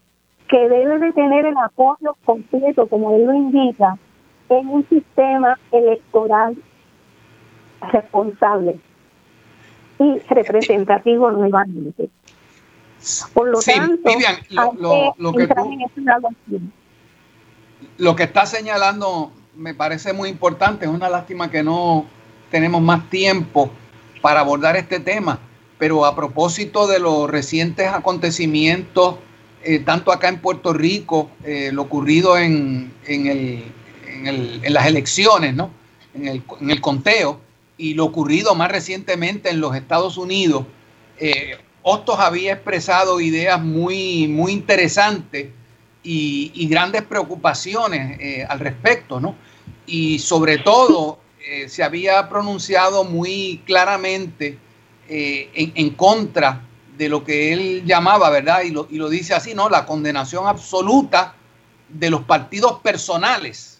[0.47, 3.97] que debe de tener el apoyo completo, como él lo indica,
[4.49, 6.55] en un sistema electoral
[7.91, 8.79] responsable
[9.99, 12.09] y representativo nuevamente.
[13.33, 14.35] Por lo tanto, Vivian,
[14.79, 15.47] lo, lo, que
[17.97, 20.85] lo que está señalando me parece muy importante.
[20.85, 22.05] Es una lástima que no
[22.51, 23.71] tenemos más tiempo
[24.21, 25.39] para abordar este tema
[25.83, 29.15] pero a propósito de los recientes acontecimientos
[29.65, 33.73] eh, tanto acá en Puerto Rico, eh, lo ocurrido en, en,
[34.69, 35.71] las elecciones, ¿no?
[36.13, 37.39] en, el, conteo,
[37.77, 40.65] y lo ocurrido más recientemente en los Estados Unidos,
[41.17, 41.57] eh,
[42.17, 45.47] había expresado ideas muy, muy interesantes
[46.03, 49.35] y, grandes preocupaciones al respecto, ¿no?
[49.85, 51.19] Y sobre todo
[51.67, 54.57] se había pronunciado muy claramente
[55.07, 56.61] en, en contra
[56.97, 58.63] de lo que él llamaba, ¿verdad?
[58.63, 59.69] Y lo, y lo dice así, ¿no?
[59.69, 61.35] La condenación absoluta
[61.89, 63.79] de los partidos personales,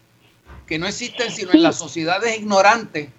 [0.68, 3.10] que no existen sino en las sociedades ignorantes,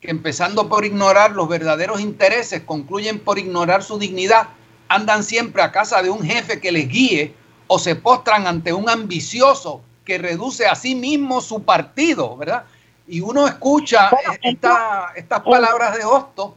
[0.00, 4.48] que empezando por ignorar los verdaderos intereses, concluyen por ignorar su dignidad,
[4.88, 7.34] andan siempre a casa de un jefe que les guíe
[7.68, 12.64] o se postran ante un ambicioso que reduce a sí mismo su partido, ¿verdad?
[13.06, 14.10] Y uno escucha
[14.42, 16.52] estas palabras de Hostos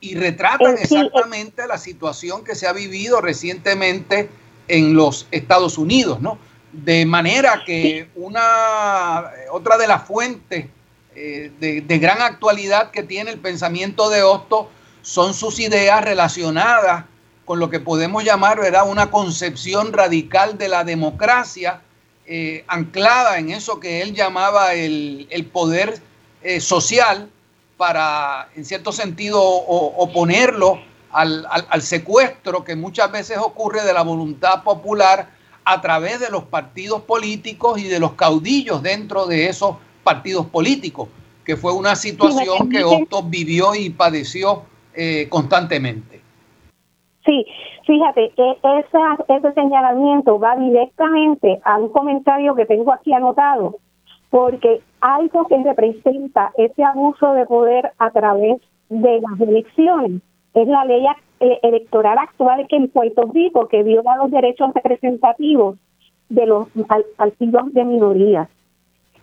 [0.00, 4.28] y retratan exactamente la situación que se ha vivido recientemente
[4.68, 6.38] en los Estados Unidos, ¿no?
[6.72, 10.66] De manera que una otra de las fuentes
[11.14, 14.68] eh, de, gran actualidad que tiene el pensamiento de Hosto
[15.02, 17.04] son sus ideas relacionadas
[17.44, 18.88] con lo que podemos llamar ¿verdad?
[18.88, 21.80] una concepción radical de la democracia,
[22.26, 26.00] eh, anclada en eso que él llamaba el, poder
[26.42, 27.30] eh, social,
[27.76, 30.80] para, en cierto sentido, oponerlo
[31.10, 35.30] al, secuestro que muchas veces ocurre de la voluntad popular
[35.64, 41.08] a través de los partidos políticos y de los caudillos dentro de esos partidos políticos,
[41.44, 44.64] que fue una situación que Otto vivió y padeció
[44.94, 46.13] eh, constantemente.
[47.24, 47.46] Sí,
[47.86, 48.56] fíjate, que
[49.28, 53.76] ese señalamiento va directamente a un comentario que tengo aquí anotado,
[54.28, 58.60] porque algo que representa ese abuso de poder a través
[58.90, 60.20] de las elecciones
[60.52, 61.06] es la ley
[61.40, 65.76] eh, electoral actual que en Puerto Rico que viola los derechos representativos
[66.28, 66.68] de los
[67.16, 68.48] partidos de minorías.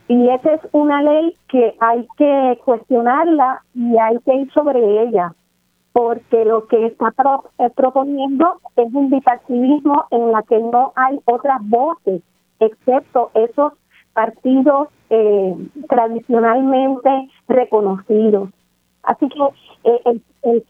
[0.08, 5.34] Y esa es una ley que hay que cuestionarla y hay que ir sobre ella,
[5.94, 7.14] porque lo que está
[7.60, 12.22] eh, proponiendo es un bipartidismo en la que no hay otras voces,
[12.60, 13.74] excepto esos
[14.14, 15.56] partidos eh,
[15.90, 18.50] tradicionalmente reconocidos.
[19.04, 20.22] Así que eh, el,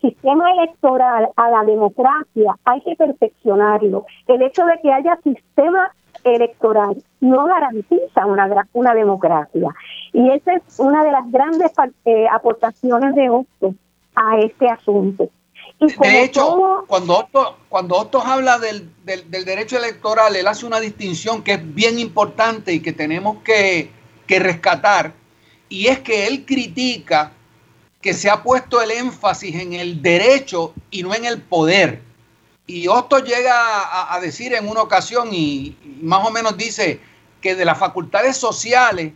[0.02, 4.06] sistema electoral a la democracia hay que perfeccionarlo.
[4.28, 5.92] El hecho de que haya sistema
[6.24, 9.70] electoral no garantiza una, una democracia.
[10.14, 11.72] Y esa es una de las grandes
[12.06, 13.76] eh, aportaciones de Otto
[14.16, 15.30] a este asunto.
[15.80, 20.80] de hecho, cuando, Otto, cuando Otto habla del, del, del, derecho electoral, él hace una
[20.80, 23.90] distinción que es bien importante y que tenemos que,
[24.28, 25.14] que rescatar,
[25.70, 27.34] y es que él critica
[28.02, 32.02] que se ha puesto el énfasis en el derecho y no en el poder.
[32.66, 37.00] Y Otto llega a, decir en una ocasión, y, más o menos dice,
[37.42, 39.14] que de las facultades sociales,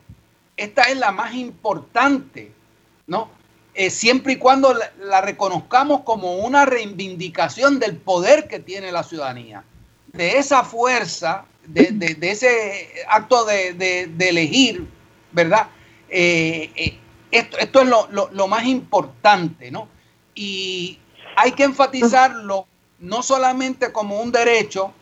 [0.57, 2.51] esta es la más importante,
[3.07, 3.30] ¿no?
[3.77, 9.65] Eh, siempre y cuando la, reconozcamos como una reivindicación del poder que tiene la ciudadanía,
[10.14, 14.88] de esa fuerza, de, ese acto de, elegir,
[15.34, 15.68] ¿verdad?
[16.07, 16.97] Eh, eh,
[17.31, 19.89] esto, esto, es lo, más importante, ¿no?
[20.34, 20.97] Y
[21.35, 22.68] hay que enfatizarlo
[22.99, 24.93] no solamente como un derecho,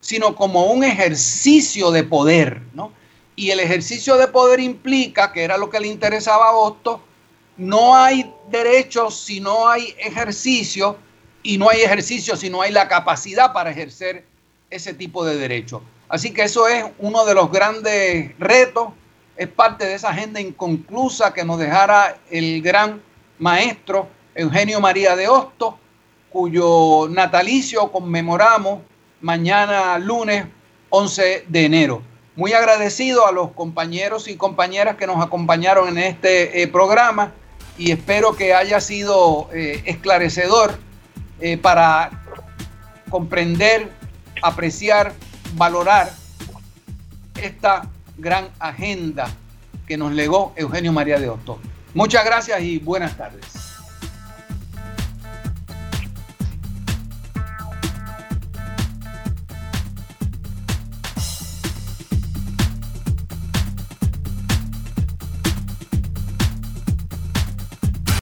[0.00, 2.90] sino como un ejercicio de poder, ¿no?
[3.36, 7.02] Y el ejercicio de poder implica, que era lo que le interesaba a Otto,
[7.56, 10.96] no hay derecho si no hay ejercicio,
[11.46, 14.24] y no hay ejercicio si no hay la capacidad para ejercer
[14.68, 15.80] ese tipo de derecho.
[16.08, 18.88] Así que eso es uno de los grandes retos
[19.36, 23.02] es parte de esa agenda inconclusa que nos dejara el gran
[23.38, 25.74] maestro Eugenio María de Hostos,
[26.30, 28.80] cuyo natalicio conmemoramos
[29.20, 30.46] mañana lunes
[30.90, 32.02] 11 de enero.
[32.34, 37.32] Muy agradecido a los compañeros y compañeras que nos acompañaron en este eh, programa
[37.78, 40.78] y espero que haya sido eh, esclarecedor
[41.40, 42.22] eh, para
[43.10, 43.92] comprender,
[44.42, 45.12] apreciar,
[45.54, 46.12] valorar
[47.40, 49.28] esta gran agenda
[49.86, 51.58] que nos legó Eugenio María de Otto.
[51.94, 53.55] Muchas gracias y buenas tardes.